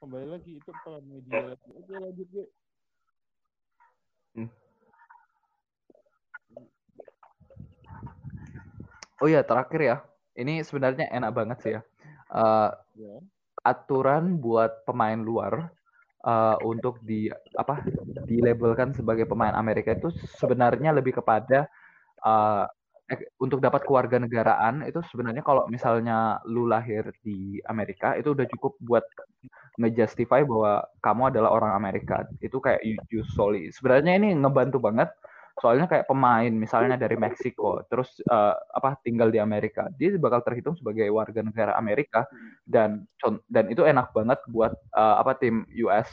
Kembali 0.00 0.26
lagi 0.32 0.52
itu 0.56 0.70
peran 0.80 1.04
media 1.04 1.52
lagi. 1.52 1.68
Oke 1.76 1.92
lanjut 1.92 2.28
gue 2.32 2.46
hmm. 4.38 4.50
Oh 9.20 9.28
ya 9.28 9.44
terakhir 9.44 9.80
ya 9.84 9.96
ini 10.36 10.62
sebenarnya 10.62 11.10
enak 11.10 11.30
banget 11.34 11.58
sih 11.62 11.72
ya. 11.78 11.82
Uh, 12.30 12.70
aturan 13.66 14.38
buat 14.38 14.86
pemain 14.86 15.18
luar 15.18 15.68
uh, 16.24 16.56
untuk 16.62 17.02
di 17.02 17.28
apa 17.58 17.82
dilabelkan 18.24 18.94
sebagai 18.94 19.26
pemain 19.26 19.52
Amerika 19.52 19.92
itu 19.92 20.14
sebenarnya 20.38 20.94
lebih 20.94 21.18
kepada 21.20 21.66
uh, 22.22 22.64
untuk 23.42 23.58
dapat 23.58 23.82
keluarga 23.82 24.22
negaraan 24.22 24.86
itu 24.86 25.02
sebenarnya 25.10 25.42
kalau 25.42 25.66
misalnya 25.66 26.38
lu 26.46 26.70
lahir 26.70 27.10
di 27.26 27.58
Amerika 27.66 28.14
itu 28.14 28.30
udah 28.30 28.46
cukup 28.46 28.78
buat 28.78 29.02
ngejustify 29.82 30.46
bahwa 30.46 30.86
kamu 31.02 31.22
adalah 31.34 31.50
orang 31.50 31.72
Amerika. 31.74 32.22
Itu 32.38 32.62
kayak 32.62 32.78
you 33.10 33.26
solely. 33.34 33.74
Sebenarnya 33.74 34.14
ini 34.14 34.38
ngebantu 34.38 34.78
banget 34.78 35.10
soalnya 35.60 35.86
kayak 35.86 36.08
pemain 36.08 36.48
misalnya 36.48 36.96
dari 36.96 37.20
Meksiko 37.20 37.84
terus 37.92 38.16
uh, 38.32 38.56
apa 38.72 38.96
tinggal 39.04 39.28
di 39.28 39.36
Amerika 39.36 39.92
dia 40.00 40.16
bakal 40.16 40.40
terhitung 40.40 40.72
sebagai 40.74 41.06
warga 41.12 41.44
negara 41.44 41.76
Amerika 41.76 42.24
dan 42.64 43.04
dan 43.52 43.68
itu 43.68 43.84
enak 43.84 44.10
banget 44.16 44.40
buat 44.48 44.72
uh, 44.96 45.20
apa 45.20 45.36
tim 45.36 45.68
US 45.84 46.08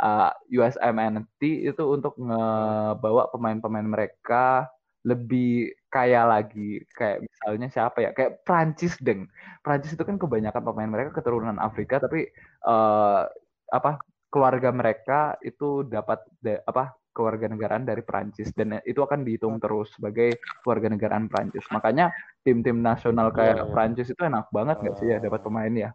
uh, 0.00 0.32
USMNT 0.48 1.68
itu 1.68 1.84
untuk 1.84 2.16
ngebawa 2.16 3.28
pemain-pemain 3.34 3.86
mereka 3.86 4.70
lebih 5.06 5.72
kaya 5.88 6.26
lagi. 6.26 6.82
Kayak 6.92 7.24
misalnya 7.24 7.68
siapa 7.70 7.98
ya? 8.02 8.10
Kayak 8.12 8.42
Prancis 8.42 8.94
deng. 9.00 9.30
Prancis 9.62 9.94
itu 9.94 10.04
kan 10.04 10.16
kebanyakan 10.18 10.62
pemain 10.64 10.90
mereka 10.90 11.10
keturunan 11.16 11.56
Afrika 11.60 12.02
tapi 12.02 12.28
uh, 12.66 13.24
apa 13.68 14.00
keluarga 14.28 14.68
mereka 14.72 15.36
itu 15.40 15.84
dapat 15.88 16.20
de, 16.44 16.60
apa 16.68 16.92
kewarganegaraan 17.18 17.82
dari 17.82 18.06
Prancis 18.06 18.54
dan 18.54 18.78
itu 18.86 19.02
akan 19.02 19.26
dihitung 19.26 19.58
terus 19.58 19.90
sebagai 19.98 20.38
kewarganegaraan 20.62 21.26
Prancis. 21.26 21.66
Makanya 21.74 22.14
tim-tim 22.46 22.78
nasional 22.78 23.34
kayak 23.34 23.58
Iya, 23.58 23.64
iya. 23.66 23.72
Prancis 23.74 24.08
itu 24.14 24.22
enak 24.22 24.46
banget 24.54 24.76
nggak 24.78 24.96
sih 25.02 25.10
ya 25.10 25.18
dapat 25.18 25.42
pemain 25.42 25.74
ya 25.74 25.90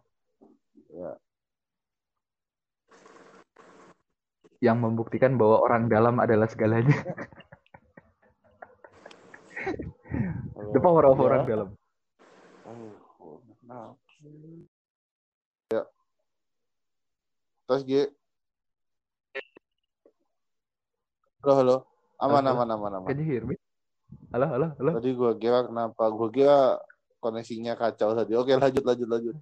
Ya. 0.94 1.10
yang 4.62 4.78
membuktikan 4.78 5.34
bahwa 5.36 5.60
orang 5.60 5.90
dalam 5.90 6.22
adalah 6.22 6.46
segalanya. 6.48 6.94
The 10.72 10.80
power 10.80 11.04
of 11.10 11.18
orang 11.18 11.44
dalam. 11.44 11.68
Oh, 12.64 13.42
nah. 13.66 13.92
Ya. 15.68 15.82
Terus. 17.68 17.82
Halo, 21.44 21.60
halo. 21.60 21.76
Aman, 22.24 22.40
Halo. 22.40 22.56
aman, 22.56 22.68
aman, 22.72 22.92
aman. 22.96 23.08
Can 23.12 23.20
you 23.20 23.28
hear 23.28 23.44
me? 23.44 23.60
Halo, 24.32 24.48
halo, 24.48 24.66
halo. 24.80 24.90
Tadi 24.96 25.12
gua 25.12 25.36
kira 25.36 25.68
kenapa? 25.68 26.08
Gua 26.08 26.32
kira 26.32 26.80
koneksinya 27.20 27.76
kacau 27.76 28.16
tadi. 28.16 28.32
Oke, 28.32 28.56
lanjut, 28.56 28.80
lanjut, 28.80 29.04
lanjut. 29.12 29.36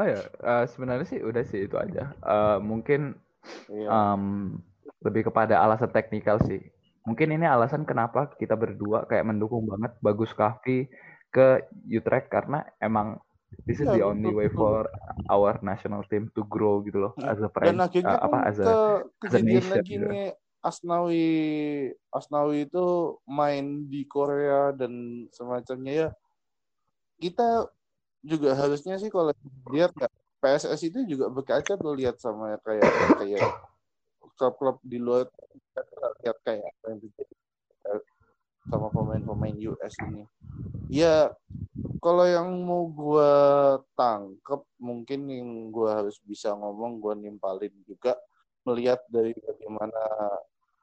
Oh 0.00 0.06
ya, 0.08 0.24
eh, 0.24 0.64
sebenarnya 0.64 1.04
sih 1.04 1.20
udah 1.20 1.44
sih 1.44 1.68
itu 1.68 1.76
aja. 1.76 2.16
Eh, 2.16 2.58
mungkin 2.64 3.20
Iya. 3.68 4.16
em, 4.16 4.56
lebih 5.04 5.28
kepada 5.28 5.60
alasan 5.60 5.92
teknikal 5.92 6.40
sih. 6.48 6.64
Mungkin 7.04 7.36
ini 7.36 7.44
alasan 7.44 7.84
kenapa 7.84 8.32
kita 8.40 8.56
berdua 8.56 9.04
kayak 9.04 9.28
mendukung 9.28 9.68
banget 9.68 9.92
Bagus 10.00 10.32
Kahvi 10.32 10.88
ke 11.28 11.68
Utrecht 11.84 12.32
karena 12.32 12.64
emang 12.80 13.20
this 13.66 13.78
is 13.82 13.86
Iya, 13.86 13.94
the 13.98 14.02
only 14.06 14.30
betul, 14.30 14.38
way 14.38 14.48
for 14.50 14.86
our 15.26 15.58
national 15.62 16.02
team 16.06 16.30
to 16.34 16.42
grow 16.46 16.82
gitu 16.86 16.98
loh 17.02 17.12
as 17.22 17.38
a 17.42 17.50
Dan 17.50 17.52
French 17.54 17.82
akhirnya 17.82 18.16
apa 18.18 18.36
kan 18.38 18.48
as 18.50 18.58
a 18.58 18.64
ke 18.64 18.74
as 19.26 19.32
a 19.34 19.40
nation 19.42 19.82
lagi 19.82 19.94
gitu. 19.98 20.06
nih 20.06 20.28
Asnawi 20.60 21.28
Asnawi 22.12 22.68
itu 22.68 22.86
main 23.24 23.88
di 23.88 24.04
Korea 24.04 24.76
dan 24.76 25.24
semacamnya 25.32 25.92
ya. 25.92 26.08
Kita 27.20 27.68
juga 28.20 28.52
harusnya 28.52 29.00
sih 29.00 29.08
kalau 29.08 29.32
lihat 29.72 29.96
nggak 29.96 30.12
PSS 30.40 30.80
itu 30.88 30.98
juga 31.08 31.28
berkaca 31.32 31.76
tuh 31.76 31.92
lihat 31.96 32.16
sama 32.20 32.56
kayak 32.64 32.88
kayak 33.20 33.48
klub-klub 34.36 34.80
di 34.84 34.96
luar 35.00 35.28
lihat 36.24 36.38
kayak 36.44 36.64
apa 36.64 36.84
yang 36.92 36.98
terjadi 37.00 37.34
sama 38.68 38.92
pemain-pemain 38.92 39.56
US 39.72 39.94
ini. 40.04 40.24
Ya 40.90 41.32
kalau 42.02 42.26
yang 42.26 42.48
mau 42.66 42.88
gua 42.90 43.32
tangkep 43.96 44.60
mungkin 44.80 45.20
yang 45.30 45.50
gua 45.72 46.02
harus 46.02 46.20
bisa 46.20 46.52
ngomong 46.52 47.00
gua 47.00 47.14
nimpalin 47.16 47.72
juga 47.86 48.16
melihat 48.66 49.00
dari 49.08 49.32
bagaimana 49.32 50.02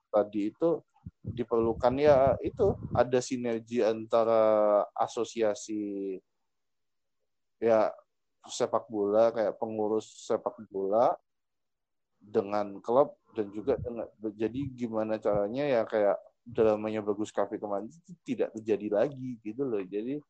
tadi 0.10 0.50
itu 0.50 0.82
diperlukan 1.22 1.94
ya 2.00 2.34
itu 2.40 2.74
ada 2.96 3.20
sinergi 3.20 3.84
antara 3.84 4.82
asosiasi 4.96 6.18
ya 7.60 7.92
sepak 8.48 8.88
bola 8.88 9.30
kayak 9.36 9.60
pengurus 9.60 10.08
sepak 10.26 10.56
bola 10.72 11.14
dengan 12.18 12.80
klub 12.82 13.20
dan 13.36 13.52
juga 13.54 13.78
dengan 13.78 14.08
jadi 14.34 14.60
gimana 14.74 15.22
caranya 15.22 15.64
ya 15.68 15.82
kayak 15.86 16.18
dramanya 16.48 17.04
bagus 17.04 17.28
kafe 17.28 17.60
kemarin 17.60 17.92
itu 17.92 18.12
tidak 18.24 18.56
terjadi 18.56 19.04
lagi 19.04 19.36
gitu 19.44 19.68
loh. 19.68 19.84
Jadi 19.84 20.24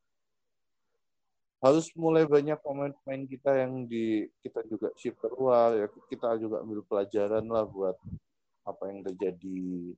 harus 1.58 1.90
mulai 1.98 2.22
banyak 2.22 2.58
pemain-pemain 2.62 3.24
kita 3.26 3.50
yang 3.66 3.82
di 3.86 4.30
kita 4.42 4.62
juga 4.70 4.94
shift 4.94 5.18
keluar 5.18 5.74
ya 5.74 5.86
kita 6.06 6.38
juga 6.38 6.62
ambil 6.62 6.86
pelajaran 6.86 7.42
lah 7.50 7.66
buat 7.66 7.98
apa 8.62 8.82
yang 8.94 9.02
terjadi 9.02 9.90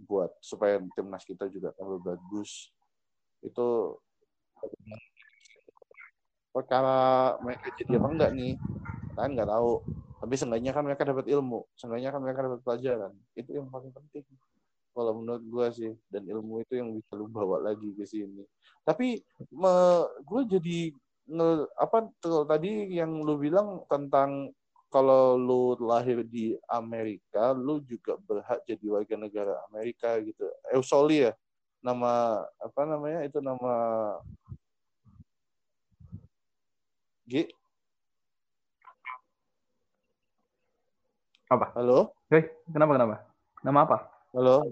buat 0.00 0.32
supaya 0.40 0.80
timnas 0.96 1.28
kita 1.28 1.44
juga 1.52 1.76
tambah 1.76 2.00
bagus. 2.00 2.72
Itu 3.44 4.00
perkara 6.52 7.36
mereka 7.40 7.68
jadi 7.76 8.00
apa 8.00 8.08
enggak 8.08 8.30
nih? 8.32 8.52
Kan 9.16 9.36
nggak 9.36 9.48
tahu. 9.48 9.84
Tapi 10.20 10.34
seenggaknya 10.36 10.72
kan 10.76 10.84
mereka 10.84 11.04
dapat 11.08 11.28
ilmu 11.32 11.64
seenggaknya 11.76 12.12
kan 12.12 12.20
mereka 12.20 12.40
dapat 12.44 12.60
pelajaran. 12.64 13.12
Itu 13.36 13.56
yang 13.56 13.68
paling 13.68 13.92
penting 13.92 14.24
kalau 14.90 15.22
menurut 15.22 15.44
gue 15.46 15.66
sih 15.72 15.92
dan 16.10 16.26
ilmu 16.26 16.62
itu 16.62 16.78
yang 16.78 16.90
bisa 16.94 17.14
lu 17.14 17.30
bawa 17.30 17.62
lagi 17.62 17.94
ke 17.94 18.04
sini 18.04 18.42
tapi 18.82 19.22
gue 20.26 20.42
jadi 20.50 20.78
nge, 21.30 21.50
apa 21.78 22.10
tadi 22.50 22.90
yang 22.98 23.22
lu 23.22 23.38
bilang 23.38 23.86
tentang 23.86 24.50
kalau 24.90 25.38
lu 25.38 25.78
lahir 25.78 26.26
di 26.26 26.58
Amerika 26.66 27.54
lu 27.54 27.78
juga 27.86 28.18
berhak 28.18 28.66
jadi 28.66 28.86
warga 28.90 29.14
negara 29.14 29.54
Amerika 29.70 30.18
gitu 30.18 30.42
Eusoli 30.74 31.30
ya 31.30 31.32
nama 31.80 32.42
apa 32.58 32.82
namanya 32.84 33.24
itu 33.24 33.38
nama 33.38 33.72
G 37.30 37.46
Apa? 41.50 41.74
halo 41.74 42.14
Hei, 42.30 42.46
kenapa 42.70 42.94
kenapa? 42.94 43.16
Nama 43.66 43.78
apa? 43.82 44.09
Halo 44.30 44.62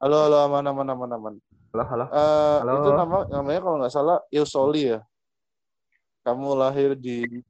halo 0.00 0.16
halo 0.28 0.36
aman 0.44 0.64
aman 0.68 0.88
aman 0.92 1.12
aman 1.16 1.34
Halo, 1.68 1.84
halo. 1.84 2.04
Eh, 2.08 2.58
Halo. 2.64 2.72
itu 2.80 2.90
nama 2.96 3.16
namanya 3.28 3.60
kalau 3.60 3.76
nggak 3.76 3.92
salah 3.92 4.24
Eusoli 4.32 4.88
ya. 4.96 5.04
Kamu 6.24 6.56
lahir 6.56 6.96
di 6.96 7.44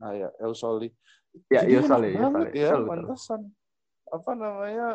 ah 0.00 0.16
ya 0.16 0.32
Eusoli. 0.40 0.88
Ya, 1.52 1.60
Jadi 1.68 1.84
enak 1.84 1.84
Eusoli, 1.84 2.08
banget 2.16 2.48
Eusoli. 2.48 2.56
ya, 2.56 2.68
Betul, 2.72 2.80
betul. 2.80 2.88
pantesan. 2.88 3.40
Apa 4.08 4.30
namanya? 4.32 4.88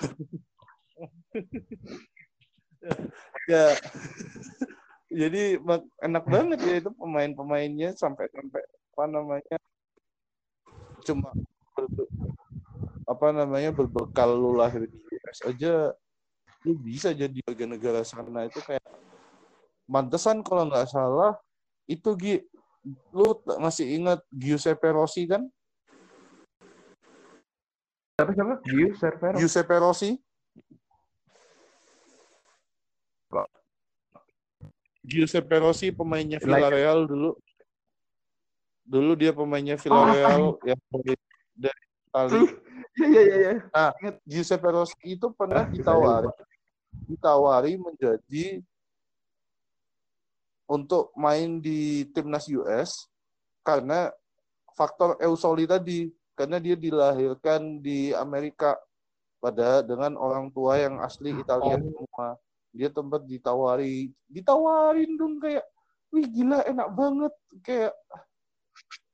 ya. 3.52 3.66
Jadi 5.12 5.42
enak 6.00 6.24
banget 6.24 6.58
ya 6.64 6.74
itu 6.80 6.88
pemain-pemainnya 6.96 7.92
sampai 8.00 8.32
sampai 8.32 8.64
apa 8.64 9.04
namanya? 9.12 9.56
Cuma 11.04 11.36
apa 13.02 13.34
namanya 13.34 13.74
berbekal 13.74 14.30
lu 14.34 14.54
lahir 14.54 14.86
di 14.86 14.98
US 14.98 15.40
aja 15.42 15.90
lu 16.62 16.78
bisa 16.78 17.10
jadi 17.10 17.34
warga 17.42 17.66
negara 17.66 18.00
sana. 18.06 18.46
Itu 18.46 18.62
kayak 18.62 18.86
mantesan 19.90 20.46
kalau 20.46 20.70
nggak 20.70 20.86
salah. 20.86 21.34
Itu 21.90 22.14
Gi 22.14 22.38
lu 23.14 23.38
masih 23.58 23.98
ingat 23.98 24.22
Giuseppe 24.30 24.90
Rossi 24.94 25.26
kan? 25.26 25.46
Siapa 28.18 28.30
siapa? 28.34 28.54
Giu 28.62 28.88
Servero. 28.94 29.36
Giuseppe 29.38 29.76
Rossi. 29.78 30.10
Giuseppe 35.02 35.56
Rossi 35.58 35.90
pemainnya 35.90 36.38
Villarreal 36.38 37.10
dulu. 37.10 37.34
Dulu 38.86 39.12
dia 39.18 39.34
pemainnya 39.34 39.74
Villarreal 39.74 40.62
yang 40.62 40.78
dari 40.94 41.14
dari 41.58 41.82
Itali 42.06 42.61
Iya, 42.92 43.08
iya, 43.08 43.36
iya, 43.40 43.52
iya. 43.56 44.10
Giuseppe 44.28 44.68
Rossi 44.68 44.96
itu 45.16 45.26
pernah 45.32 45.64
Ah, 45.64 45.70
ditawari. 45.72 46.28
ditawari 47.08 47.72
menjadi 47.80 48.60
untuk 50.68 51.12
main 51.16 51.60
di 51.60 52.08
timnas 52.12 52.48
US 52.52 53.08
karena 53.64 54.12
faktor 54.72 55.16
Eusoli 55.20 55.68
tadi 55.68 56.08
karena 56.32 56.56
dia 56.56 56.76
dilahirkan 56.76 57.80
di 57.80 58.12
Amerika 58.16 58.76
pada 59.42 59.82
dengan 59.84 60.16
orang 60.16 60.48
tua 60.48 60.78
yang 60.80 61.02
asli 61.02 61.34
Italia 61.36 61.76
semua. 61.76 62.38
Dia 62.72 62.88
tempat 62.88 63.26
ditawari. 63.28 64.08
Ditawarin 64.30 65.12
dong 65.18 65.36
kayak 65.42 65.66
wih 66.08 66.24
gila 66.30 66.64
enak 66.64 66.88
banget. 66.96 67.32
Kayak 67.60 67.92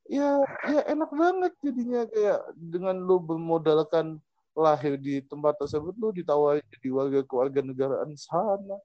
ya 0.09 0.40
ya 0.66 0.80
enak 0.88 1.11
banget 1.12 1.52
jadinya 1.61 2.02
kayak 2.09 2.40
dengan 2.56 2.96
lu 2.96 3.20
bermodalkan 3.20 4.16
lahir 4.56 4.98
di 4.98 5.22
tempat 5.22 5.54
tersebut 5.61 5.94
lu 6.00 6.11
ditawarin 6.11 6.64
jadi 6.80 6.88
warga 6.90 7.20
keluarga 7.28 7.61
negaraan 7.62 8.12
sana. 8.18 8.80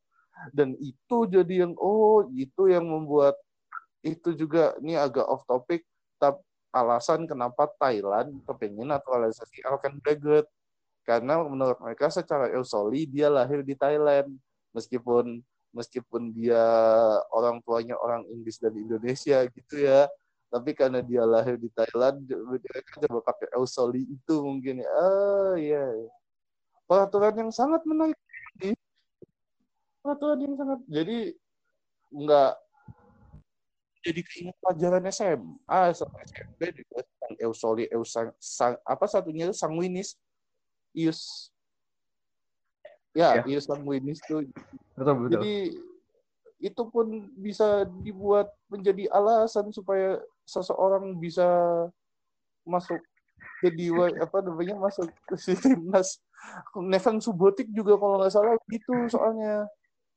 Dan 0.51 0.76
itu 0.82 1.17
jadi 1.30 1.65
yang 1.65 1.74
oh 1.80 2.28
itu 2.36 2.69
yang 2.69 2.86
membuat 2.86 3.38
itu 4.03 4.36
juga 4.36 4.76
ini 4.84 4.99
agak 4.99 5.24
off 5.24 5.47
topic 5.47 5.88
tapi 6.19 6.43
alasan 6.74 7.30
kenapa 7.30 7.69
Thailand 7.78 8.34
kepengen 8.49 8.89
naturalisasi 8.89 9.61
Alkan 9.63 10.01
Dagut 10.01 10.49
karena 11.05 11.38
menurut 11.45 11.78
mereka 11.78 12.09
secara 12.09 12.49
Eusoli 12.49 13.05
dia 13.05 13.30
lahir 13.30 13.61
di 13.61 13.78
Thailand. 13.78 14.34
Meskipun 14.74 15.38
meskipun 15.69 16.34
dia 16.34 16.65
orang 17.30 17.61
tuanya 17.61 17.93
orang 18.01 18.26
Inggris 18.30 18.57
dan 18.57 18.74
Indonesia 18.74 19.45
gitu 19.53 19.76
ya 19.86 20.09
tapi 20.54 20.70
karena 20.78 21.01
dia 21.01 21.26
lahir 21.26 21.58
di 21.58 21.66
Thailand 21.74 22.30
mereka 22.30 23.01
coba 23.10 23.34
pakai 23.34 23.49
Eusoli 23.58 24.06
itu 24.06 24.36
mungkin 24.45 24.86
ya 24.86 24.89
oh 25.01 25.58
iya 25.58 25.82
iya. 25.82 26.12
peraturan 26.86 27.34
yang 27.34 27.49
sangat 27.49 27.82
menarik 27.89 28.14
peraturan 30.06 30.45
yang 30.45 30.54
sangat 30.54 30.80
jadi 30.86 31.20
nggak 32.14 32.54
jadi 34.06 34.22
keinget 34.22 34.56
pelajaran 34.62 35.04
SMA 35.10 35.82
sama 35.97 36.22
SMP 36.22 36.60
juga 36.70 37.01
tentang 37.01 37.34
Eusoli 37.41 37.89
Eusang 37.89 38.30
sang, 38.38 38.78
apa 38.86 39.10
satunya 39.10 39.49
itu 39.49 39.58
sanguinis 39.58 40.14
Ius 40.93 41.49
ya 43.18 43.41
Ya. 43.41 43.43
Ius 43.49 43.66
sanguinis 43.66 44.22
tuh 44.30 44.45
Betul 44.93 45.14
betul. 45.18 45.32
jadi 45.34 45.56
itu 46.64 46.84
pun 46.88 47.28
bisa 47.41 47.89
dibuat 48.06 48.54
menjadi 48.70 49.10
alasan 49.12 49.74
supaya 49.74 50.22
seseorang 50.44 51.16
bisa 51.20 51.48
masuk 52.64 53.00
ke 53.60 53.70
diwa 53.72 54.12
apa 54.20 54.38
namanya 54.44 54.76
masuk 54.80 55.08
ke 55.28 55.36
timnas. 55.56 56.20
Neven 56.76 57.24
Subotic 57.24 57.72
juga 57.72 57.96
kalau 57.96 58.20
nggak 58.20 58.34
salah 58.34 58.56
gitu 58.68 59.08
soalnya. 59.08 59.68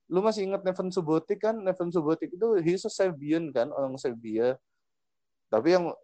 Lu 0.06 0.22
masih 0.22 0.46
ingat 0.46 0.62
Neven 0.62 0.90
Subotic 0.90 1.42
kan? 1.42 1.58
Neven 1.58 1.90
Subotic 1.90 2.34
itu 2.34 2.46
he's 2.62 2.86
a 2.86 2.90
Serbian 2.90 3.50
kan 3.54 3.70
orang 3.70 3.94
Serbia. 3.98 4.58
Tapi 5.50 5.78
yang 5.78 5.94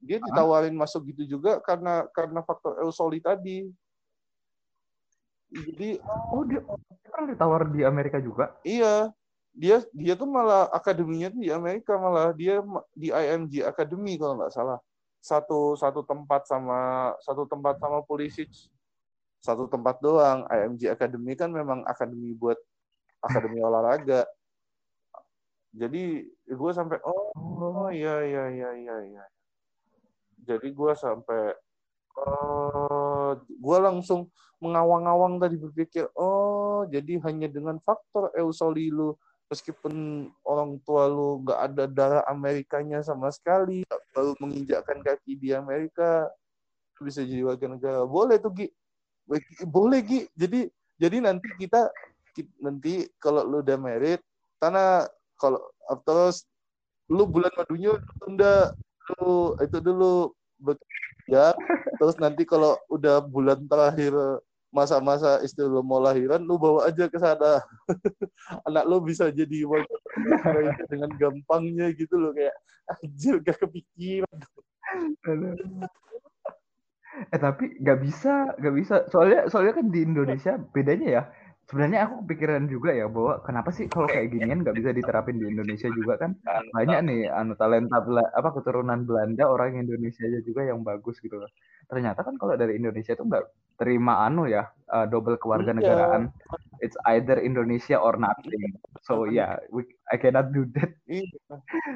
dia 0.00 0.18
ditawarin 0.18 0.74
masuk 0.74 1.12
gitu 1.12 1.36
juga 1.38 1.60
karena 1.60 2.08
karena 2.16 2.40
faktor 2.40 2.80
Eusoli 2.80 3.20
tadi. 3.20 3.68
Jadi 5.52 6.00
Oh 6.32 6.44
dia 6.48 6.64
dia 6.64 7.10
kan 7.12 7.28
ditawar 7.28 7.68
di 7.68 7.84
Amerika 7.84 8.16
juga. 8.16 8.56
Iya, 8.64 9.12
dia 9.52 9.84
dia 9.92 10.14
tuh 10.16 10.24
malah 10.24 10.68
akademinya 10.72 11.28
tuh 11.28 11.44
di 11.44 11.52
Amerika 11.52 12.00
malah 12.00 12.32
dia 12.32 12.64
di 12.96 13.12
IMG 13.12 13.60
Academy 13.64 14.16
kalau 14.16 14.40
nggak 14.40 14.52
salah. 14.52 14.80
Satu 15.22 15.78
satu 15.78 16.02
tempat 16.02 16.48
sama 16.48 17.12
satu 17.20 17.44
tempat 17.46 17.76
sama 17.78 18.00
Pulisic. 18.02 18.48
Satu 19.44 19.68
tempat 19.68 20.00
doang. 20.00 20.48
IMG 20.48 20.88
Academy 20.88 21.36
kan 21.36 21.52
memang 21.52 21.84
akademi 21.84 22.32
buat 22.32 22.56
akademi 23.20 23.60
olahraga. 23.68 24.24
Jadi 25.72 26.26
gue 26.48 26.72
sampai 26.72 27.00
oh, 27.04 27.32
oh 27.36 27.88
iya 27.88 28.24
iya 28.24 28.44
iya 28.52 28.70
iya 28.76 28.96
iya. 29.08 29.24
Jadi 30.42 30.68
gue 30.72 30.92
sampai 30.96 31.54
oh 32.18 33.36
gue 33.40 33.78
langsung 33.80 34.28
mengawang-awang 34.62 35.42
tadi 35.42 35.58
berpikir, 35.58 36.06
oh 36.14 36.86
jadi 36.86 37.18
hanya 37.26 37.50
dengan 37.50 37.82
faktor 37.82 38.30
Eusoli 38.38 38.94
lu, 38.94 39.18
meskipun 39.52 39.94
orang 40.48 40.80
tua 40.88 41.12
lu 41.12 41.44
nggak 41.44 41.60
ada 41.60 41.84
darah 41.86 42.24
Amerikanya 42.32 43.04
sama 43.04 43.28
sekali, 43.28 43.84
baru 44.16 44.32
menginjakkan 44.40 45.04
kaki 45.04 45.36
di 45.36 45.52
Amerika, 45.52 46.32
bisa 47.02 47.22
jadi 47.26 47.44
warga 47.44 47.68
negara. 47.68 48.00
Boleh 48.08 48.40
tuh 48.40 48.52
Gi, 48.56 48.68
boleh 49.68 50.00
Gi. 50.06 50.20
Jadi 50.34 50.60
jadi 50.96 51.18
nanti 51.20 51.48
kita, 51.60 51.92
ki- 52.34 52.56
nanti 52.64 53.06
kalau 53.20 53.44
lu 53.44 53.60
udah 53.60 53.78
merit, 53.78 54.24
karena 54.58 55.06
kalau 55.36 55.60
terus 56.08 56.42
lu 57.12 57.24
bulan 57.30 57.52
madunya 57.54 57.94
tunda 58.18 58.74
lu 59.20 59.54
itu 59.62 59.78
dulu 59.78 60.34
bekerja 60.58 61.54
terus 62.02 62.16
nanti 62.18 62.42
kalau 62.48 62.74
udah 62.90 63.22
bulan 63.22 63.62
terakhir 63.70 64.14
masa-masa 64.72 65.38
istri 65.44 65.68
lu 65.68 65.84
mau 65.84 66.00
lahiran 66.00 66.40
lu 66.42 66.56
bawa 66.56 66.88
aja 66.88 67.06
ke 67.06 67.20
sana 67.20 67.60
anak 68.68 68.84
lu 68.88 69.04
bisa 69.04 69.28
jadi 69.28 69.68
dengan 70.88 71.10
gampangnya 71.20 71.92
gitu 71.92 72.16
loh 72.16 72.32
kayak 72.32 72.56
anjir 72.88 73.38
gak 73.44 73.60
kepikiran 73.60 74.40
Eh 77.30 77.40
tapi 77.40 77.76
nggak 77.76 77.98
bisa, 78.00 78.56
nggak 78.56 78.74
bisa. 78.80 78.94
Soalnya 79.12 79.44
soalnya 79.52 79.76
kan 79.76 79.86
di 79.92 80.00
Indonesia 80.00 80.56
bedanya 80.72 81.08
ya. 81.20 81.22
Sebenarnya 81.68 82.08
aku 82.08 82.26
kepikiran 82.26 82.66
juga 82.68 82.90
ya 82.92 83.06
bahwa 83.06 83.40
kenapa 83.46 83.70
sih 83.70 83.86
kalau 83.86 84.08
kayak 84.10 84.34
ginian 84.34 84.60
nggak 84.64 84.76
bisa 84.76 84.90
diterapin 84.92 85.38
di 85.38 85.46
Indonesia 85.46 85.88
juga 85.94 86.18
kan 86.18 86.36
banyak 86.74 86.98
nih 87.06 87.20
anu 87.30 87.54
talenta 87.54 88.02
apa 88.34 88.48
keturunan 88.56 89.06
Belanda 89.08 89.46
orang 89.46 89.78
Indonesia 89.78 90.26
juga 90.42 90.66
yang 90.66 90.82
bagus 90.82 91.22
gitu 91.22 91.38
loh. 91.38 91.48
Ternyata 91.92 92.24
kan 92.24 92.40
kalau 92.40 92.56
dari 92.56 92.80
Indonesia 92.80 93.12
tuh 93.12 93.28
nggak 93.28 93.76
terima 93.76 94.24
anu 94.24 94.48
ya 94.48 94.64
uh, 94.88 95.04
double 95.04 95.36
kewarganegaraan. 95.36 96.32
It's 96.80 96.96
either 97.12 97.36
Indonesia 97.36 98.00
or 98.00 98.16
nothing. 98.16 98.80
So 99.04 99.28
yeah, 99.28 99.60
we, 99.68 99.84
I 100.08 100.16
cannot 100.16 100.56
do 100.56 100.64
that. 100.72 100.88
iya. 101.04 101.36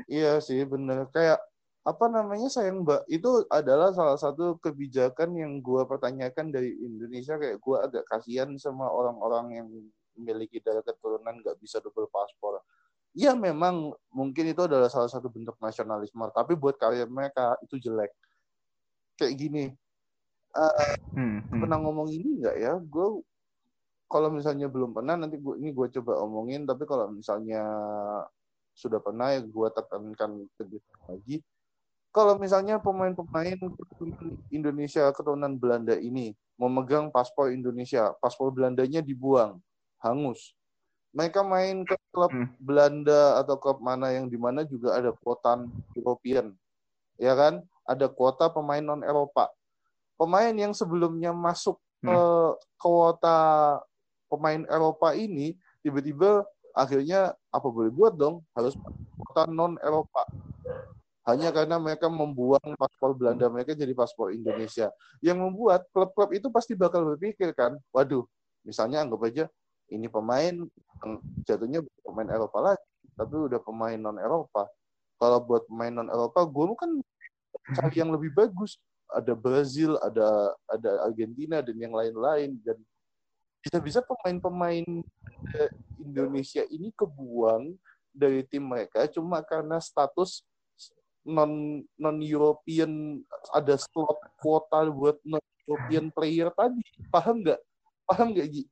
Iya 0.05 0.33
sih 0.45 0.69
bener. 0.69 1.09
Kayak 1.17 1.41
apa 1.81 2.13
namanya 2.13 2.53
sayang 2.53 2.85
mbak 2.85 3.09
itu 3.09 3.49
adalah 3.49 3.89
salah 3.97 4.21
satu 4.21 4.61
kebijakan 4.61 5.33
yang 5.33 5.65
gua 5.65 5.89
pertanyakan 5.89 6.53
dari 6.53 6.77
Indonesia. 6.77 7.41
Kayak 7.41 7.57
gua 7.65 7.89
agak 7.89 8.05
kasihan 8.05 8.53
sama 8.61 8.85
orang-orang 8.93 9.65
yang 9.65 9.67
memiliki 10.13 10.61
darah 10.61 10.85
keturunan 10.85 11.41
nggak 11.41 11.57
bisa 11.57 11.81
double 11.81 12.13
paspor. 12.13 12.61
Ya 13.17 13.33
memang 13.33 13.97
mungkin 14.13 14.45
itu 14.45 14.61
adalah 14.61 14.93
salah 14.93 15.09
satu 15.09 15.33
bentuk 15.33 15.57
nasionalisme 15.57 16.21
tapi 16.37 16.53
buat 16.53 16.77
kalian 16.77 17.09
mereka 17.09 17.57
itu 17.65 17.81
jelek. 17.81 18.13
Kayak 19.17 19.41
gini 19.41 19.65
eh, 20.57 20.97
Hmm, 21.17 21.41
hmm. 21.49 21.61
pernah 21.65 21.79
ngomong 21.81 22.09
ini 22.13 22.45
nggak 22.45 22.57
ya? 22.61 22.73
Gue 22.77 23.25
kalau 24.07 24.29
misalnya 24.31 24.71
belum 24.71 24.95
pernah 24.95 25.19
nanti 25.19 25.41
gua, 25.41 25.59
ini 25.59 25.75
gue 25.75 25.87
coba 25.99 26.23
omongin 26.23 26.63
tapi 26.69 26.87
kalau 26.87 27.11
misalnya 27.11 27.65
sudah 28.77 29.01
pernah 29.01 29.33
ya 29.35 29.41
gue 29.43 29.69
tekankan 29.73 30.45
lebih 30.61 30.81
lagi. 31.09 31.37
Kalau 32.13 32.37
misalnya 32.41 32.81
pemain-pemain 32.81 33.57
Indonesia 34.49 35.09
keturunan 35.13 35.53
Belanda 35.57 35.97
ini 36.01 36.33
memegang 36.57 37.13
paspor 37.13 37.53
Indonesia 37.53 38.17
paspor 38.21 38.53
Belandanya 38.53 39.05
dibuang 39.05 39.61
hangus. 40.01 40.57
Mereka 41.17 41.41
main 41.45 41.85
ke 41.85 41.97
klub 42.13 42.29
Hmm. 42.33 42.53
Belanda 42.61 43.41
atau 43.41 43.57
klub 43.57 43.81
mana 43.81 44.13
yang 44.13 44.29
di 44.29 44.37
mana 44.37 44.65
juga 44.69 44.97
ada 44.97 45.13
kuota 45.17 45.65
European 45.97 46.53
ya 47.17 47.33
kan? 47.33 47.65
Ada 47.89 48.09
kuota 48.13 48.53
pemain 48.53 48.85
non 48.85 49.01
Eropa 49.05 49.49
pemain 50.17 50.53
yang 50.53 50.73
sebelumnya 50.73 51.31
masuk 51.33 51.81
ke 52.01 52.19
kuota 52.77 53.39
pemain 54.29 54.64
Eropa 54.69 55.17
ini 55.17 55.57
tiba-tiba 55.81 56.45
akhirnya 56.77 57.33
apa 57.53 57.69
boleh 57.69 57.89
buat 57.89 58.12
dong? 58.17 58.45
Harus 58.53 58.77
kuota 59.17 59.49
non 59.49 59.81
Eropa 59.81 60.29
hanya 61.27 61.51
karena 61.51 61.83
mereka 61.83 62.07
membuang 62.07 62.79
paspor 62.79 63.11
Belanda 63.19 63.51
mereka 63.51 63.75
jadi 63.75 63.91
paspor 63.91 64.31
Indonesia. 64.31 64.95
Yang 65.19 65.39
membuat 65.43 65.83
klub-klub 65.91 66.31
itu 66.31 66.47
pasti 66.55 66.79
bakal 66.79 67.03
berpikir 67.14 67.51
kan 67.51 67.75
waduh 67.91 68.23
misalnya 68.62 69.03
anggap 69.03 69.23
aja 69.27 69.45
ini 69.91 70.11
pemain 70.11 70.55
jatuhnya 71.47 71.83
pemain 72.03 72.27
Eropa 72.31 72.59
lagi 72.75 72.87
tapi 73.14 73.35
udah 73.39 73.61
pemain 73.62 73.99
non 73.99 74.19
Eropa 74.19 74.67
kalau 75.19 75.39
buat 75.43 75.67
pemain 75.71 75.95
non 75.95 76.11
Eropa 76.11 76.43
gue 76.43 76.64
kan 76.75 76.91
cari 77.79 77.97
yang 78.03 78.11
lebih 78.11 78.35
bagus 78.35 78.79
ada 79.11 79.33
Brazil 79.35 79.95
ada 80.03 80.55
ada 80.67 80.91
Argentina 81.07 81.63
dan 81.63 81.77
yang 81.79 81.95
lain-lain 81.95 82.59
dan 82.63 82.79
bisa-bisa 83.63 84.03
pemain-pemain 84.03 84.87
eh, 85.55 85.71
Indonesia 85.99 86.63
ini 86.71 86.91
kebuang 86.95 87.75
dari 88.15 88.43
tim 88.47 88.67
mereka 88.67 89.07
cuma 89.11 89.43
karena 89.43 89.79
status 89.83 90.43
non 91.27 91.83
non 91.99 92.19
European 92.23 93.23
ada 93.51 93.75
slot 93.75 94.23
kuota 94.39 94.87
buat 94.87 95.19
non 95.27 95.43
European 95.67 96.07
player 96.15 96.49
tadi 96.55 96.83
paham 97.11 97.43
nggak 97.43 97.61
paham 98.07 98.31
nggak 98.31 98.49
Gi? 98.55 98.65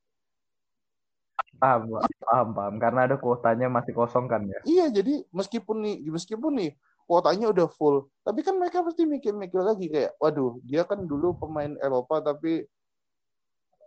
Paham, 1.59 1.97
paham, 2.22 2.49
paham. 2.55 2.74
Karena 2.82 3.01
ada 3.07 3.16
kuotanya 3.18 3.66
masih 3.70 3.95
kosong 3.95 4.26
kan 4.26 4.43
ya. 4.47 4.61
Iya, 4.66 4.87
jadi 5.01 5.22
meskipun 5.30 5.76
nih, 5.80 5.97
meskipun 6.11 6.53
nih 6.61 6.70
kuotanya 7.05 7.52
udah 7.52 7.68
full, 7.68 8.09
tapi 8.24 8.40
kan 8.40 8.57
mereka 8.57 8.80
pasti 8.80 9.05
mikir-mikir 9.05 9.61
lagi 9.61 9.92
kayak, 9.92 10.16
waduh, 10.16 10.57
dia 10.64 10.84
kan 10.88 11.05
dulu 11.05 11.36
pemain 11.36 11.76
Eropa 11.84 12.24
tapi 12.24 12.64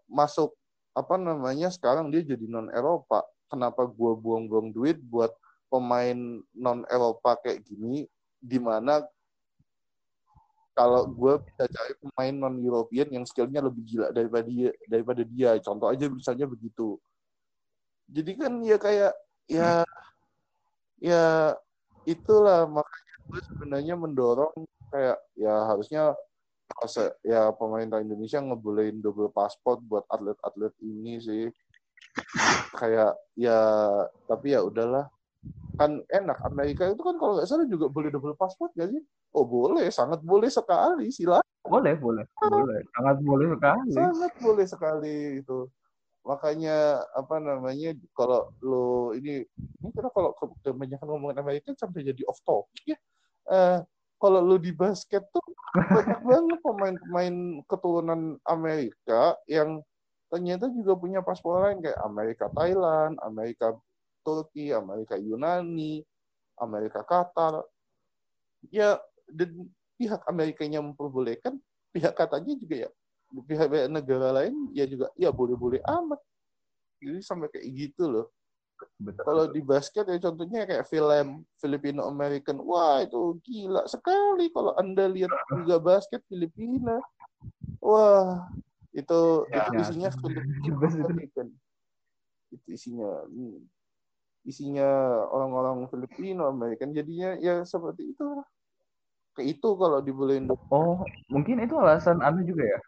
masuk 0.07 0.53
apa 0.97 1.13
namanya 1.19 1.69
sekarang 1.69 2.09
dia 2.09 2.25
jadi 2.25 2.45
non 2.49 2.73
Eropa. 2.73 3.21
Kenapa 3.47 3.87
gua 3.87 4.11
buang-buang 4.17 4.75
duit 4.75 4.99
buat 4.99 5.31
pemain 5.71 6.41
non 6.53 6.83
Eropa 6.89 7.37
kayak 7.41 7.63
gini, 7.63 8.05
di 8.37 8.59
mana 8.59 9.01
kalau 10.77 11.09
gue 11.09 11.41
bisa 11.41 11.65
cari 11.65 11.93
pemain 11.97 12.33
non 12.37 12.61
European 12.61 13.09
yang 13.09 13.25
skillnya 13.25 13.65
lebih 13.65 13.81
gila 13.81 14.13
daripada 14.13 14.45
dia 14.45 14.69
daripada 14.85 15.21
dia? 15.25 15.57
Contoh 15.57 15.89
aja 15.89 16.05
misalnya 16.05 16.45
begitu. 16.45 17.01
Jadi 18.05 18.31
kan 18.37 18.53
ya 18.61 18.77
kayak 18.77 19.13
ya 19.49 19.81
ya 21.01 21.57
itulah 22.05 22.69
makanya 22.69 23.06
gue 23.27 23.39
sebenarnya 23.43 23.93
mendorong 23.99 24.55
kayak 24.87 25.19
ya 25.35 25.67
harusnya 25.67 26.15
ya 27.23 27.51
pemerintah 27.55 27.99
Indonesia 27.99 28.39
ngebolehin 28.43 28.99
double 28.99 29.31
pasport 29.31 29.83
buat 29.87 30.03
atlet-atlet 30.07 30.73
ini 30.83 31.19
sih. 31.19 31.45
Kayak 32.75 33.15
ya 33.35 33.59
tapi 34.27 34.55
ya 34.55 34.63
udahlah. 34.63 35.07
Kan 35.77 36.01
enak 36.09 36.41
Amerika 36.41 36.89
itu 36.89 37.01
kan 37.05 37.21
kalau 37.21 37.37
nggak 37.37 37.45
salah 37.45 37.69
juga 37.69 37.85
boleh 37.85 38.09
double 38.09 38.33
pasport 38.33 38.73
gak 38.73 38.89
sih? 38.89 39.01
Oh 39.35 39.45
boleh 39.45 39.93
sangat 39.93 40.25
boleh 40.25 40.49
sekali 40.49 41.13
silakan. 41.13 41.45
Boleh, 41.67 41.93
boleh, 41.99 42.23
boleh. 42.39 42.79
Sangat 42.95 43.17
boleh 43.21 43.47
sekali. 43.53 43.91
sangat 43.91 44.33
boleh 44.39 44.65
sekali 44.65 45.17
itu 45.43 45.67
makanya 46.27 47.07
apa 47.15 47.39
namanya 47.39 47.95
kalau 48.11 48.51
lo 48.59 49.15
ini 49.15 49.47
kita 49.79 50.11
kalau 50.11 50.35
ke- 50.35 50.59
kebanyakan 50.67 51.07
ngomongin 51.07 51.39
Amerika 51.39 51.71
sampai 51.79 52.03
jadi 52.03 52.19
off 52.27 52.43
topic 52.43 52.83
ya. 52.83 52.99
Eh, 53.47 53.79
kalau 54.19 54.43
lo 54.43 54.59
di 54.59 54.75
basket 54.75 55.23
tuh 55.31 55.45
banyak 55.71 56.19
banget 56.27 56.59
pemain-pemain 56.59 57.35
keturunan 57.63 58.35
Amerika 58.43 59.39
yang 59.47 59.79
ternyata 60.27 60.67
juga 60.67 60.99
punya 60.99 61.23
paspor 61.23 61.63
lain 61.63 61.79
kayak 61.79 62.03
Amerika 62.03 62.51
Thailand, 62.51 63.15
Amerika 63.23 63.71
Turki, 64.27 64.75
Amerika 64.75 65.15
Yunani, 65.15 66.03
Amerika 66.59 67.07
Qatar. 67.07 67.63
Ya 68.67 68.99
dan 69.31 69.71
pihak 69.95 70.27
Amerikanya 70.27 70.83
memperbolehkan, 70.83 71.55
pihak 71.95 72.11
katanya 72.19 72.51
juga 72.59 72.75
ya 72.83 72.89
pihak 73.47 73.67
negara 73.91 74.31
lain 74.31 74.71
ya 74.71 74.87
juga 74.87 75.11
ya 75.19 75.29
boleh-boleh 75.31 75.83
amat. 75.83 76.19
Jadi 76.97 77.19
sampai 77.21 77.47
kayak 77.53 77.67
gitu 77.75 78.09
loh. 78.09 78.27
Betul. 79.01 79.23
Kalau 79.25 79.45
di 79.49 79.61
basket 79.61 80.05
ya 80.05 80.17
contohnya 80.21 80.65
kayak 80.69 80.85
film 80.85 81.41
Filipino 81.57 82.05
American, 82.05 82.61
wah 82.61 83.01
itu 83.01 83.41
gila 83.41 83.85
sekali 83.89 84.53
kalau 84.53 84.73
anda 84.77 85.09
lihat 85.09 85.33
liga 85.53 85.81
basket 85.81 86.21
Filipina, 86.29 87.01
wah 87.81 88.45
itu 88.93 89.49
Ya, 89.49 89.65
itu 89.65 89.71
ya. 89.73 89.81
isinya 89.81 90.09
Filipino. 90.13 90.77
American, 91.09 91.47
itu 92.53 92.67
isinya 92.69 93.09
isinya 94.45 94.89
orang-orang 95.33 95.89
Filipino 95.89 96.45
American, 96.45 96.93
jadinya 96.93 97.33
ya 97.41 97.65
seperti 97.65 98.13
itu. 98.13 98.25
Kayak 99.33 99.57
itu 99.57 99.69
kalau 99.77 100.01
dibolehin 100.01 100.49
Oh, 100.73 101.01
mungkin 101.29 101.61
itu 101.61 101.77
alasan 101.77 102.21
anu 102.25 102.41
juga 102.45 102.65
ya. 102.65 102.79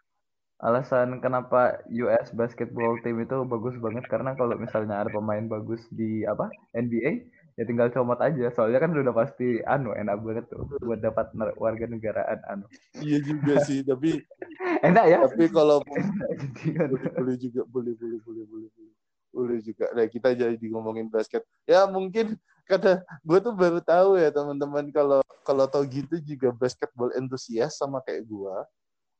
Alasan 0.60 1.24
kenapa 1.24 1.80
US 1.88 2.28
basketball 2.36 3.00
team 3.00 3.24
itu 3.24 3.32
bagus 3.48 3.80
banget 3.80 4.04
karena 4.12 4.36
kalau 4.36 4.60
misalnya 4.60 5.00
ada 5.00 5.08
pemain 5.08 5.40
bagus 5.48 5.80
di 5.88 6.20
apa 6.28 6.52
NBA 6.76 7.24
ya 7.56 7.64
tinggal 7.64 7.88
comot 7.88 8.20
aja. 8.20 8.52
Soalnya 8.52 8.84
kan 8.84 8.92
udah 8.92 9.14
pasti 9.16 9.64
anu 9.64 9.96
enak 9.96 10.20
banget 10.20 10.44
tuh 10.52 10.68
buat 10.84 11.00
dapat 11.00 11.32
warga 11.56 11.88
negaraan 11.88 12.40
anu. 12.44 12.66
Iya 13.00 13.18
juga 13.24 13.64
sih, 13.64 13.80
tapi 13.80 14.20
Enak 14.88 15.04
ya? 15.08 15.18
tapi 15.24 15.48
kalau 15.48 15.80
Jadi 16.40 16.68
kan. 16.76 16.88
boleh, 16.92 17.10
boleh 17.16 17.36
juga 17.40 17.60
boleh 17.64 17.92
boleh 17.96 18.18
boleh 18.20 18.44
boleh 18.44 18.68
boleh 18.68 18.94
boleh 19.30 19.58
juga 19.62 19.86
nah 19.94 20.06
kita 20.10 20.34
jadi 20.34 20.66
ngomongin 20.74 21.06
basket 21.06 21.46
ya 21.62 21.86
mungkin 21.86 22.34
kata 22.66 22.98
gue 23.22 23.38
tuh 23.38 23.54
baru 23.54 23.78
tahu 23.78 24.18
ya 24.18 24.34
teman-teman 24.34 24.90
kalau 24.90 25.22
kalau 25.46 25.70
tau 25.70 25.86
gitu 25.86 26.18
juga 26.18 26.50
basketball 26.50 27.14
entusias 27.14 27.78
sama 27.78 28.02
kayak 28.02 28.26
gue 28.26 28.54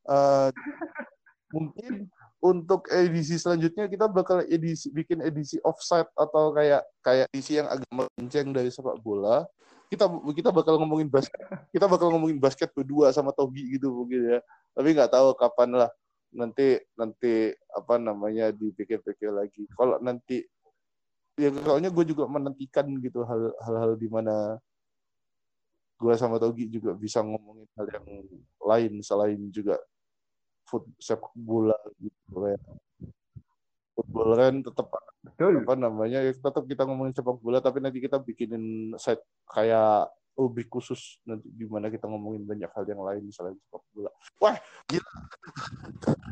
Eh, 0.09 0.49
mungkin 1.51 2.07
untuk 2.41 2.89
edisi 2.89 3.37
selanjutnya 3.37 3.85
kita 3.85 4.09
bakal 4.09 4.41
edisi 4.49 4.89
bikin 4.89 5.21
edisi 5.21 5.61
offside 5.61 6.09
atau 6.17 6.49
kayak 6.55 6.81
kayak 7.05 7.29
edisi 7.29 7.61
yang 7.61 7.69
agak 7.69 7.87
melenceng 7.93 8.49
dari 8.49 8.73
sepak 8.73 8.97
bola. 9.05 9.45
Kita 9.91 10.07
kita 10.33 10.49
bakal 10.49 10.79
ngomongin 10.81 11.11
basket 11.11 11.37
kita 11.75 11.85
bakal 11.85 12.09
ngomongin 12.15 12.41
basket 12.41 12.71
berdua 12.73 13.13
sama 13.13 13.29
Togi 13.35 13.77
gitu 13.77 13.93
mungkin 13.93 14.37
ya. 14.37 14.39
Tapi 14.73 14.87
nggak 14.97 15.11
tahu 15.13 15.37
kapan 15.37 15.85
lah. 15.85 15.91
Nanti 16.33 16.79
nanti 16.97 17.51
apa 17.75 17.99
namanya 17.99 18.49
dipikir-pikir 18.49 19.29
lagi. 19.29 19.67
Kalau 19.75 19.99
nanti 20.01 20.41
ya 21.37 21.53
soalnya 21.61 21.93
gue 21.93 22.05
juga 22.09 22.25
menantikan 22.27 22.87
gitu 22.99 23.23
hal 23.23 23.53
hal 23.61 23.91
di 23.95 24.07
mana 24.09 24.57
gue 26.01 26.13
sama 26.17 26.41
Togi 26.41 26.65
juga 26.65 26.97
bisa 26.97 27.21
ngomongin 27.21 27.69
hal 27.77 27.85
yang 27.93 28.05
lain 28.57 28.93
selain 29.05 29.37
juga 29.53 29.77
foot 30.71 30.87
sepak 30.95 31.35
bola 31.35 31.75
gitu 31.99 32.31
kayak 32.31 32.63
football 33.91 34.29
kan 34.39 34.55
tetap 34.63 34.87
Betul. 35.21 35.61
apa 35.61 35.73
namanya 35.75 36.23
ya 36.23 36.31
tetap 36.31 36.63
kita 36.63 36.87
ngomongin 36.87 37.13
sepak 37.13 37.37
bola 37.43 37.59
tapi 37.59 37.83
nanti 37.83 37.99
kita 37.99 38.17
bikinin 38.17 38.95
set 38.95 39.19
kayak 39.51 40.09
lebih 40.39 40.65
khusus 40.71 41.19
nanti 41.27 41.45
di 41.51 41.67
mana 41.67 41.91
kita 41.91 42.07
ngomongin 42.07 42.47
banyak 42.47 42.71
hal 42.71 42.85
yang 42.87 43.03
lain 43.03 43.27
selain 43.29 43.53
sepak 43.67 43.83
bola. 43.91 44.09
Wah, 44.39 44.55
gila. 44.87 45.13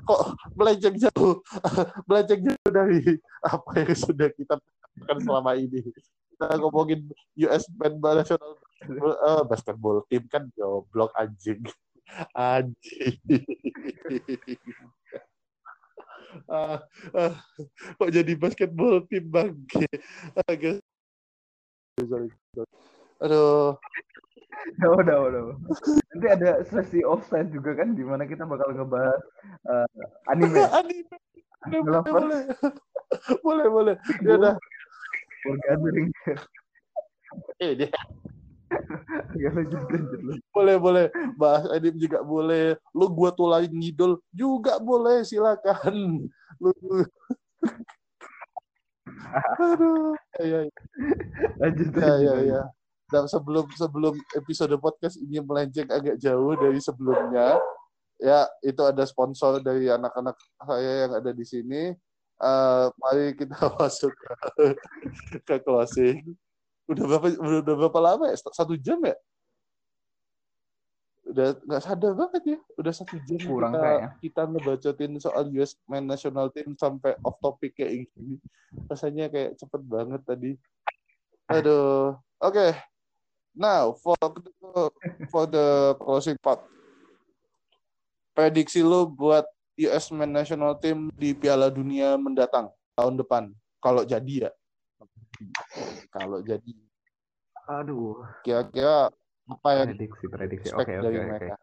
Kok 0.08 0.22
melenceng 0.56 0.98
jauh, 0.98 1.36
melenceng 2.08 2.42
jauh 2.48 2.70
dari 2.72 3.20
apa 3.44 3.72
yang 3.84 3.94
sudah 3.94 4.28
kita 4.34 4.56
lakukan 4.58 5.18
selama 5.22 5.52
ini. 5.60 5.84
Kita 6.34 6.56
ngomongin 6.58 7.12
US 7.44 7.68
men 7.76 8.00
national 8.00 8.56
eh, 8.88 9.44
basketball 9.46 10.02
team 10.08 10.24
kan 10.32 10.48
goblok 10.56 11.12
anjing. 11.20 11.60
Anjing. 12.34 13.18
Ah, 16.46 16.78
ah, 17.18 17.34
kok 17.98 18.10
jadi 18.14 18.34
basketball 18.38 19.02
tim 19.10 19.26
bangke 19.26 19.90
agak 20.46 20.78
sorry, 22.06 22.30
sorry. 22.54 22.70
aduh 23.18 23.74
Ya 24.82 24.88
udah, 24.92 25.18
udah. 25.30 25.42
Nanti 26.14 26.28
ada 26.28 26.62
sesi 26.68 27.00
offside 27.06 27.50
juga 27.54 27.80
kan 27.80 27.96
di 27.96 28.04
mana 28.04 28.28
kita 28.28 28.44
bakal 28.46 28.76
ngebahas 28.76 29.22
eh, 29.66 29.88
anime. 30.30 30.58
anime 30.80 31.18
boleh 31.82 32.00
Anime 32.00 32.00
boleh 32.08 32.08
boleh 32.12 32.46
boleh 33.44 33.68
boleh 33.70 33.96
ya 34.26 34.34
udah 34.36 34.56
gathering. 35.66 36.10
eh 37.64 37.72
dia 37.78 37.90
Ya 39.38 39.50
lanjut 39.54 39.82
lanjut. 39.90 40.20
lanjut. 40.26 40.44
boleh 40.54 40.76
boleh 40.78 41.06
bahas 41.38 41.66
anime 41.74 41.98
juga 41.98 42.22
boleh 42.22 42.78
lu 42.94 43.06
gua 43.10 43.34
tulain 43.34 43.70
ngidol 43.70 44.22
juga 44.30 44.78
boleh 44.78 45.26
silakan 45.26 46.26
lu 46.62 46.72
aduh 49.58 50.14
ya 50.42 50.66
ya 50.66 50.72
Lanjut 51.60 51.90
ya 51.94 52.08
lanjut, 52.08 52.24
ya, 52.24 52.36
ya. 52.46 52.62
Dan 53.10 53.26
sebelum 53.26 53.66
sebelum 53.74 54.14
episode 54.38 54.74
podcast 54.78 55.18
ini 55.18 55.42
melenceng 55.42 55.90
agak 55.90 56.22
jauh 56.22 56.54
dari 56.54 56.78
sebelumnya, 56.78 57.58
ya 58.22 58.46
itu 58.62 58.82
ada 58.86 59.02
sponsor 59.10 59.66
dari 59.66 59.90
anak-anak 59.90 60.38
saya 60.62 61.10
yang 61.10 61.14
ada 61.18 61.34
di 61.34 61.42
sini. 61.42 61.98
Eh, 62.40 62.86
mari 63.02 63.34
kita 63.34 63.58
masuk 63.82 64.14
ke, 64.14 64.66
ke 65.42 65.56
closing. 65.66 66.22
Udah 66.90 67.06
berapa 67.06 67.28
udah 67.38 67.76
berapa 67.86 68.00
lama 68.02 68.24
ya? 68.34 68.38
Satu 68.50 68.74
jam 68.74 68.98
ya? 69.06 69.14
Udah 71.30 71.54
nggak 71.62 71.84
sadar 71.86 72.14
banget 72.18 72.58
ya. 72.58 72.60
Udah 72.74 72.94
satu 72.94 73.22
jam 73.30 73.38
Kurang 73.46 73.78
kita 73.78 73.86
kayaknya. 73.86 74.10
kita 74.18 74.42
ngebacotin 74.50 75.14
soal 75.22 75.44
US 75.54 75.78
Men 75.86 76.10
National 76.10 76.50
Team 76.50 76.74
sampai 76.74 77.14
off 77.22 77.38
topic 77.38 77.78
kayak 77.78 78.10
gini. 78.10 78.42
Rasanya 78.90 79.30
kayak 79.30 79.54
cepet 79.62 79.82
banget 79.86 80.22
tadi. 80.26 80.52
Aduh. 81.46 82.18
Oke. 82.42 82.74
Now 83.54 83.94
for 83.94 84.18
the, 84.18 84.90
for 85.30 85.46
the 85.46 85.94
closing 86.02 86.38
part. 86.42 86.66
Prediksi 88.34 88.82
lo 88.82 89.06
buat 89.06 89.46
US 89.78 90.10
Men 90.10 90.34
National 90.34 90.74
Team 90.82 91.14
di 91.14 91.38
Piala 91.38 91.70
Dunia 91.70 92.18
mendatang 92.18 92.74
tahun 92.98 93.22
depan. 93.22 93.54
Kalau 93.78 94.02
jadi 94.02 94.50
ya. 94.50 94.52
Kalau 96.12 96.44
jadi 96.44 96.74
Aduh. 97.70 98.26
kira-kira 98.42 99.14
apa 99.46 99.70
yang 99.78 99.90
Prediksi 99.94 100.26
prediksi. 100.26 100.74
Oke 100.74 100.98
oke 100.98 101.06
dari 101.06 101.18
oke. 101.18 101.28
mereka? 101.30 101.56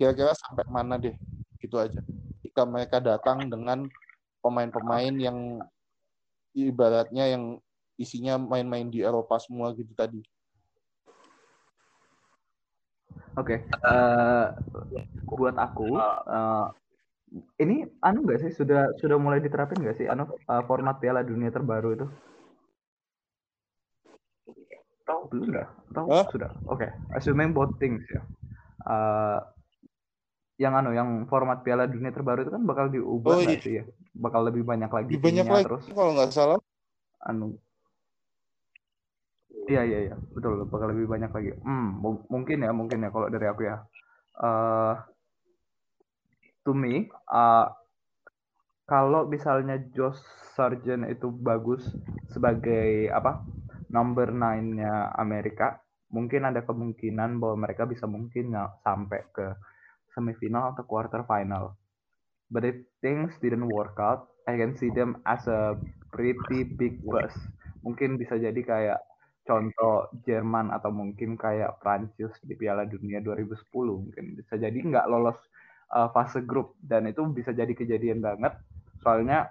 Kira-kira 0.00 0.32
sampai 0.32 0.64
mana 0.68 0.96
deh? 0.96 1.12
Gitu 1.60 1.76
aja. 1.76 2.00
Jika 2.40 2.62
mereka 2.64 2.96
datang 3.00 3.48
dengan 3.48 3.88
pemain-pemain 4.40 5.12
yang 5.12 5.60
ibaratnya 6.56 7.36
yang 7.36 7.60
isinya 8.00 8.40
main-main 8.40 8.88
di 8.88 9.04
Eropa 9.04 9.36
semua 9.40 9.72
gitu 9.76 9.92
tadi. 9.92 10.20
Oke. 13.36 13.68
eh, 13.68 14.46
buat 15.28 15.56
aku 15.60 16.00
eh, 16.00 16.66
ini 17.60 17.84
anu 18.00 18.24
nggak 18.24 18.40
sih 18.48 18.50
sudah 18.56 18.96
sudah 18.96 19.20
mulai 19.20 19.44
diterapin 19.44 19.84
nggak 19.84 19.96
sih 20.00 20.06
anu 20.08 20.24
eh, 20.32 20.62
format 20.64 20.96
Piala 20.96 21.20
Dunia 21.20 21.52
terbaru 21.52 21.92
itu? 21.92 22.06
Belum 25.06 25.46
nggak? 25.54 25.68
Atau 25.94 26.04
Hah? 26.10 26.26
sudah? 26.30 26.50
Oke. 26.66 26.86
Assuming 27.14 27.54
both 27.54 27.72
things 27.78 28.02
ya. 28.10 28.22
Eh, 28.86 29.40
yang 30.56 30.72
anu 30.72 30.96
yang 30.96 31.28
format 31.28 31.60
Piala 31.60 31.84
Dunia 31.84 32.08
terbaru 32.16 32.40
itu 32.48 32.52
kan 32.52 32.64
bakal 32.64 32.88
diubah 32.88 33.36
Oh, 33.36 33.40
iya. 33.44 33.60
sih 33.60 33.74
ya? 33.80 33.84
Bakal 34.16 34.48
lebih 34.48 34.64
banyak 34.64 34.88
lagi 34.88 35.12
Lebih 35.12 35.44
banyak 35.44 35.46
lagi 35.52 35.64
terus 35.68 35.84
kalau 35.92 36.10
nggak 36.16 36.32
salah. 36.32 36.58
anu 37.28 37.58
Iya 39.66 39.82
iya 39.82 39.98
iya 40.06 40.14
betul 40.30 40.62
bakal 40.70 40.94
lebih 40.94 41.10
banyak 41.10 41.30
lagi. 41.34 41.50
Hmm 41.66 41.98
mu- 41.98 42.22
mungkin 42.30 42.62
ya 42.62 42.70
mungkin 42.70 43.02
ya 43.02 43.10
kalau 43.10 43.26
dari 43.28 43.46
aku 43.50 43.62
ya. 43.66 43.76
eh 44.46 44.94
to 46.64 46.70
me, 46.74 47.10
eh, 47.10 47.66
kalau 48.86 49.26
misalnya 49.26 49.82
Josh 49.90 50.22
Sargent 50.54 51.10
itu 51.10 51.28
bagus 51.30 51.82
sebagai 52.30 53.10
apa 53.10 53.42
number 53.96 54.28
nine-nya 54.28 55.16
Amerika, 55.16 55.80
mungkin 56.12 56.44
ada 56.44 56.60
kemungkinan 56.60 57.40
bahwa 57.40 57.64
mereka 57.64 57.88
bisa 57.88 58.04
mungkin 58.04 58.52
sampai 58.84 59.24
ke 59.32 59.56
semifinal 60.12 60.76
atau 60.76 60.84
quarter 60.84 61.24
final. 61.24 61.72
But 62.52 62.68
if 62.68 62.76
things 63.00 63.32
didn't 63.40 63.72
work 63.72 63.96
out, 63.96 64.28
I 64.44 64.60
can 64.60 64.76
see 64.76 64.92
them 64.92 65.24
as 65.24 65.48
a 65.48 65.80
pretty 66.12 66.68
big 66.76 67.00
bus. 67.02 67.32
Mungkin 67.82 68.20
bisa 68.20 68.38
jadi 68.38 68.60
kayak 68.60 69.00
contoh 69.46 70.10
Jerman 70.26 70.74
atau 70.74 70.90
mungkin 70.90 71.38
kayak 71.38 71.78
Prancis 71.78 72.34
di 72.42 72.58
Piala 72.58 72.84
Dunia 72.84 73.22
2010 73.22 73.70
mungkin 74.02 74.34
bisa 74.34 74.58
jadi 74.58 74.74
nggak 74.74 75.06
lolos 75.06 75.38
uh, 75.94 76.10
fase 76.10 76.42
grup 76.42 76.74
dan 76.82 77.06
itu 77.06 77.22
bisa 77.30 77.54
jadi 77.54 77.70
kejadian 77.70 78.18
banget 78.18 78.58
soalnya 79.06 79.46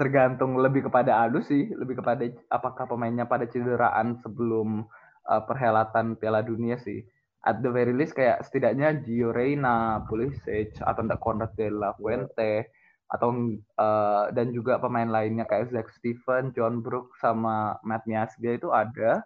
tergantung 0.00 0.56
lebih 0.56 0.88
kepada 0.88 1.28
adu 1.28 1.44
sih 1.44 1.68
lebih 1.76 2.00
kepada 2.00 2.24
apakah 2.48 2.88
pemainnya 2.88 3.28
pada 3.28 3.44
cederaan 3.44 4.16
sebelum 4.24 4.88
uh, 5.28 5.42
perhelatan 5.44 6.16
Piala 6.16 6.40
Dunia 6.40 6.80
sih 6.80 7.04
at 7.44 7.60
the 7.60 7.68
very 7.68 7.92
least 7.92 8.16
kayak 8.16 8.40
setidaknya 8.44 8.96
Gio 9.04 9.36
Reyna, 9.36 10.04
Pulisic 10.08 10.80
atau 10.80 11.04
enggak 11.04 11.20
Conrad 11.20 11.52
de 11.56 11.68
la 11.68 11.92
Fuente 12.00 12.72
atau 13.10 13.34
uh, 13.76 14.30
dan 14.32 14.54
juga 14.56 14.80
pemain 14.80 15.08
lainnya 15.08 15.44
kayak 15.44 15.68
Zach 15.74 15.92
Steven, 15.92 16.54
John 16.56 16.80
Brook 16.80 17.12
sama 17.20 17.76
Matt 17.84 18.08
Miasga 18.08 18.56
itu 18.56 18.72
ada 18.72 19.20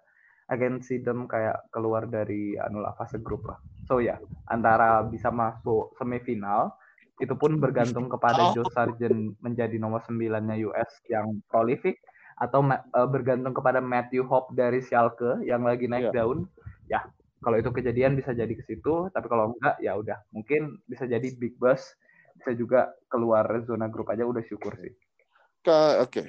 see 0.85 1.01
them 1.01 1.25
kayak 1.25 1.69
keluar 1.73 2.05
dari 2.05 2.57
anu 2.61 2.85
fase 2.97 3.17
grup 3.21 3.49
lah. 3.49 3.59
So 3.89 4.01
ya, 4.01 4.17
yeah, 4.17 4.19
antara 4.49 5.05
bisa 5.05 5.29
masuk 5.33 5.93
semifinal 5.97 6.73
itu 7.23 7.35
pun 7.39 7.63
bergantung 7.63 8.11
kepada 8.11 8.51
Joe 8.57 8.67
Sargent 8.75 9.39
menjadi 9.39 9.79
nomor 9.79 10.03
sembilannya 10.03 10.67
US 10.67 10.91
yang 11.07 11.39
prolific 11.47 12.03
atau 12.35 12.67
uh, 12.67 13.07
bergantung 13.07 13.55
kepada 13.55 13.79
Matthew 13.79 14.27
Hope 14.27 14.51
dari 14.59 14.83
Schalke 14.83 15.39
yang 15.47 15.63
lagi 15.63 15.87
naik 15.87 16.11
yeah. 16.11 16.15
daun. 16.15 16.51
Ya, 16.91 17.01
kalau 17.39 17.63
itu 17.63 17.71
kejadian 17.71 18.19
bisa 18.19 18.35
jadi 18.35 18.51
ke 18.51 18.67
situ, 18.67 19.07
tapi 19.15 19.31
kalau 19.31 19.55
enggak 19.55 19.79
ya 19.79 19.95
udah, 19.95 20.19
mungkin 20.35 20.83
bisa 20.91 21.07
jadi 21.07 21.23
big 21.39 21.55
bus, 21.63 21.95
bisa 22.43 22.51
juga 22.59 22.91
keluar 23.07 23.47
zona 23.63 23.87
grup 23.87 24.11
aja 24.11 24.27
udah 24.27 24.43
syukur 24.51 24.75
sih. 24.83 24.91
Oke. 25.65 26.03
Okay. 26.11 26.27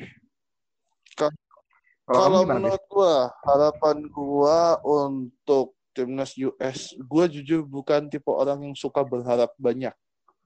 Kalau 2.06 2.46
menurut 2.46 2.84
gua, 2.86 3.34
harapan 3.42 4.06
gua 4.14 4.78
untuk 4.86 5.74
timnas 5.98 6.38
US, 6.38 6.94
gua 7.02 7.26
jujur 7.26 7.66
bukan 7.66 8.06
tipe 8.14 8.30
orang 8.30 8.62
yang 8.62 8.76
suka 8.78 9.02
berharap 9.02 9.50
banyak. 9.58 9.90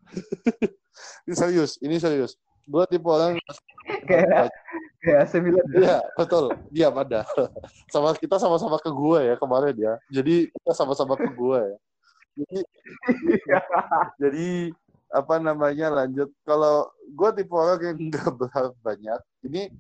ini 1.28 1.36
serius, 1.36 1.72
ini 1.80 1.96
serius. 1.98 2.36
Gua 2.70 2.86
tipe 2.86 3.06
orang 3.10 3.38
kayak 4.10 4.54
kayak 5.02 5.26
sembilan. 5.30 5.64
Iya, 5.74 5.98
betul. 6.14 6.54
Dia 6.70 6.94
ada. 6.94 7.26
sama 7.94 8.14
kita 8.18 8.38
sama-sama 8.38 8.78
ke 8.78 8.90
gua 8.94 9.26
ya 9.26 9.36
kemarin 9.40 9.76
ya. 9.78 9.94
Jadi 10.10 10.50
kita 10.54 10.72
sama-sama 10.78 11.18
ke 11.18 11.30
gua 11.34 11.66
ya. 11.66 11.78
Jadi 12.40 12.60
jadi 14.22 14.48
apa 15.10 15.42
namanya 15.42 15.90
lanjut 15.90 16.30
kalau 16.46 16.86
gue 17.18 17.30
tipe 17.34 17.50
orang 17.50 17.82
yang 17.82 17.98
nggak 18.14 18.30
berharap 18.30 18.78
banyak 18.86 19.18
ini 19.42 19.74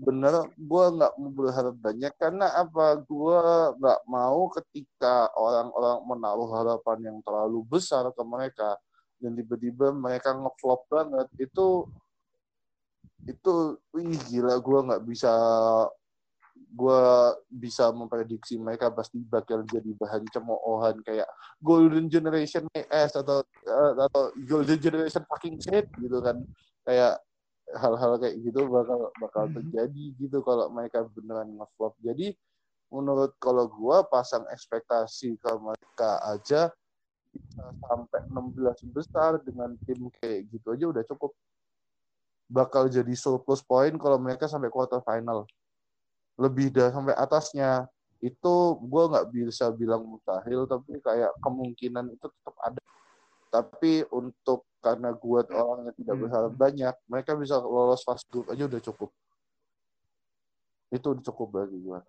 bener 0.00 0.48
gue 0.56 0.84
nggak 0.96 1.12
mau 1.20 1.30
berharap 1.34 1.76
banyak 1.76 2.12
karena 2.16 2.46
apa 2.56 3.02
gue 3.04 3.40
nggak 3.76 4.00
mau 4.08 4.48
ketika 4.48 5.28
orang-orang 5.36 5.98
menaruh 6.08 6.48
harapan 6.56 6.98
yang 7.12 7.18
terlalu 7.20 7.60
besar 7.68 8.08
ke 8.14 8.22
mereka 8.24 8.80
dan 9.20 9.36
tiba-tiba 9.36 9.92
mereka 9.92 10.32
ngeflop 10.34 10.88
banget 10.88 11.28
itu 11.36 11.84
itu 13.28 13.54
wih 13.92 14.16
gila 14.32 14.56
gue 14.56 14.78
nggak 14.90 15.02
bisa 15.04 15.32
gue 16.70 17.02
bisa 17.50 17.90
memprediksi 17.90 18.54
mereka 18.56 18.88
pasti 18.94 19.20
bakal 19.20 19.66
jadi 19.66 19.90
bahan 19.96 20.24
cemoohan 20.30 21.02
kayak 21.04 21.28
golden 21.60 22.06
generation 22.06 22.64
ES 22.72 23.18
atau 23.18 23.42
atau 24.06 24.30
golden 24.46 24.78
generation 24.78 25.24
fucking 25.26 25.58
shit 25.58 25.90
gitu 25.98 26.22
kan 26.22 26.40
kayak 26.86 27.20
hal-hal 27.76 28.18
kayak 28.18 28.38
gitu 28.42 28.66
bakal 28.66 29.10
bakal 29.18 29.44
hmm. 29.46 29.54
terjadi 29.58 30.04
gitu 30.18 30.38
kalau 30.42 30.70
mereka 30.72 31.06
beneran 31.14 31.54
ngeflop. 31.54 31.94
Jadi 32.02 32.34
menurut 32.90 33.38
kalau 33.38 33.70
gua 33.70 34.02
pasang 34.02 34.42
ekspektasi 34.50 35.38
ke 35.38 35.50
mereka 35.58 36.18
aja 36.26 36.70
sampai 37.56 38.20
16 38.28 38.90
besar 38.94 39.38
dengan 39.42 39.74
tim 39.86 40.10
kayak 40.18 40.50
gitu 40.50 40.74
aja 40.74 40.84
udah 40.90 41.04
cukup. 41.14 41.32
Bakal 42.50 42.90
jadi 42.90 43.14
surplus 43.14 43.62
poin 43.62 43.94
kalau 43.94 44.18
mereka 44.18 44.50
sampai 44.50 44.70
quarter 44.70 44.98
final. 45.06 45.46
Lebih 46.34 46.74
dari 46.74 46.90
sampai 46.90 47.14
atasnya 47.14 47.86
itu 48.20 48.54
gue 48.84 49.02
nggak 49.10 49.26
bisa 49.32 49.72
bilang 49.72 50.04
mustahil 50.04 50.68
tapi 50.68 51.00
kayak 51.00 51.32
kemungkinan 51.40 52.12
itu 52.12 52.28
tetap 52.28 52.52
ada 52.60 52.80
tapi 53.50 54.06
untuk 54.14 54.70
karena 54.78 55.10
gue 55.12 55.40
orang 55.52 55.90
yang 55.90 55.96
tidak 55.98 56.14
hmm. 56.16 56.22
berharap 56.24 56.52
banyak, 56.54 56.94
mereka 57.10 57.34
bisa 57.36 57.58
lolos 57.58 58.06
fast 58.06 58.24
group 58.30 58.46
aja 58.48 58.64
udah 58.64 58.80
cukup. 58.80 59.10
Itu 60.94 61.06
udah 61.12 61.24
cukup 61.26 61.48
bagi 61.50 61.78
gue. 61.82 62.00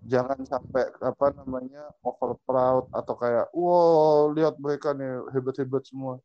Jangan 0.00 0.40
sampai 0.48 0.88
apa 1.04 1.26
namanya 1.36 1.92
over 2.00 2.36
proud 2.48 2.88
atau 2.88 3.14
kayak 3.20 3.52
wow 3.52 4.32
lihat 4.32 4.56
mereka 4.56 4.96
nih 4.96 5.28
hebat-hebat 5.32 5.84
semua. 5.84 6.16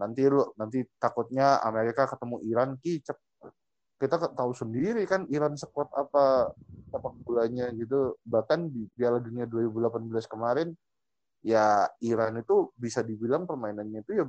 Nanti 0.00 0.24
lu 0.28 0.44
nanti 0.56 0.80
takutnya 0.96 1.60
Amerika 1.60 2.08
ketemu 2.08 2.36
Iran 2.48 2.70
kicep. 2.80 3.16
Kita 3.96 4.16
tahu 4.32 4.52
sendiri 4.52 5.04
kan 5.08 5.24
Iran 5.32 5.56
sekuat 5.56 5.88
apa 5.92 6.52
sepak 6.92 7.14
bolanya 7.24 7.68
gitu. 7.76 8.16
Bahkan 8.24 8.72
di 8.72 8.88
Piala 8.92 9.20
Dunia 9.20 9.44
2018 9.48 10.32
kemarin 10.32 10.68
ya 11.44 11.86
Iran 12.02 12.40
itu 12.40 12.72
bisa 12.76 13.04
dibilang 13.04 13.44
permainannya 13.44 14.02
itu 14.02 14.12
ya 14.18 14.26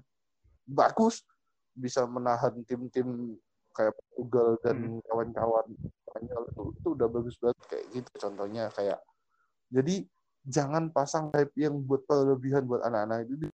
bagus 0.68 1.24
bisa 1.72 2.04
menahan 2.04 2.62
tim-tim 2.68 3.38
kayak 3.72 3.94
Portugal 3.94 4.58
dan 4.66 5.00
hmm. 5.00 5.02
Spanyol 6.18 6.44
itu, 6.50 6.62
itu 6.82 6.88
udah 6.98 7.08
bagus 7.14 7.36
banget 7.38 7.62
kayak 7.70 7.86
gitu 7.94 8.12
contohnya 8.18 8.74
kayak 8.74 8.98
jadi 9.70 9.96
jangan 10.50 10.90
pasang 10.90 11.30
hype 11.30 11.54
yang 11.54 11.78
buat 11.84 12.08
berlebihan 12.08 12.64
buat 12.66 12.82
anak-anak. 12.88 13.28
Itu 13.28 13.52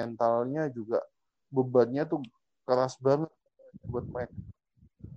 mentalnya 0.00 0.72
juga 0.72 1.04
bebannya 1.52 2.08
tuh 2.08 2.24
keras 2.64 2.96
banget 2.96 3.28
buat 3.84 4.08
mereka 4.08 4.32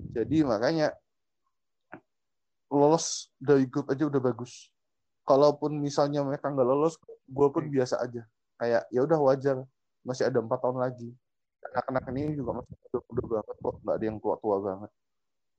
jadi 0.10 0.44
makanya 0.44 0.88
lolos 2.70 3.30
dari 3.40 3.66
grup 3.66 3.90
aja 3.90 4.06
udah 4.06 4.22
bagus. 4.22 4.70
Kalaupun 5.26 5.78
misalnya 5.78 6.26
mereka 6.26 6.50
nggak 6.50 6.68
lolos 6.68 6.98
gue 7.30 7.48
pun 7.50 7.66
biasa 7.70 8.02
aja. 8.02 8.26
Kayak 8.60 8.84
ya 8.90 9.00
udah 9.06 9.20
wajar 9.22 9.58
masih 10.04 10.28
ada 10.28 10.42
empat 10.42 10.60
tahun 10.62 10.82
lagi. 10.82 11.10
Anak-anak 11.72 12.04
ini 12.14 12.34
juga 12.36 12.62
masih 12.62 12.76
udah 13.10 13.26
banget 13.38 13.56
kok 13.58 13.76
nggak 13.86 13.96
ada 13.96 14.06
yang 14.06 14.18
tua-tua 14.18 14.58
banget 14.60 14.92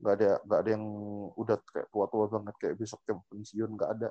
nggak 0.00 0.14
ada 0.16 0.30
nggak 0.48 0.60
ada 0.64 0.70
yang 0.72 0.84
udah 1.36 1.56
kayak 1.68 1.88
tua-tua 1.92 2.24
banget 2.32 2.54
kayak 2.56 2.76
besok 2.80 3.00
jam 3.04 3.20
pensiun 3.28 3.70
nggak 3.76 3.90
ada 4.00 4.08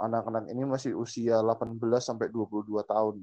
anak-anak 0.00 0.48
ini 0.48 0.64
masih 0.64 0.96
usia 0.96 1.38
18 1.44 1.78
sampai 2.00 2.32
22 2.32 2.82
tahun 2.82 3.16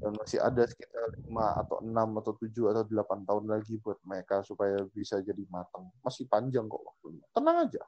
dan 0.00 0.12
masih 0.16 0.38
ada 0.40 0.64
sekitar 0.68 1.08
5 1.24 1.60
atau 1.64 1.76
6 1.80 2.20
atau 2.20 2.32
7 2.36 2.72
atau 2.72 2.84
8 2.84 3.28
tahun 3.28 3.44
lagi 3.48 3.74
buat 3.80 3.96
mereka 4.04 4.44
supaya 4.44 4.84
bisa 4.92 5.20
jadi 5.24 5.40
matang. 5.48 5.88
Masih 6.04 6.28
panjang 6.28 6.68
kok 6.68 6.84
waktunya. 6.84 7.24
Tenang 7.32 7.56
aja. 7.68 7.82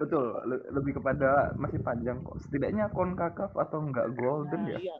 Betul, 0.00 0.24
lebih 0.72 1.00
kepada 1.00 1.52
masih 1.60 1.80
panjang 1.80 2.20
kok. 2.24 2.40
Setidaknya 2.44 2.88
konkakaf 2.92 3.52
atau 3.52 3.84
enggak 3.84 4.12
golden 4.16 4.64
nah, 4.64 4.72
ya? 4.76 4.78
Iya. 4.80 4.96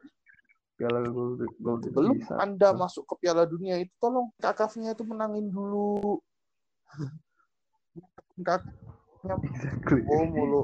Piala 0.77 1.05
golden 1.09 1.49
Belum 1.93 2.17
bisa. 2.19 2.35
Anda 2.41 2.73
masuk 2.73 3.05
ke 3.07 3.15
Piala 3.25 3.45
Dunia 3.45 3.79
itu 3.79 3.93
tolong 4.01 4.33
kakafnya 4.41 4.97
itu 4.97 5.05
menangin 5.05 5.49
dulu. 5.53 6.19
kakafnya 8.47 9.37
oh 10.09 10.25
mulu. 10.27 10.63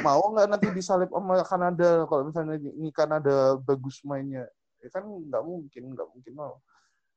Mau 0.00 0.24
nggak 0.32 0.48
nanti 0.48 0.66
disalip 0.72 1.12
sama 1.12 1.44
Kanada 1.44 2.08
kalau 2.08 2.22
misalnya 2.26 2.56
ini 2.56 2.90
Kanada 2.90 3.60
bagus 3.60 4.00
mainnya? 4.02 4.48
Ya 4.80 4.88
kan 4.90 5.04
nggak 5.04 5.42
mungkin, 5.44 5.82
nggak 5.92 6.08
mungkin 6.08 6.32
mau. 6.34 6.58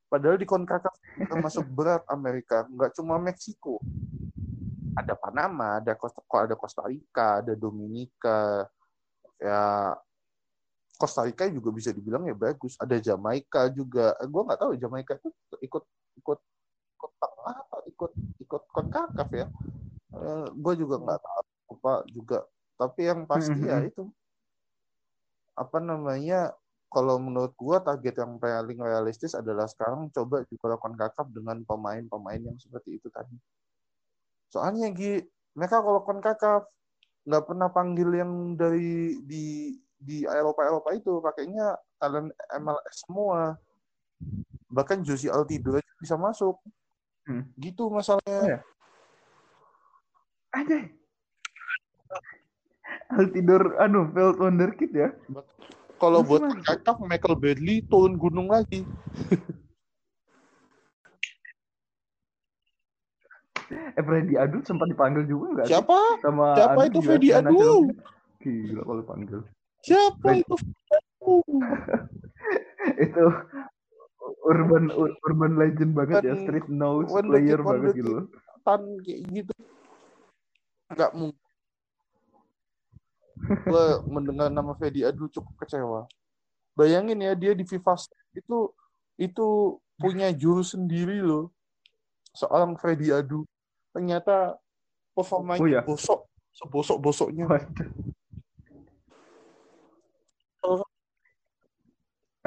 Padahal 0.08 0.40
di 0.40 0.48
konkakaf 0.48 0.94
masuk 1.36 1.68
berat 1.68 2.00
Amerika, 2.08 2.64
nggak 2.68 2.96
cuma 2.96 3.20
Meksiko 3.20 3.76
ada 4.98 5.14
Panama, 5.14 5.78
ada 5.78 5.94
Costa, 5.94 6.20
ada 6.34 6.58
Costa 6.58 6.82
Rica, 6.90 7.38
ada 7.38 7.54
Dominika, 7.54 8.66
ya 9.38 9.94
Costa 10.98 11.22
Rica 11.22 11.46
juga 11.46 11.70
bisa 11.70 11.94
dibilang 11.94 12.26
ya 12.26 12.34
bagus. 12.34 12.74
Ada 12.82 12.98
Jamaika 12.98 13.70
juga. 13.70 14.18
Eh, 14.18 14.26
gue 14.26 14.42
nggak 14.42 14.58
tahu 14.58 14.70
Jamaika 14.74 15.14
itu 15.14 15.30
ikut 15.62 15.84
ikut 16.18 16.38
ikut 16.98 17.12
tengah 17.22 17.56
atau 17.70 17.80
ikut 17.86 18.12
ikut 18.42 18.62
konkakaf 18.74 19.30
ya. 19.30 19.46
Eh, 20.18 20.46
gue 20.50 20.74
juga 20.74 20.98
nggak 20.98 21.20
tahu 21.22 21.42
apa 21.78 21.92
juga. 22.10 22.38
Tapi 22.74 23.00
yang 23.06 23.30
pasti 23.30 23.54
ya 23.62 23.78
mm-hmm. 23.78 23.90
itu 23.94 24.02
apa 25.58 25.78
namanya 25.82 26.54
kalau 26.90 27.20
menurut 27.22 27.54
gue 27.54 27.76
target 27.84 28.14
yang 28.18 28.40
paling 28.42 28.80
realistis 28.80 29.38
adalah 29.38 29.70
sekarang 29.70 30.10
coba 30.10 30.42
juga 30.50 30.78
konkakaf 30.82 31.30
dengan 31.30 31.62
pemain-pemain 31.62 32.42
yang 32.42 32.58
seperti 32.58 32.98
itu 32.98 33.06
tadi. 33.12 33.38
Soalnya 34.48 34.88
Gi, 34.96 35.20
mereka 35.54 35.84
kalau 35.84 36.00
konkakaf 36.02 36.64
nggak 37.28 37.44
pernah 37.44 37.68
panggil 37.68 38.08
yang 38.16 38.56
dari 38.56 39.20
di 39.20 39.76
di 39.98 40.22
Eropa 40.22 40.62
Eropa 40.62 40.94
itu 40.94 41.18
pakainya 41.18 41.74
talent 41.98 42.30
MLS 42.62 42.96
semua. 43.02 43.58
Bahkan 44.70 45.02
Josie 45.02 45.30
Altidore 45.30 45.82
aja 45.82 45.94
bisa 45.98 46.14
masuk. 46.14 46.56
Hmm. 47.26 47.50
Gitu 47.58 47.90
masalahnya. 47.90 48.40
Oh, 48.40 48.48
ya? 48.48 48.60
Aja. 50.54 50.78
Altidor 53.08 53.76
anu 53.82 54.08
Felt 54.14 54.38
Wonderkid 54.38 54.92
ya. 54.94 55.10
Kalau 55.98 56.22
buat 56.22 56.46
kakak 56.62 57.02
Michael 57.02 57.36
Badley 57.36 57.82
turun 57.84 58.14
gunung 58.16 58.48
lagi. 58.48 58.86
Eh 63.68 64.00
Freddy 64.00 64.32
Adu 64.32 64.64
sempat 64.64 64.88
dipanggil 64.88 65.28
juga 65.28 65.60
nggak? 65.60 65.68
Siapa? 65.68 66.24
Sama 66.24 66.56
Siapa 66.56 66.80
Adu 66.86 66.88
itu 66.88 66.98
Freddy 67.04 67.28
Adu? 67.36 67.92
Gila 68.40 68.82
kalau 68.86 69.02
panggil. 69.04 69.40
Siapa 69.88 70.28
itu? 70.36 70.54
itu 73.04 73.24
urban 74.44 74.92
ur- 74.92 75.16
urban 75.24 75.56
legend 75.56 75.96
banget 75.96 76.24
ya, 76.24 76.34
street 76.36 76.68
Wonderkid, 76.68 77.24
player 77.24 77.60
banget 77.64 77.92
gitu. 77.96 78.28
Tan 78.64 78.82
kayak 79.02 79.20
gitu. 79.32 79.52
Nggak 80.92 81.12
mungkin. 81.16 81.46
Gue 83.70 83.86
mendengar 84.10 84.50
nama 84.50 84.74
Freddy 84.74 85.06
Adu 85.06 85.30
cukup 85.30 85.54
kecewa. 85.62 86.06
Bayangin 86.74 87.22
ya 87.22 87.34
dia 87.34 87.54
di 87.54 87.62
FIFA 87.66 87.94
itu 88.34 88.70
itu 89.18 89.46
punya 89.98 90.30
jurus 90.34 90.74
sendiri 90.74 91.22
loh. 91.22 91.50
Seorang 92.34 92.74
Freddy 92.78 93.10
Adu. 93.14 93.46
Ternyata 93.94 94.58
performanya 95.14 95.62
Oh, 95.62 95.66
iya? 95.70 95.82
bosok, 95.82 96.26
sebosok-bosoknya. 96.54 97.46
Waduh. 97.50 97.90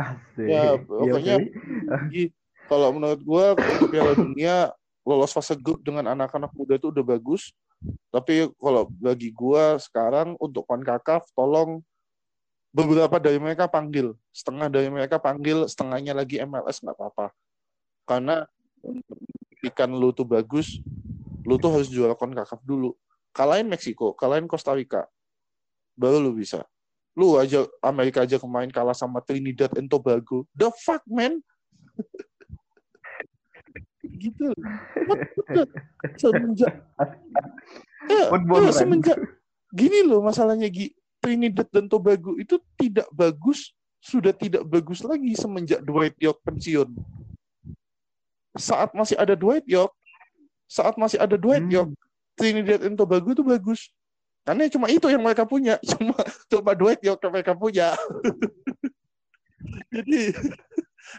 Asik. 0.01 0.47
Ya, 0.49 0.75
Iya 0.77 0.81
pokoknya. 0.81 1.35
Jadi, 2.09 2.23
kalau 2.65 2.87
menurut 2.95 3.21
gua 3.21 3.45
Piala 3.91 4.13
Dunia 4.17 4.55
lolos 5.01 5.33
fase 5.33 5.57
grup 5.57 5.81
dengan 5.81 6.09
anak-anak 6.13 6.51
muda 6.57 6.77
itu 6.77 6.89
udah 6.89 7.05
bagus. 7.05 7.53
Tapi 8.13 8.49
kalau 8.57 8.89
bagi 8.89 9.29
gua 9.33 9.77
sekarang 9.81 10.37
untuk 10.37 10.65
CONCACAF 10.69 11.33
tolong 11.33 11.81
beberapa 12.71 13.19
dari 13.19 13.37
mereka 13.41 13.67
panggil, 13.67 14.15
setengah 14.31 14.71
dari 14.71 14.87
mereka 14.87 15.19
panggil, 15.19 15.67
setengahnya 15.67 16.15
lagi 16.15 16.39
MLS 16.39 16.79
nggak 16.79 16.95
apa-apa. 16.95 17.35
Karena 18.07 18.47
ikan 19.67 19.91
lu 19.91 20.15
tuh 20.15 20.25
bagus, 20.25 20.79
lu 21.43 21.59
tuh 21.59 21.69
harus 21.73 21.91
juara 21.91 22.15
CONCACAF 22.15 22.63
dulu. 22.63 22.95
Kalahin 23.31 23.67
Meksiko, 23.67 24.15
kalahin 24.15 24.47
Costa 24.47 24.75
Rica. 24.75 25.07
Baru 25.95 26.23
lu 26.23 26.31
bisa. 26.35 26.63
Lu 27.15 27.35
aja 27.35 27.67
Amerika 27.83 28.23
aja 28.23 28.39
kemarin 28.39 28.71
kalah 28.71 28.95
sama 28.95 29.19
Trinidad 29.19 29.71
and 29.75 29.91
Tobago. 29.91 30.47
The 30.55 30.71
fuck 30.83 31.03
man? 31.07 31.43
gitu. 34.21 34.55
What 35.07 35.19
Semenjak 36.17 36.73
ya, 38.09 38.23
ya, 38.37 38.71
semenjak 38.73 39.17
gini 39.73 40.03
loh 40.05 40.21
masalahnya 40.21 40.67
Gi. 40.69 40.93
Trinidad 41.21 41.69
dan 41.69 41.85
Tobago 41.85 42.33
itu 42.41 42.57
tidak 42.81 43.05
bagus, 43.13 43.77
sudah 44.01 44.33
tidak 44.33 44.65
bagus 44.65 45.05
lagi 45.05 45.37
semenjak 45.37 45.77
Dwight 45.85 46.17
York 46.17 46.41
pensiun. 46.41 46.97
Saat 48.57 48.97
masih 48.97 49.21
ada 49.21 49.37
Dwight 49.37 49.69
York, 49.69 49.93
saat 50.65 50.97
masih 50.97 51.21
ada 51.21 51.37
Dwight 51.37 51.61
Hmm. 51.61 51.77
York, 51.77 51.89
Trinidad 52.33 52.81
and 52.81 52.97
Tobago 52.97 53.37
itu 53.37 53.45
bagus. 53.45 53.93
Karena 54.41 54.65
cuma 54.73 54.89
itu 54.89 55.05
yang 55.05 55.21
mereka 55.21 55.45
punya, 55.45 55.77
cuma 55.93 56.17
cuma 56.49 56.73
York 57.01 57.19
yang 57.21 57.33
mereka 57.33 57.53
punya. 57.53 57.93
jadi 59.93 60.33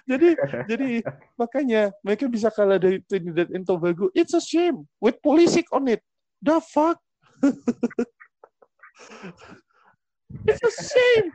jadi 0.09 0.29
jadi 0.66 0.91
makanya 1.39 1.95
mereka 2.03 2.27
bisa 2.27 2.51
kalah 2.51 2.81
dari 2.81 2.99
Trinidad 3.07 3.53
and 3.55 3.62
Tobago. 3.62 4.11
It's 4.16 4.35
a 4.35 4.43
shame 4.43 4.89
with 4.99 5.23
Pulisic 5.23 5.70
on 5.70 5.87
it. 5.87 6.03
The 6.43 6.59
fuck? 6.59 6.99
It's 10.49 10.64
a 10.64 10.73
shame. 10.73 11.31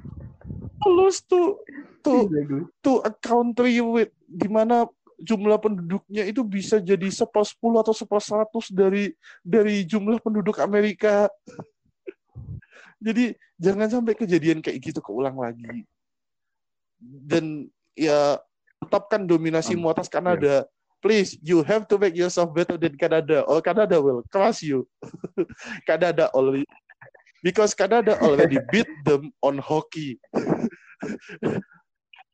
Lose 0.84 1.22
to 1.32 1.60
to 2.04 2.28
Exactly. 2.28 2.64
to 2.84 2.92
a 3.04 3.12
country 3.12 3.80
with 3.84 4.12
di 4.26 4.48
mana 4.48 4.88
jumlah 5.18 5.58
penduduknya 5.58 6.30
itu 6.30 6.46
bisa 6.46 6.78
jadi 6.78 7.10
sepersepuluh 7.10 7.82
atau 7.82 7.94
seperseratus 7.94 8.70
dari 8.70 9.14
dari 9.42 9.82
jumlah 9.84 10.22
penduduk 10.22 10.62
Amerika. 10.62 11.28
Jadi 12.98 13.38
jangan 13.62 13.90
sampai 13.90 14.14
kejadian 14.18 14.62
kayak 14.62 14.82
gitu 14.82 15.00
keulang 15.02 15.38
lagi. 15.38 15.86
Dan 17.02 17.70
ya 17.94 18.42
tetapkan 18.82 19.26
dominasimu 19.26 19.90
atas 19.90 20.10
Kanada. 20.10 20.66
Please, 20.98 21.38
you 21.46 21.62
have 21.62 21.86
to 21.86 22.02
make 22.02 22.18
yourself 22.18 22.50
better 22.58 22.74
than 22.74 22.98
Canada, 22.98 23.46
or 23.46 23.62
Canada 23.62 24.02
will 24.02 24.26
crush 24.34 24.66
you. 24.66 24.90
Canada 25.90 26.34
already 26.34 26.66
because 27.46 27.74
Canada 27.82 28.18
already 28.22 28.58
beat 28.74 28.90
them 29.06 29.32
on 29.42 29.58
hockey. 29.62 30.18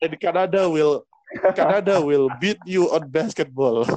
And 0.03 0.19
Canada 0.19 0.67
will 0.67 1.07
Canada 1.55 2.03
will 2.03 2.27
beat 2.39 2.59
you 2.67 2.91
on 2.91 3.07
basketball. 3.07 3.87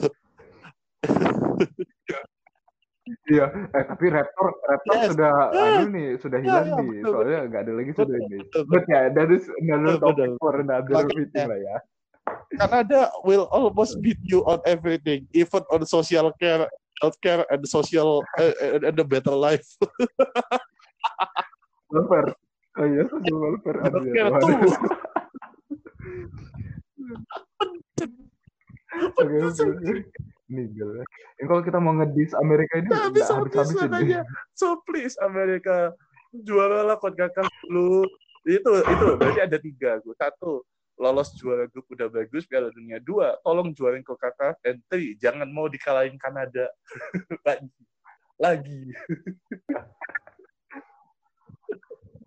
Iya, 3.07 3.47
eh 3.71 3.85
tapi 3.87 4.11
Raptor 4.11 4.51
Raptor 4.67 4.95
Yes. 4.99 5.09
sudah 5.15 5.35
Yeah. 5.55 5.79
anu 5.79 5.85
nih, 5.95 6.09
sudah 6.19 6.39
Ya, 6.43 6.47
hilang 6.47 6.67
ya, 6.67 6.75
nih. 6.75 6.91
betul, 6.91 7.11
Soalnya 7.15 7.39
nggak 7.47 7.63
ada 7.63 7.73
lagi 7.79 7.91
sudah 7.95 8.17
Betul, 8.19 8.27
ini. 8.27 8.39
betul, 8.43 8.63
But 8.67 8.83
ya, 8.91 9.01
that 9.15 9.31
is 9.31 9.45
another 9.63 9.95
Betul, 9.95 10.03
topic 10.03 10.27
betul. 10.27 10.39
for 10.43 10.53
another 10.59 10.91
Makanya. 10.91 11.15
meeting 11.15 11.47
lah 11.47 11.59
ya. 11.63 11.77
Canada 12.57 13.13
will 13.23 13.47
almost 13.55 14.01
beat 14.03 14.19
you 14.27 14.43
on 14.49 14.59
everything, 14.67 15.29
even 15.31 15.63
on 15.71 15.87
social 15.87 16.33
care, 16.35 16.67
healthcare, 16.99 17.47
and 17.53 17.63
social 17.69 18.25
uh, 18.41 18.55
and 18.83 18.97
the 18.99 19.07
better 19.07 19.35
life. 19.35 19.67
Welfare. 21.95 22.35
Oh 22.77 22.85
iya, 22.91 23.07
social 23.07 23.39
welfare. 23.39 23.79
Ya 23.87 23.89
Healthcare 23.95 24.29
Tuhan. 24.35 24.43
tuh. 24.43 24.75
Oke, 29.17 29.37
oke, 29.45 29.65
Nih, 30.47 30.67
gila. 30.71 31.03
Ini 31.43 31.47
kalau 31.51 31.63
kita 31.63 31.79
mau 31.83 31.95
ngedis 31.99 32.33
Amerika 32.39 32.79
ini 32.79 32.87
nggak 32.87 33.05
habis-habis 33.11 33.53
habis-habis 33.55 33.75
ini. 33.75 33.91
makanya. 33.91 34.21
So 34.61 34.81
please 34.87 35.19
Amerika 35.19 35.93
juara 36.31 36.87
lah 36.87 36.97
CONCACAF 37.03 37.51
lu. 37.71 38.07
Itu 38.47 38.73
itu 38.79 39.05
berarti 39.19 39.41
ada 39.43 39.59
tiga. 39.59 39.99
Gue 40.07 40.15
satu 40.15 40.63
lolos 40.97 41.37
juara 41.37 41.69
grup 41.69 41.85
udah 41.93 42.09
bagus 42.09 42.49
Piala 42.49 42.73
Dunia 42.73 42.97
dua 42.97 43.37
tolong 43.45 43.69
juarin 43.77 44.01
and 44.65 44.81
three 44.89 45.13
jangan 45.21 45.45
mau 45.45 45.69
dikalahin 45.69 46.17
Kanada 46.17 46.73
lagi 47.47 47.69
lagi 48.41 48.81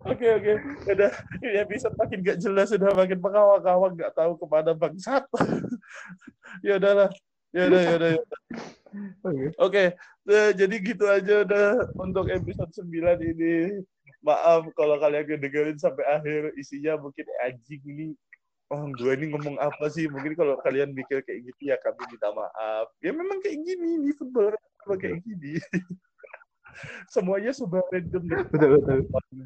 Oke 0.00 0.24
oke, 0.32 0.52
udah 0.88 1.12
ini 1.44 1.60
episode 1.60 1.92
makin 1.92 2.24
gak 2.24 2.40
jelas, 2.40 2.72
sudah 2.72 2.88
makin 2.96 3.20
pengawang-awang 3.20 3.92
nggak 4.00 4.16
tahu 4.16 4.32
ke 4.32 4.46
mana 4.48 4.72
bangsat. 4.72 5.28
ya 6.64 6.80
udahlah, 6.80 7.12
ya 7.54 7.62
udah 7.68 7.80
ya 7.82 7.92
udah. 7.98 8.12
Oke. 9.28 9.44
Oke, 9.62 9.84
eh, 10.26 10.50
jadi 10.58 10.74
gitu 10.82 11.04
aja 11.06 11.46
udah 11.46 11.94
untuk 11.98 12.26
episode 12.26 12.70
9 12.74 13.22
ini. 13.22 13.82
Maaf 14.20 14.68
kalau 14.76 15.00
kalian 15.00 15.40
dengerin 15.40 15.78
sampai 15.80 16.04
akhir 16.10 16.52
isinya 16.60 17.00
mungkin 17.00 17.24
anjing 17.40 17.80
ini 17.86 18.06
Oh, 18.70 18.86
gue 18.86 19.12
ini 19.18 19.34
ngomong 19.34 19.58
apa 19.58 19.90
sih? 19.90 20.06
Mungkin 20.06 20.38
kalau 20.38 20.54
kalian 20.62 20.94
mikir 20.94 21.26
kayak 21.26 21.42
gitu 21.42 21.74
ya 21.74 21.76
kami 21.82 22.06
minta 22.06 22.30
maaf. 22.30 22.86
Ya 23.02 23.10
memang 23.10 23.42
kayak 23.42 23.66
gini 23.66 24.14
football 24.14 24.54
memang 24.54 24.98
kayak 25.02 25.18
gini. 25.26 25.58
Semuanya 27.10 27.50
sudah 27.50 27.82
random 27.90 28.30
Betul, 28.30 28.78
betul. 28.78 28.98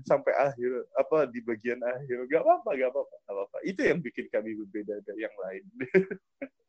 sampai 0.05 0.29
akhir 0.37 0.71
apa 1.01 1.25
di 1.33 1.41
bagian 1.41 1.81
akhir. 1.81 2.29
Gak 2.29 2.45
apa-apa, 2.45 2.71
gak 2.77 2.91
apa-apa, 2.93 3.15
gak 3.25 3.33
apa-apa. 3.33 3.57
Itu 3.65 3.81
yang 3.81 3.99
bikin 4.05 4.27
kami 4.29 4.61
berbeda 4.61 5.01
dari 5.09 5.21
yang 5.25 5.37
lain. 5.41 5.65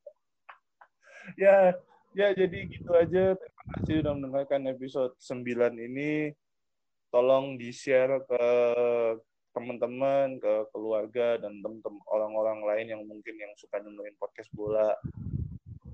ya, 1.34 1.74
ya 2.14 2.28
jadi 2.38 2.58
gitu 2.70 2.92
aja. 2.94 3.34
Terima 3.34 3.64
kasih 3.74 3.96
sudah 4.02 4.14
mendengarkan 4.14 4.62
episode 4.70 5.14
9 5.18 5.76
ini. 5.82 6.30
Tolong 7.10 7.56
di-share 7.58 8.22
ke 8.28 8.46
teman-teman, 9.56 10.36
ke 10.36 10.54
keluarga 10.76 11.40
dan 11.40 11.64
teman-teman 11.64 12.04
orang-orang 12.12 12.60
lain 12.68 12.88
yang 12.92 13.02
mungkin 13.08 13.36
yang 13.40 13.56
suka 13.56 13.80
dengerin 13.80 14.20
podcast 14.20 14.52
bola. 14.52 14.92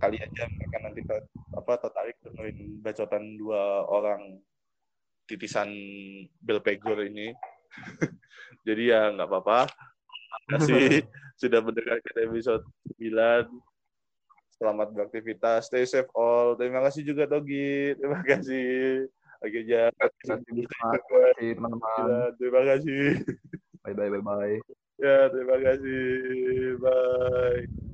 Kali 0.02 0.18
aja 0.18 0.50
mereka 0.50 0.78
nanti 0.82 1.06
ter, 1.06 1.30
apa 1.54 1.78
tertarik 1.78 2.18
dengerin 2.26 2.82
bacotan 2.82 3.38
dua 3.38 3.86
orang 3.86 4.42
titisan 5.30 5.70
Bill 6.42 6.58
Pegor 6.66 7.06
ini. 7.06 7.30
Jadi 8.68 8.84
ya 8.90 9.14
nggak 9.14 9.30
apa-apa. 9.30 9.70
Terima 9.70 10.38
kasih 10.58 11.06
sudah 11.42 11.60
mendengarkan 11.62 12.16
episode 12.18 12.66
9. 12.98 13.71
Selamat 14.62 14.94
beraktivitas. 14.94 15.74
Stay 15.74 15.90
safe 15.90 16.06
all. 16.14 16.54
Terima 16.54 16.86
kasih 16.86 17.02
juga 17.02 17.26
Togi. 17.26 17.98
Terima 17.98 18.22
kasih. 18.22 19.10
Oke, 19.42 19.66
ya. 19.66 19.90
Terima 20.22 20.38
kasih, 20.38 21.50
teman-teman. 21.58 22.30
Terima 22.38 22.62
kasih. 22.70 23.26
Bye, 23.82 23.98
bye, 23.98 24.14
bye, 24.14 24.22
bye. 24.22 24.58
Ya, 25.02 25.34
terima 25.34 25.58
kasih. 25.66 26.78
Bye. 26.78 27.91